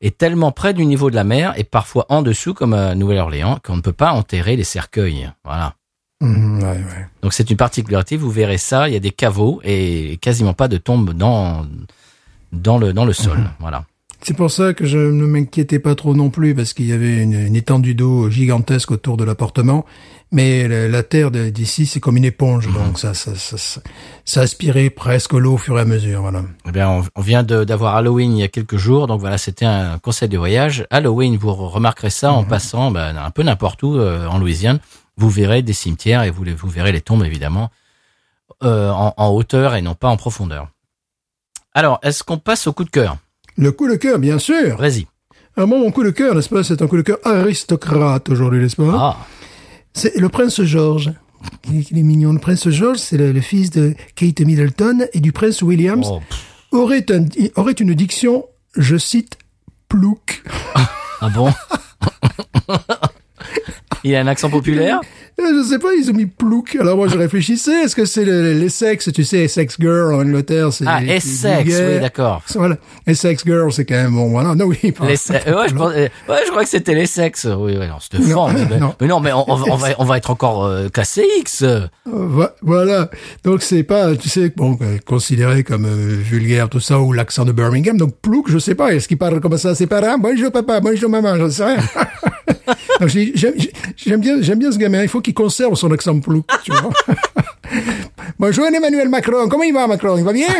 [0.00, 3.58] est tellement près du niveau de la mer et parfois en dessous, comme à Nouvelle-Orléans,
[3.64, 5.30] qu'on ne peut pas enterrer les cercueils.
[5.44, 5.74] Voilà.
[6.20, 7.06] Mhm, ouais, ouais.
[7.22, 8.16] Donc c'est une particularité.
[8.16, 8.88] Vous verrez ça.
[8.88, 11.64] Il y a des caveaux et quasiment pas de tombes dans
[12.52, 13.38] dans le dans le sol.
[13.60, 13.84] Voilà.
[14.22, 17.22] C'est pour ça que je ne m'inquiétais pas trop non plus, parce qu'il y avait
[17.22, 19.84] une, une étendue d'eau gigantesque autour de l'appartement.
[20.32, 23.80] Mais la, la terre d'ici, c'est comme une éponge, donc ça, ça, ça, ça,
[24.24, 26.42] ça aspirait presque l'eau au fur et à mesure, voilà.
[26.68, 29.64] Eh bien, on, on vient d'avoir Halloween il y a quelques jours, donc voilà, c'était
[29.64, 30.86] un conseil de voyage.
[30.90, 34.78] Halloween, vous remarquerez ça en passant ben, un peu n'importe où euh, en Louisiane.
[35.16, 37.70] Vous verrez des cimetières et vous, les- vous verrez les tombes évidemment
[38.62, 40.68] euh, en, en hauteur et non pas en profondeur.
[41.74, 43.16] Alors, est-ce qu'on passe au coup de cœur?
[43.60, 44.76] Le coup de cœur, bien sûr.
[44.78, 45.06] Vas-y.
[45.56, 48.60] Alors moi, mon coup de cœur, n'est-ce pas, c'est un coup de cœur aristocrate aujourd'hui,
[48.62, 48.94] n'est-ce pas?
[48.96, 49.16] Ah,
[49.92, 51.12] C'est le prince George.
[51.70, 52.32] Il est, mignon.
[52.32, 56.02] Le prince George, c'est le, le fils de Kate Middleton et du prince William.
[56.04, 56.20] oh,
[56.72, 57.26] Aurait, un-
[57.56, 58.46] aurait une diction,
[58.76, 59.36] je cite,
[59.88, 60.42] plouc.
[61.20, 61.50] ah bon?
[64.04, 65.00] Il a un accent populaire?
[65.42, 66.76] Je sais pas, ils ont mis plouc.
[66.80, 70.72] Alors moi, je réfléchissais, est-ce que c'est le- l'Essex, tu sais, Essex Girl en Angleterre,
[70.72, 70.84] c'est...
[70.86, 71.88] Ah, les- les vulgaires.
[71.94, 72.42] oui, d'accord.
[72.54, 72.76] Voilà.
[73.06, 74.54] Essex Girl, c'est quand même bon, voilà.
[74.54, 74.78] Non, oui.
[74.82, 77.46] Les euh, ouais, je pense- euh, ouais, je crois que c'était les sexes.
[77.58, 78.50] Oui, ouais, non, c'était fort.
[78.52, 78.94] Mais, non.
[79.00, 81.62] mais non, mais on, on va- on va, être encore euh, classé X.
[81.62, 83.10] Euh, vo- Voilà.
[83.44, 87.44] Donc c'est pas, tu sais, bon, euh, considéré comme euh, vulgaire tout ça ou l'accent
[87.44, 87.96] de Birmingham.
[87.96, 88.94] Donc plouc, je sais pas.
[88.94, 89.70] Est-ce qu'il parle comme ça?
[89.70, 91.76] À ses parents Bonjour papa, bonjour maman, je sais rien.
[93.06, 95.02] J'aime bien, j'aime bien ce gamin.
[95.02, 96.90] Il faut qu'il conserve son accent plouc, tu vois.
[98.38, 99.48] bonjour Emmanuel Macron.
[99.48, 100.16] Comment il va Macron?
[100.18, 100.48] Il va bien?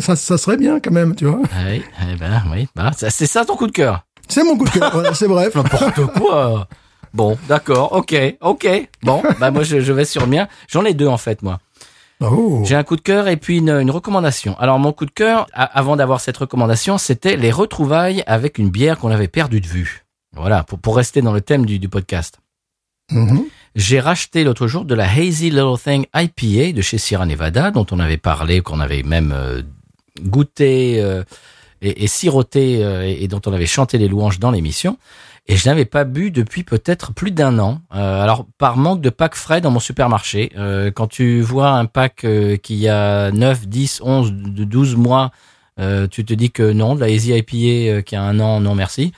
[0.00, 1.40] Ça, ça serait bien quand même, tu vois.
[1.52, 4.04] Ah Oui, eh ben, oui, bah, ça- c'est ça ton coup de cœur?
[4.28, 4.90] C'est mon coup de cœur.
[4.92, 5.54] voilà, c'est bref.
[5.54, 6.66] N'importe quoi.
[7.12, 8.88] Bon, d'accord, ok, ok.
[9.02, 10.48] Bon, bah moi je, je vais sur le mien.
[10.68, 11.58] J'en ai deux en fait moi.
[12.20, 12.62] Oh.
[12.64, 14.56] J'ai un coup de cœur et puis une, une recommandation.
[14.58, 18.98] Alors mon coup de cœur, avant d'avoir cette recommandation, c'était les retrouvailles avec une bière
[18.98, 20.03] qu'on avait perdue de vue.
[20.36, 22.40] Voilà, pour, pour rester dans le thème du, du podcast.
[23.10, 23.44] Mhm.
[23.74, 27.86] J'ai racheté l'autre jour de la Hazy Little Thing IPA de chez Sierra Nevada, dont
[27.90, 29.62] on avait parlé, qu'on avait même euh,
[30.22, 31.24] goûté euh,
[31.82, 34.96] et, et siroté euh, et, et dont on avait chanté les louanges dans l'émission.
[35.46, 37.80] Et je n'avais pas bu depuis peut-être plus d'un an.
[37.94, 41.84] Euh, alors par manque de pack frais dans mon supermarché, euh, quand tu vois un
[41.84, 45.32] pack euh, qui a 9, 10, 11, de 12 mois,
[45.78, 47.56] euh, tu te dis que non, de la Hazy IPA
[47.92, 49.12] euh, qui a un an, non merci.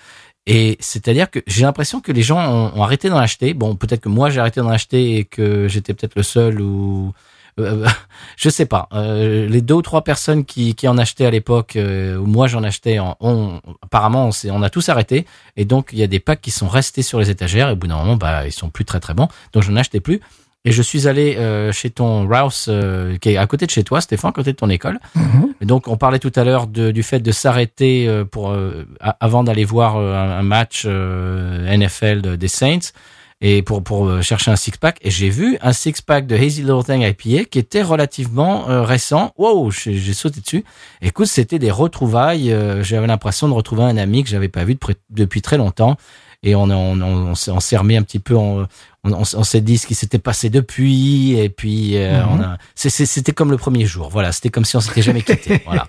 [0.46, 3.52] Et c'est-à-dire que j'ai l'impression que les gens ont, ont arrêté d'en acheter.
[3.54, 7.12] Bon, peut-être que moi j'ai arrêté d'en acheter et que j'étais peut-être le seul ou
[7.58, 7.86] euh,
[8.36, 8.88] je sais pas.
[8.92, 12.46] Euh, les deux ou trois personnes qui, qui en achetaient à l'époque, euh, où moi
[12.46, 15.26] j'en achetais, en, ont, apparemment on, on a tous arrêté.
[15.56, 17.76] Et donc il y a des packs qui sont restés sur les étagères et au
[17.76, 19.28] bout d'un moment, bah ils sont plus très très bons.
[19.52, 20.20] Donc j'en achetais plus.
[20.66, 23.84] Et je suis allé euh, chez ton Rouse, euh, qui est à côté de chez
[23.84, 24.98] toi, Stéphane, à côté de ton école.
[25.14, 25.54] Mhm.
[25.60, 28.84] Et donc, on parlait tout à l'heure de- du fait de s'arrêter euh, pour euh,
[29.00, 32.90] a- avant d'aller voir euh, un, un match euh, NFL de- des Saints
[33.40, 34.96] et pour pour chercher un six pack.
[35.02, 39.32] Et j'ai vu un six pack de Hazy Little Thing IPA qui était relativement récent.
[39.36, 40.64] Wow, j'ai sauté dessus.
[41.02, 42.52] Écoute, c'était des retrouvailles.
[42.80, 45.96] j'avais l'impression de retrouver un ami que j'avais pas vu depuis- depuis très longtemps.
[46.46, 49.94] Et on, on, on, on s'est remis un petit peu on, s'est dit ce qui
[49.94, 52.28] s'était passé depuis et puis euh, Mhm.
[52.32, 55.60] on a c'était comme le premier jour voilà c'était comme si on s'était jamais quitté
[55.66, 55.86] voilà.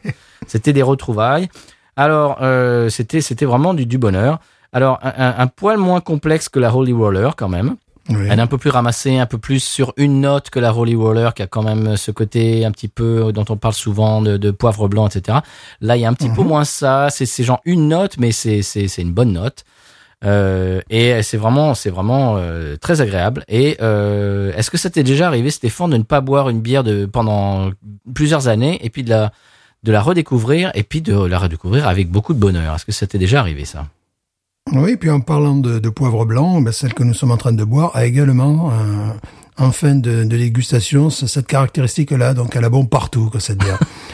[0.47, 1.47] C'était des retrouvailles.
[1.95, 4.39] Alors euh, c'était c'était vraiment du, du bonheur.
[4.73, 7.75] Alors un, poil moins complexe que la Holy Roller quand même.
[8.09, 8.25] Oui.
[8.29, 10.95] elle est un peu plus ramassée un peu plus sur une note que la Holy
[10.95, 14.37] Roller qui a quand même ce côté un petit peu dont on parle souvent de,
[14.37, 15.39] de poivre blanc etc
[15.81, 18.61] là il y a un petit peu moins ça c'est genre une note mais c'est
[18.97, 19.65] une bonne note
[20.25, 23.43] euh, et c'est vraiment, c'est vraiment euh, très agréable.
[23.47, 26.83] Et euh, est-ce que ça t'est déjà arrivé, Stéphane, de ne pas boire une bière
[26.83, 27.71] de pendant
[28.13, 29.31] plusieurs années et puis de la
[29.83, 32.75] de la redécouvrir et puis de la redécouvrir avec beaucoup de bonheur?
[32.75, 33.87] Est-ce que ça t'est déjà arrivé ça?
[34.73, 37.53] Oui, puis en parlant de, de poivre blanc, ben, celle que nous sommes en train
[37.53, 38.73] de boire a également,
[39.57, 42.33] en fin de, de dégustation, cette caractéristique-là.
[42.33, 43.79] Donc, elle a bon partout, que cette bière.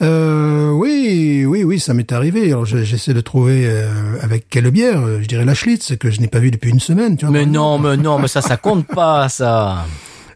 [0.00, 2.46] Euh, oui, oui, oui, ça m'est arrivé.
[2.52, 3.88] Alors, je- j'essaie de trouver euh,
[4.22, 5.00] avec quelle bière.
[5.04, 7.16] euh, Je dirais la Schlitz, que je n'ai pas vue depuis une semaine.
[7.16, 9.86] Tu vois, Mais non, mais non, mais ça, ça compte pas, ça.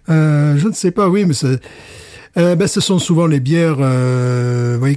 [0.08, 1.34] Euh, je ne sais pas, oui, mais
[2.38, 4.96] euh, ben, ce sont souvent les bières, euh, oui,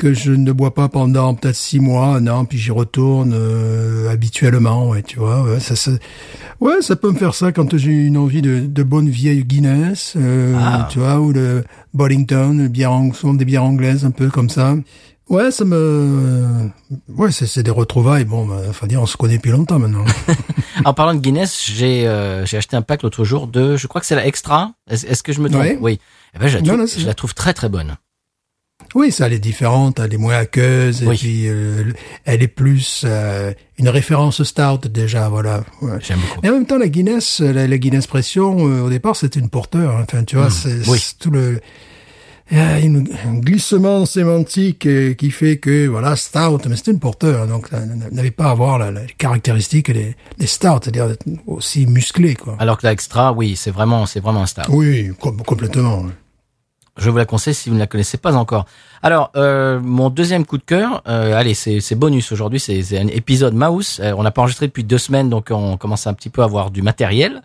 [0.00, 4.88] que, je ne bois pas pendant peut-être six mois, non, puis j'y retourne euh, habituellement,
[4.88, 5.42] ouais, tu vois.
[5.42, 5.90] Ouais, ça, ça,
[6.60, 10.14] ouais, ça peut me faire ça quand j'ai une envie de, de bonne vieille Guinness,
[10.16, 10.88] euh, Ah.
[10.90, 11.62] tu vois, ou de
[11.94, 14.74] Boddington, une bière, souvent des bières anglaises, un peu comme ça.
[15.28, 16.70] Ouais, ça me,
[17.08, 18.24] ouais, c'est c'est des retrouvailles.
[18.24, 20.04] Bon, ben, enfin dire, on se connaît depuis longtemps maintenant.
[20.84, 24.00] En parlant de Guinness, j'ai euh, j'ai acheté un pack l'autre jour de, je crois
[24.00, 24.72] que c'est la Extra.
[24.88, 25.62] Est-ce que je me trompe?
[25.62, 25.78] Ouais.
[25.80, 26.00] Oui.
[26.34, 27.96] Eh ben, je la trouve, non, je la trouve très très bonne.
[28.94, 31.14] Oui, ça, elle est différente, elle est moins aqueuse, Oui.
[31.14, 31.84] et puis euh,
[32.24, 35.62] elle est plus euh, une référence stout déjà, voilà.
[35.80, 35.92] Ouais.
[36.00, 36.40] J'aime beaucoup.
[36.42, 39.48] Mais en même temps, la Guinness, la, la Guinness Pression, euh, au départ, c'était une
[39.48, 39.96] porteur.
[39.96, 40.04] hein.
[40.08, 40.82] Enfin, tu vois, c'est Hmm.
[40.88, 40.98] oui.
[41.00, 41.60] c'est tout le
[42.52, 46.90] il y a une- un glissement sémantique euh, qui fait que voilà stout, mais c'était
[46.90, 47.78] une porteur, donc ça
[48.10, 52.34] n'avait pas à avoir la, la- les caractéristiques des, des stouts, c'est-à-dire d'être aussi musclé,
[52.34, 52.56] quoi.
[52.58, 54.66] Alors que la Extra, oui, c'est vraiment, c'est vraiment un star.
[54.68, 56.06] Oui, com- complètement.
[56.96, 58.66] Je vous la conseille si vous ne la connaissez pas encore.
[59.02, 63.08] Alors, euh, mon deuxième coup de cœur, euh, allez, c'est bonus aujourd'hui, c'est c'est un
[63.08, 64.00] épisode Mouse.
[64.02, 66.44] Euh, on n'a pas enregistré depuis deux semaines, donc on commence un petit peu à
[66.44, 67.42] avoir du matériel.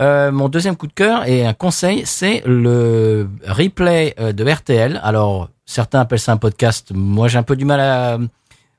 [0.00, 5.00] Euh, mon deuxième coup de cœur et un conseil, c'est le replay euh, de RTL.
[5.02, 6.90] Alors, certains appellent ça un podcast.
[6.94, 8.18] Moi, j'ai un peu du mal à,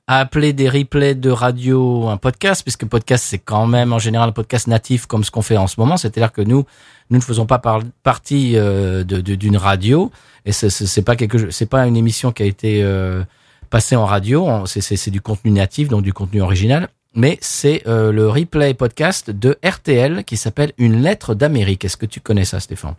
[0.10, 4.30] à appeler des replays de radio un podcast, puisque podcast, c'est quand même en général
[4.30, 5.98] un podcast natif comme ce qu'on fait en ce moment.
[5.98, 6.64] C'est-à-dire que nous,
[7.10, 10.10] nous ne faisons pas par- partie euh, d'une radio,
[10.46, 13.24] et c'est- pas quelque, chose- c'est pas une émission qui a été euh,
[13.70, 14.46] passée en radio.
[14.46, 16.88] On- C'est c'est- c'est du contenu natif, donc du contenu original.
[17.14, 21.84] Mais c'est euh, le replay podcast de RTL qui s'appelle Une lettre d'Amérique.
[21.84, 22.94] Est-ce que tu connais ça, Stéphane?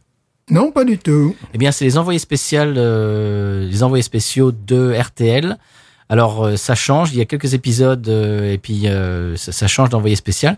[0.51, 1.35] Non, pas du tout.
[1.55, 5.57] eh bien, c'est les envoyés spéciaux, euh, les envoyés spéciaux de RTL.
[6.09, 7.13] Alors, euh, ça change.
[7.13, 10.57] Il y a quelques épisodes euh, et puis euh, ça, change d'envoyé spécial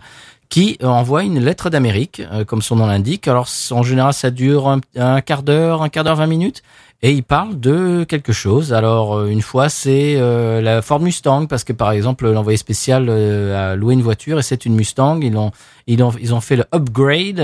[0.48, 3.28] qui envoie une lettre d'Amérique, comme son nom l'indique.
[3.28, 6.64] Alors, en général, ça dure un, quart d'heure, un quart d'heure, vingt minutes.
[7.02, 8.72] Et il parle de quelque chose.
[8.72, 10.16] Alors, une fois, c'est
[10.60, 14.66] la Ford Mustang, parce que, par exemple, l'envoyé spécial a loué une voiture et c'est
[14.66, 15.20] une Mustang.
[15.22, 15.52] Ils ont,
[15.86, 17.38] ils ont, ils ont fait le upgrade.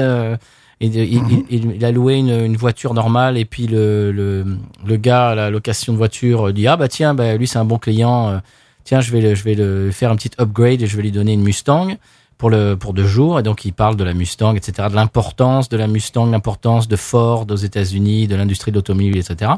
[0.80, 4.44] Et il, il- il- il a loué une, une voiture normale et puis le, le,
[4.86, 7.64] le gars à la location de voiture dit ah bah tiens bah lui c'est un
[7.64, 8.38] bon client euh,
[8.84, 11.12] tiens, je vais le, je vais le faire un petit upgrade et je vais lui
[11.12, 11.96] donner une Mustang
[12.38, 13.40] pour le pour deux jours.
[13.40, 16.94] Et donc il parle de la Mustang, etc., de l'importance de la Mustang, l'importance de
[16.96, 19.52] Ford aux États-Unis, de l'industrie de l'automobile, etc.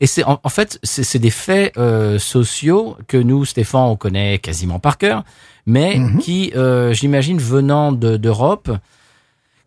[0.00, 4.38] Et c'est en, en fait c'est des faits euh, sociaux que nous, Stéphane, on connaît
[4.38, 5.24] quasiment par cœur,
[5.66, 6.18] mais Mhm.
[6.20, 8.70] qui, euh, j'imagine, venant de- d'Europe,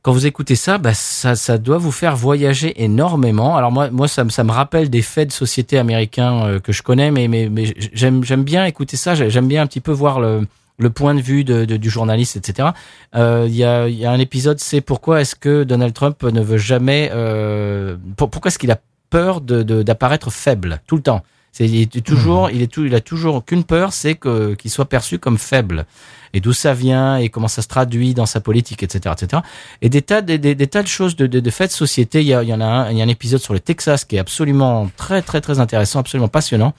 [0.03, 3.57] quand vous écoutez ça, bah, ça, ça doit vous faire voyager énormément.
[3.57, 6.71] Alors moi, moi, ça, me- ça me rappelle des faits de société américains euh, que
[6.71, 9.15] je connais, mais, mais, mais j'aime, j'aime bien écouter ça.
[9.15, 10.47] J'aime bien un petit peu voir le,
[10.79, 12.69] le point de vue de, de- du journaliste, etc.
[13.15, 16.41] Euh, Il y, a, y a un épisode, c'est pourquoi est-ce que Donald Trump ne
[16.41, 18.79] veut jamais, euh, pour- pourquoi est-ce qu'il a
[19.09, 21.21] peur de- d'apparaître faible tout le temps?
[21.57, 24.69] C'est, il est toujours, il est tout, il a toujours qu'une peur, c'est que qu'il
[24.69, 25.87] soit perçu comme faible.
[26.33, 29.41] Et d'où ça vient et comment ça se traduit dans sa politique, etc., etc.
[29.81, 32.21] Et des tas, des, des, des tas de choses de, de, de faits de société.
[32.21, 33.59] Il y, a, il y en a un, il y a un épisode sur le
[33.59, 36.75] Texas qui est absolument très, très, très intéressant, absolument passionnant,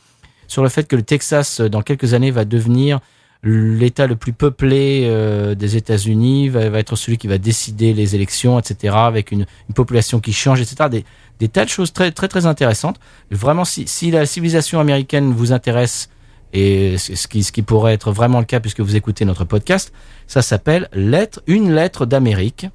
[0.47, 3.01] sur le fait que le Texas, dans quelques années, va devenir
[3.43, 8.15] l'État le plus peuplé euh, des États-Unis, va, va être celui qui va décider les
[8.15, 10.89] élections, etc., avec une, une population qui change, etc.
[10.91, 11.05] Des,
[11.39, 12.99] des tas de choses très, très, très intéressantes.
[13.31, 16.09] Vraiment, si, si la civilisation américaine vous intéresse,
[16.53, 19.93] et ce qui, ce qui pourrait être vraiment le cas puisque vous écoutez notre podcast,
[20.27, 22.67] ça s'appelle lettre, une lettre d'Amérique.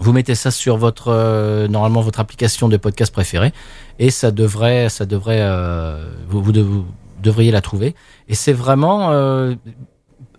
[0.00, 3.52] Vous mettez ça sur votre euh, normalement votre application de podcast préférée
[3.98, 6.86] et ça devrait ça devrait euh, vous, vous
[7.20, 7.94] devriez la trouver.
[8.28, 9.54] Et c'est vraiment euh,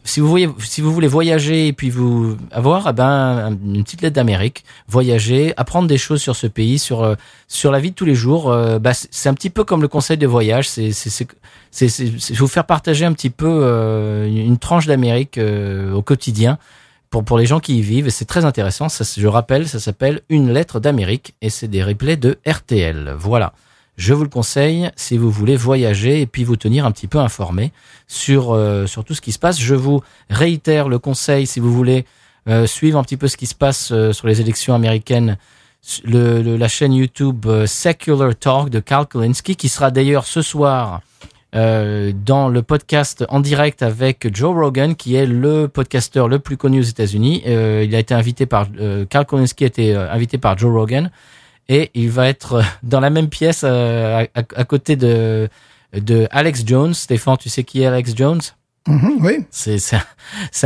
[0.03, 4.15] si vous si vous voulez voyager et puis vous avoir eh ben une petite lettre
[4.15, 7.15] d'Amérique voyager apprendre des choses sur ce pays sur euh,
[7.47, 9.87] sur la vie de tous les jours euh, bah, c'est un petit peu comme le
[9.87, 10.67] conseil de voyage.
[10.69, 10.91] C'est
[12.33, 16.57] vous faire partager un petit peu une tranche d'Amérique au quotidien
[17.09, 18.09] pour pour les gens qui y vivent.
[18.09, 18.89] C'est très intéressant.
[18.89, 23.53] Ça je rappelle ça s'appelle une lettre d'Amérique et c'est des replays de RTL voilà
[24.01, 27.19] je vous le conseille si vous voulez voyager et puis vous tenir un petit peu
[27.19, 27.71] informé
[28.07, 30.01] sur euh, tout ce qui se passe je vous
[30.31, 32.05] réitère le conseil si vous voulez
[32.49, 35.37] euh, suivre un petit peu ce qui se passe euh, sur les élections américaines
[36.03, 41.01] la chaîne YouTube Secular Talk de Carl Kolinsky qui sera d'ailleurs ce soir
[41.53, 46.79] dans le podcast en direct avec Joe Rogan, qui est le podcasteur le plus connu
[46.79, 47.41] aux États-Unis.
[47.45, 51.09] Il a été invité par euh, Carl Kolinsky a été invité par Joe Rogan
[51.69, 55.49] et il va être euh, dans la même pièce euh, à, à- à côté de
[55.93, 56.93] de Alex Jones.
[56.93, 58.41] Stéphane, tu sais qui est Alex Jones?
[58.87, 59.45] Mhm, oui.
[59.51, 60.03] C'est c'est un,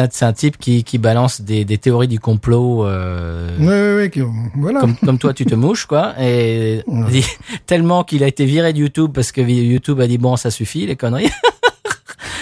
[0.09, 2.85] c'est un, type qui qui balance des, des théories du complot.
[2.85, 4.49] Euh, Oui, oui, oui.
[4.55, 4.80] Voilà.
[4.81, 6.13] comme, comme toi, tu te mouches, quoi.
[6.22, 7.22] Et Ouais.
[7.65, 10.85] tellement qu'il a été viré de YouTube parce que YouTube a dit bon, ça suffit,
[10.85, 11.30] les conneries.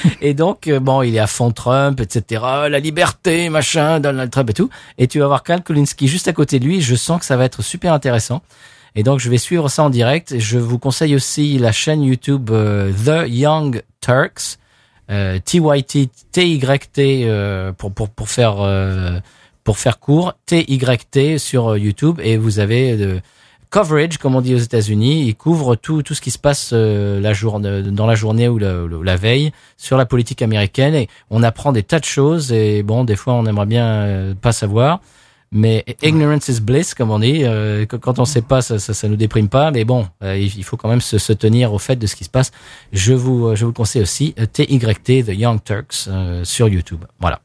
[0.22, 2.42] et donc, euh, bon, il est à fond Trump, etc.
[2.70, 4.70] La liberté, machin, Donald Trump et tout.
[4.98, 6.82] Et tu vas voir Carl Kulinski juste à côté de lui.
[6.82, 8.42] Je sens que ça va être super intéressant.
[8.96, 10.38] Et donc, je vais suivre ça en direct.
[10.38, 14.58] Je vous conseille aussi la chaîne YouTube euh, The Young Turks.
[15.12, 19.20] Euh, TYT, TYT, euh, pour, pour, pour faire, euh,
[19.64, 23.20] pour faire court, TYT sur YouTube et vous avez
[23.74, 25.26] coverage, comme on dit aux États-Unis.
[25.26, 28.60] Il couvre tout, tout ce qui se passe euh, la journée, dans la journée ou
[28.60, 32.84] la, la veille sur la politique américaine et on apprend des tas de choses et
[32.84, 35.00] bon, des fois on aimerait bien euh, pas savoir.
[35.56, 37.42] Mais ignorance is bliss, comme on dit.
[37.44, 39.70] Euh, quand on sait pas, ça, ça, ça nous déprime pas.
[39.70, 42.24] Mais bon, euh, il faut quand même se, se tenir au fait de ce qui
[42.24, 42.52] se passe.
[42.92, 47.06] Je vous, je vous le conseille aussi, TYT, The Young Turks, euh, sur YouTube.
[47.20, 47.40] Voilà.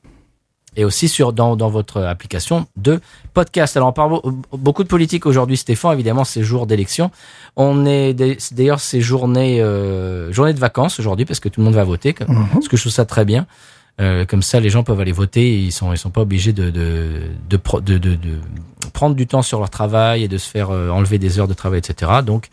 [0.79, 3.01] Et aussi sur dans, dans votre application de
[3.35, 3.77] podcast.
[3.77, 4.23] Alors on parle beau-
[4.53, 5.93] beaucoup de politique aujourd'hui, Stéphane.
[5.93, 7.11] Évidemment, c'est jour d'élection.
[7.57, 11.75] On est d'ailleurs ces journées euh, journée de vacances aujourd'hui parce que tout le monde
[11.75, 12.15] va voter.
[12.29, 12.47] Mhm.
[12.53, 13.47] Parce que je trouve ça très bien.
[14.01, 15.43] Euh, comme ça, les gens peuvent aller voter.
[15.55, 18.39] Et ils sont ils sont pas obligés de de de, pro- de, de, de
[18.93, 21.55] prendre du temps sur leur travail et de se faire euh, enlever des heures de
[21.55, 22.13] travail, etc.
[22.25, 22.49] Donc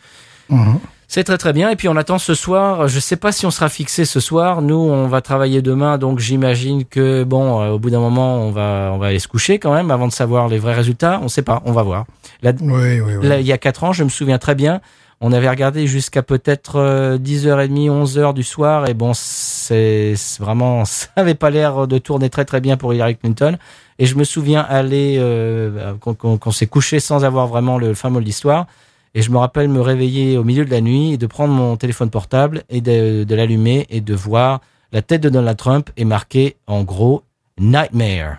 [0.49, 0.79] Mhm.
[1.15, 1.69] C'est très très bien.
[1.69, 2.89] Et puis on attend ce soir.
[2.89, 4.61] Je sais pas si on sera fixé ce soir.
[4.61, 8.51] Nous, on va travailler demain, donc j'imagine que bon, euh, au bout d'un moment, on
[8.51, 11.21] va on va aller se coucher quand même avant de savoir les vrais résultats.
[11.23, 11.61] On sait pas.
[11.65, 12.03] On va voir.
[12.41, 13.27] La- Oui, oui, oui.
[13.27, 14.81] Là, il y a quatre ans, je me souviens très bien.
[15.21, 21.07] On avait regardé jusqu'à peut-être euh, 10h30, 11h du soir, et bon, c'est vraiment, ça
[21.15, 23.57] avait pas l'air de tourner très très bien pour Hillary Clinton.
[23.99, 27.93] Et je me souviens aller, euh, qu'on qu'on- qu'on s'est couché sans avoir vraiment le
[27.93, 28.67] fin mot de l'histoire.
[29.15, 31.77] Et je me rappelle me réveiller au milieu de la nuit et de prendre mon
[31.77, 34.59] téléphone portable et de, de l'allumer et de voir
[34.91, 37.23] la tête de Donald Trump est marquée en gros
[37.57, 38.37] Nightmare.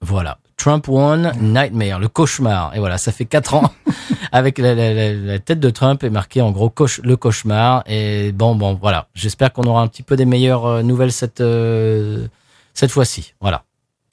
[0.00, 0.38] Voilà.
[0.56, 2.74] Trump won, Nightmare, le cauchemar.
[2.76, 3.72] Et voilà, ça fait quatre ans
[4.32, 7.82] avec la, la- la- la tête de Trump est marquée en gros cauch- le cauchemar.
[7.86, 9.08] Et bon, bon, voilà.
[9.14, 12.28] J'espère qu'on aura un petit peu des meilleures euh, nouvelles cette euh,
[12.74, 13.34] cette fois-ci.
[13.40, 13.64] Voilà,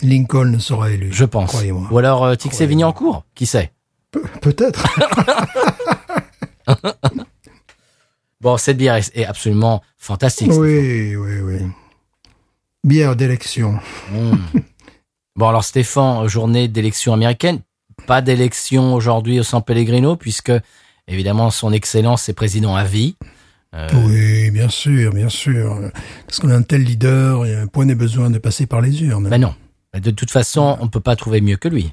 [0.01, 1.09] Lincoln sera élu.
[1.11, 1.49] je pense.
[1.49, 1.87] Croyez-moi.
[1.91, 2.65] Ou alors euh, Tixé.
[2.65, 3.71] Vignancourt, qui sait?
[4.11, 4.85] Pe- Peut-être.
[8.41, 10.51] Bon, cette bière est, absolument fantastique.
[10.53, 11.57] Oui, oui, oui.
[12.85, 13.77] Bière d'élection.
[14.13, 14.31] Mm.
[15.35, 17.59] Bon, alors Stéphane, journée d'élection américaine.
[18.07, 20.53] Pas d'élection aujourd'hui au San Pellegrino, puisque,
[21.09, 23.17] évidemment, son excellence est président à vie.
[23.75, 25.91] Euh, Oui, bien sûr, bien sûr.
[26.25, 28.67] Parce qu'on a un tel leader, il y a un point de besoin de passer
[28.67, 29.27] par les urnes.
[29.29, 29.53] ben non.
[29.93, 31.91] De toute façon, on peut pas trouver mieux que lui.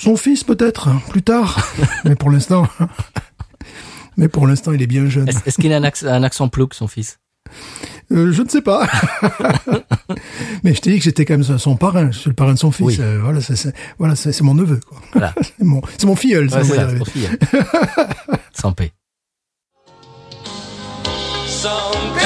[0.00, 1.68] Son fils, peut-être, plus tard.
[2.06, 2.66] Mais pour l'instant.
[4.16, 5.28] Mais pour l'instant, il est bien jeune.
[5.28, 7.18] Est-ce qu'il a un, acc- un accent plouc, son fils?
[8.10, 8.88] Euh, je ne sais pas.
[10.64, 12.10] Mais je t'ai dit que j'étais quand même son parrain.
[12.10, 12.86] Je suis le parrain de son fils.
[12.86, 12.96] Oui.
[13.00, 14.80] Euh, voilà, c'est, c'est- voilà, c'est, mon neveu.
[14.88, 14.98] Quoi.
[15.12, 15.34] Voilà.
[15.42, 16.48] C'est mon, c'est mon filleul.
[16.50, 16.98] ça, Ouais, on c'est va y ça, arriver.
[16.98, 17.28] son fille.
[18.54, 18.92] Sans paix.
[21.46, 21.70] San
[22.14, 22.19] Pellegrino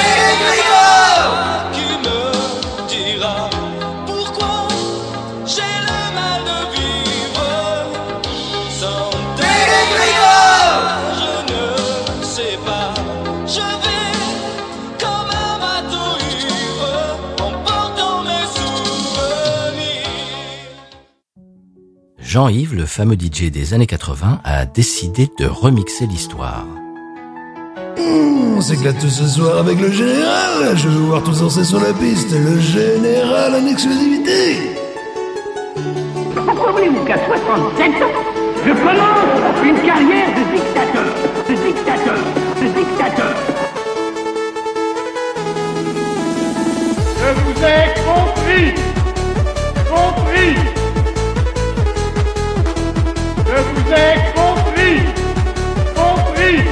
[22.35, 26.65] Jean-Yves, le fameux DJ des années 80, a décidé de remixer l'histoire.
[27.97, 30.75] On s'éclate tout ce soir avec le général.
[30.75, 32.33] Je veux voir tous danser sur la piste.
[32.33, 34.57] Le général en exclusivité.
[36.45, 38.11] Pourquoi voulez-vous qu'à 67 ans,
[38.65, 41.15] je commence une carrière de dictateur,
[41.47, 42.17] de dictateur,
[42.61, 43.33] de dictateur
[47.17, 48.73] Je vous ai compris
[49.89, 50.84] Compris
[53.85, 54.97] Je vous ai compris
[55.95, 56.63] Compris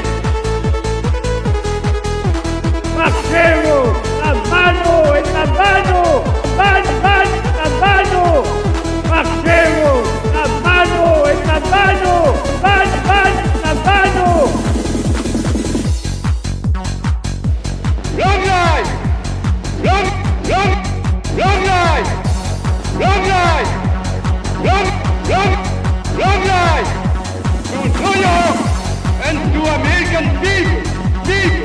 [2.97, 6.23] Marcelo La mano et la mano
[6.57, 6.83] Man,
[30.23, 30.81] Digo,
[31.25, 31.62] digo.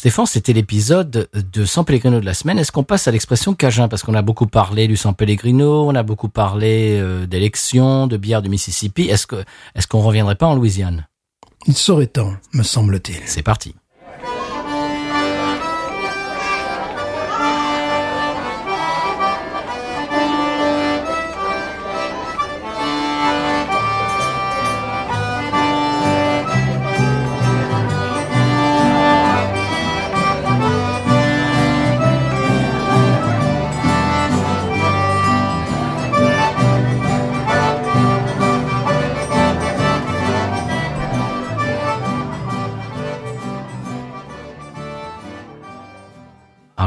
[0.00, 2.58] Stéphane, c'était l'épisode de San Pellegrino de la semaine.
[2.58, 3.86] Est-ce qu'on passe à l'expression Cajun?
[3.86, 8.16] Parce qu'on a beaucoup parlé du San Pellegrino, on a beaucoup parlé euh, d'élections, de
[8.16, 9.02] bière du Mississippi.
[9.02, 9.44] Est-ce que
[9.74, 11.06] est-ce qu'on reviendrait pas en Louisiane?
[11.66, 13.18] Il serait temps, me semble-t-il.
[13.26, 13.74] C'est parti.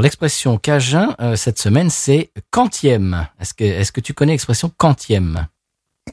[0.03, 3.27] L'expression Cajun euh, cette semaine, c'est quantième.
[3.39, 5.47] Est-ce que est-ce que tu connais l'expression quantième?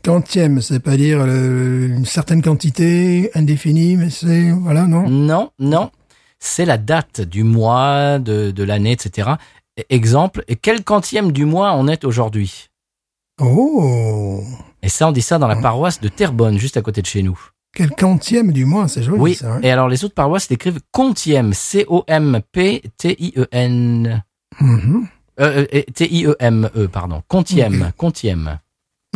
[0.03, 5.09] Quantième, c'est pas dire une certaine quantité indéfinie, mais c'est voilà non?
[5.09, 5.91] Non, non.
[6.39, 9.33] C'est la date du mois, de, de l'année, etc.
[9.79, 12.69] E- Exemple, et quel quantième du mois on est aujourd'hui?
[13.41, 14.43] Oh,
[14.83, 17.23] Et ça, on dit ça dans la paroisse de Terrebonne, juste à côté de chez
[17.23, 17.39] nous.
[17.75, 19.35] Quel quantième du mois, c'est joli Oui.
[19.35, 19.55] ça.
[19.55, 19.61] hein.
[19.63, 21.53] Et alors, les autres paroisses l'écrivent quantième.
[21.53, 24.23] C-O-M-P-T-I-E-N.
[24.61, 25.07] Mhm.
[25.41, 27.23] Euh, euh, T-I-E-M-E, pardon.
[27.29, 27.93] Quantième.
[27.97, 28.59] Quantième.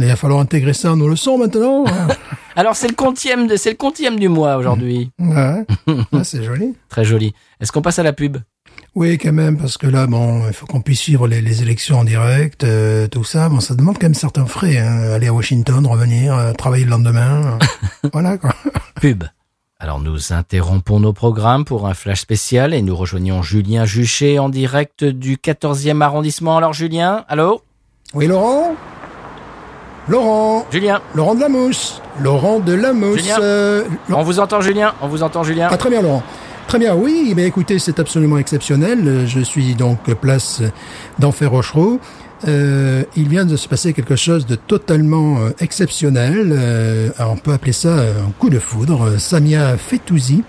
[0.00, 1.84] Il va falloir intégrer ça à nos leçons maintenant.
[1.86, 2.08] hein.
[2.56, 5.10] Alors, c'est le quantième, de, c'est le quantième du mois aujourd'hui.
[5.18, 5.64] ouais.
[6.12, 6.74] Ah, c'est joli.
[6.88, 7.34] Très joli.
[7.60, 8.38] Est-ce qu'on passe à la pub?
[8.94, 11.98] Oui, quand même, parce que là, bon, il faut qu'on puisse suivre les, les élections
[11.98, 13.48] en direct, euh, tout ça.
[13.48, 14.78] Bon, ça demande quand même certains frais.
[14.78, 15.10] Hein.
[15.12, 17.58] Aller à Washington, revenir, euh, travailler le lendemain.
[18.04, 18.50] euh, voilà, quoi.
[19.00, 19.24] Pub.
[19.80, 24.48] Alors nous interrompons nos programmes pour un flash spécial et nous rejoignons Julien Juchet en
[24.48, 26.56] direct du 14e arrondissement.
[26.56, 27.60] Alors Julien, allô?
[28.14, 28.76] Oui, Laurent?
[30.08, 30.64] Laurent?
[30.70, 34.94] Julien, Laurent de la Mousse Laurent de la Mousse Julien euh, on vous entend Julien,
[35.02, 35.68] on vous entend Julien.
[35.70, 36.22] Ah, très bien, Laurent.
[36.68, 39.00] Très bien, oui, mais écoutez, c'est absolument exceptionnel.
[39.06, 40.62] Euh, Je suis donc place
[41.18, 42.00] d'Enfer Rochereau.
[42.48, 46.50] Euh, il vient de se passer quelque chose de totalement euh, exceptionnel.
[46.52, 49.02] Euh, on peut appeler ça un coup de foudre.
[49.04, 50.42] Euh, Samia Fetouzi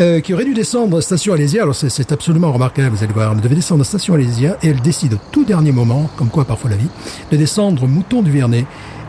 [0.00, 1.62] euh, qui aurait dû descendre station Alésia.
[1.62, 3.32] Alors c'est- absolument remarquable, vous allez voir.
[3.34, 6.70] Elle devait descendre station Alésia et elle décide au tout dernier moment, comme quoi parfois
[6.70, 6.88] la vie,
[7.30, 8.64] de descendre Mouton du Vernet.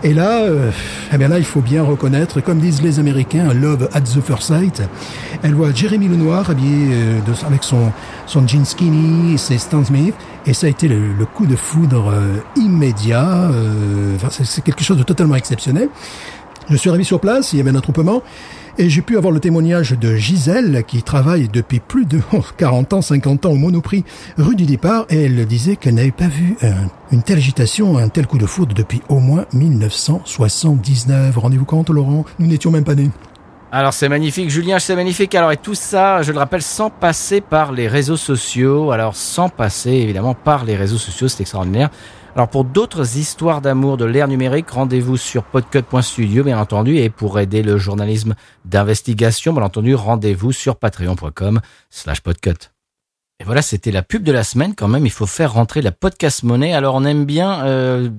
[0.06, 0.70] Et là, euh,
[1.14, 4.44] eh bien là, il faut bien reconnaître, comme disent les Américains, love at the first
[4.44, 4.82] sight.
[5.44, 7.92] Elle voit Jérémy Lenoir habillé euh, avec son
[8.26, 10.14] son jean skinny, ses Stan Smith,
[10.46, 13.50] et ça a été le, le coup de foudre euh, immédiat.
[13.52, 15.88] euh, enfin, c'est quelque chose de totalement exceptionnel.
[16.70, 18.24] Je suis arrivé sur place, il y avait un attroupement,
[18.78, 22.20] et j'ai pu avoir le témoignage de Gisèle, qui travaille depuis plus de
[22.58, 24.04] 40 ans, 50 ans au Monoprix,
[24.38, 28.10] rue du départ, et elle disait qu'elle n'avait pas vu un- une telle agitation, un
[28.10, 31.38] tel coup de foudre depuis au moins 1979.
[31.38, 32.26] Rendez-vous compte, Laurent?
[32.40, 33.10] Nous n'étions même pas nés.
[33.72, 35.34] Alors c'est magnifique, Julien, c'est magnifique.
[35.34, 38.92] Alors et tout ça, je le rappelle, sans passer par les réseaux sociaux.
[38.92, 41.90] Alors sans passer évidemment par les réseaux sociaux, c'est extraordinaire.
[42.36, 46.98] Alors pour d'autres histoires d'amour de l'ère numérique, rendez-vous sur podcut.studio bien entendu.
[46.98, 48.34] Et pour aider le journalisme
[48.66, 51.62] d'investigation, bien entendu, rendez-vous sur patreon.com
[51.92, 52.72] slash podcut.
[53.40, 55.06] Et voilà, c'était la pub de la semaine quand même.
[55.06, 56.74] Il faut faire rentrer la podcast monnaie.
[56.74, 58.10] Alors on aime bien euh,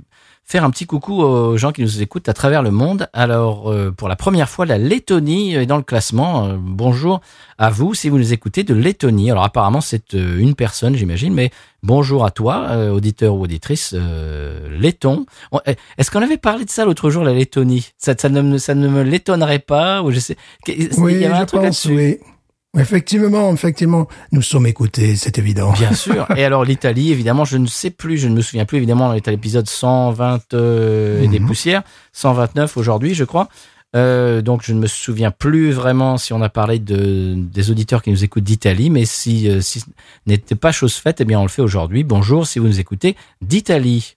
[0.47, 3.09] faire un petit coucou aux gens qui nous écoutent à travers le monde.
[3.13, 6.47] Alors, euh, pour la première fois, la Lettonie est dans le classement.
[6.47, 7.21] Euh, bonjour
[7.59, 9.31] à vous si vous nous écoutez de Lettonie.
[9.31, 11.51] Alors, apparemment, c'est euh, une personne, j'imagine, mais
[11.83, 15.25] bonjour à toi, euh, auditeur ou auditrice euh, letton.
[15.51, 17.89] On- eh, Est-ce qu'on avait parlé de ça l'autre jour, la Lettonie?
[17.99, 20.37] Ça, ça, ne, me- ça ne me l'étonnerait pas ou je sais.
[20.69, 21.95] Il Oui, y avait un truc là-dessus?
[21.97, 22.19] oui.
[22.77, 25.73] Effectivement, effectivement, nous sommes écoutés, c'est évident.
[25.73, 26.27] Bien sûr.
[26.37, 29.15] Et alors l'Italie, évidemment, je ne sais plus, je ne me souviens plus, évidemment, on
[29.15, 31.47] est à l'épisode 120 euh, et des Mhm.
[31.47, 31.83] poussières,
[32.13, 33.49] 129 aujourd'hui, je crois.
[33.95, 38.03] Euh, donc je ne me souviens plus vraiment si on a parlé de des auditeurs
[38.03, 39.85] qui nous écoutent d'Italie, mais si euh, si
[40.27, 42.03] n'était pas chose faite, eh bien on le fait aujourd'hui.
[42.03, 44.17] Bonjour si vous nous écoutez d'Italie.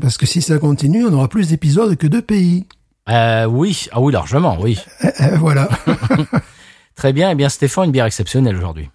[0.00, 2.64] Parce que si ça continue, on aura plus d'épisodes que de pays.
[3.10, 4.78] Euh, oui, ah oui largement, oui.
[5.04, 5.68] Euh, euh, voilà,
[6.98, 7.30] Très bien.
[7.30, 8.90] Eh bien Stéphane, une bière exceptionnelle aujourd'hui.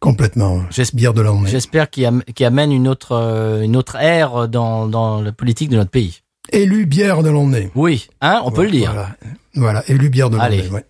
[0.00, 0.64] complètement.
[0.70, 1.46] J'espère- Bière de l'année.
[1.50, 5.68] J'espère qu'il am- qu'il amène une autre euh, une autre ère dans dans la politique
[5.68, 6.22] de notre pays.
[6.50, 7.70] Élu bière de l'année.
[7.74, 8.92] Oui, hein, on peut le dire.
[8.92, 9.16] Voilà,
[9.54, 9.84] voilà.
[9.90, 10.62] élu bière de Allez.
[10.62, 10.70] l'année.
[10.70, 10.86] Ouais.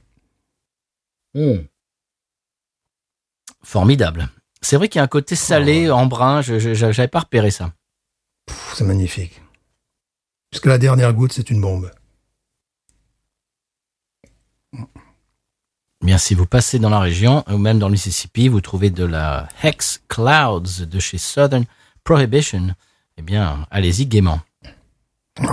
[1.34, 1.64] Hmm.
[3.64, 4.28] Formidable.
[4.62, 7.50] C'est vrai qu'il y a un côté salé, en brun, je je- j'avais pas repéré
[7.50, 7.72] ça.
[8.74, 9.42] C'est magnifique.
[10.52, 11.90] Parce que la dernière goutte, c'est une bombe.
[16.02, 19.04] Bien, si vous passez dans la région, ou même dans le Mississippi, vous trouvez de
[19.04, 21.64] la Hex Clouds de chez Southern
[22.04, 22.68] Prohibition.
[23.18, 24.40] Eh bien, allez-y gaiement.
[25.38, 25.46] Ouais.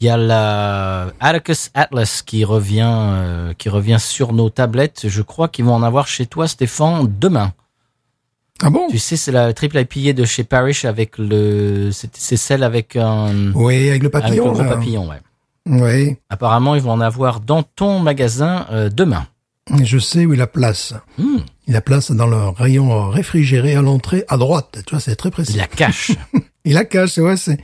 [0.00, 5.02] Il y a la Atticus Atlas qui revient, euh, qui revient sur nos tablettes.
[5.06, 7.52] Je crois qu'ils vont en avoir chez toi, Stéphane, demain.
[8.64, 8.88] Ah bon?
[8.90, 13.52] Tu sais, c'est la triple IPA de chez Parrish avec le, c'est celle avec un,
[13.54, 14.44] Oui, avec le avec papillon.
[14.46, 14.68] le gros là.
[14.74, 15.20] papillon, ouais.
[15.66, 19.28] Oui, Apparemment, ils vont en avoir dans ton magasin euh, demain.
[19.82, 20.94] Je sais où il la place.
[21.18, 24.78] Hmm, Il la place dans le rayon réfrigéré à l'entrée à droite.
[24.86, 25.52] Tu vois, c'est très précis.
[25.52, 26.12] il la cache.
[26.64, 27.58] Il la cache, ouais, c'est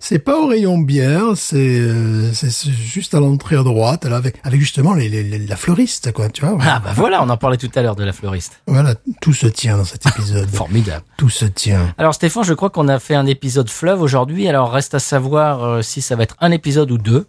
[0.00, 4.36] c'est pas au rayon bière, c'est euh, c'est juste à l'entrée à droite, là, avec
[4.44, 6.56] avec justement les, les- les- la fleuriste, quoi, tu vois.
[6.62, 8.60] ah bah voilà, on en parlait tout à l'heure de la fleuriste.
[8.68, 10.48] Voilà, tout se tient dans cet épisode.
[10.54, 11.02] Formidable.
[11.16, 11.92] tout se tient.
[11.98, 14.46] Alors Stéphane, je crois qu'on a fait un épisode fleuve aujourd'hui.
[14.46, 17.26] Alors reste à savoir euh, si ça va être un épisode ou deux,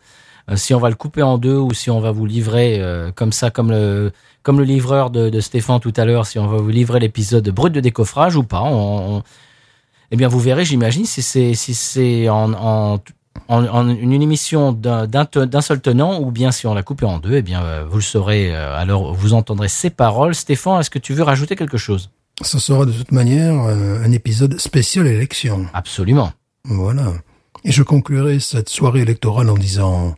[0.56, 3.32] si on va le couper en deux ou si on va vous livrer euh, comme
[3.32, 4.12] ça, comme le
[4.42, 7.48] comme le livreur de, de Stéphane tout à l'heure, si on va vous livrer l'épisode
[7.50, 8.62] brut de décoffrage ou pas.
[8.62, 9.24] On, on-
[10.12, 13.00] eh bien, vous verrez, j'imagine, si c'est si c'est en, en
[13.48, 17.36] en, en une émission d'un seul tenant ou bien si on l'a coupé en deux,
[17.36, 18.54] eh bien euh, vous le saurez.
[18.56, 20.34] euh, alors vous entendrez ces paroles.
[20.36, 22.10] Stéphane, est-ce que tu veux rajouter quelque chose?
[22.42, 25.66] Ce sera de toute manière euh, un épisode spécial élection.
[25.74, 26.32] Absolument.
[26.66, 27.14] Voilà.
[27.66, 30.16] Et je conclurai cette soirée électorale en disant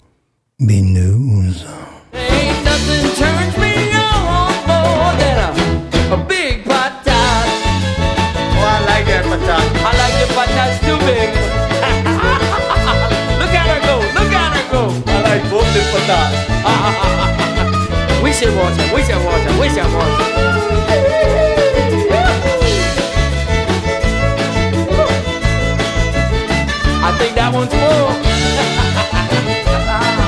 [0.68, 1.66] be news.
[2.14, 5.50] Ain't nothing turns me on more than a,
[6.14, 7.50] a big patat.
[8.54, 9.66] Oh, I like that patat.
[9.82, 11.34] I like the patats too big.
[13.42, 14.94] look at her go, look at her go.
[15.10, 18.22] I like both the patats.
[18.24, 20.30] we should watch it, we should watch it, we should watch it.
[27.04, 28.12] I think that one's full.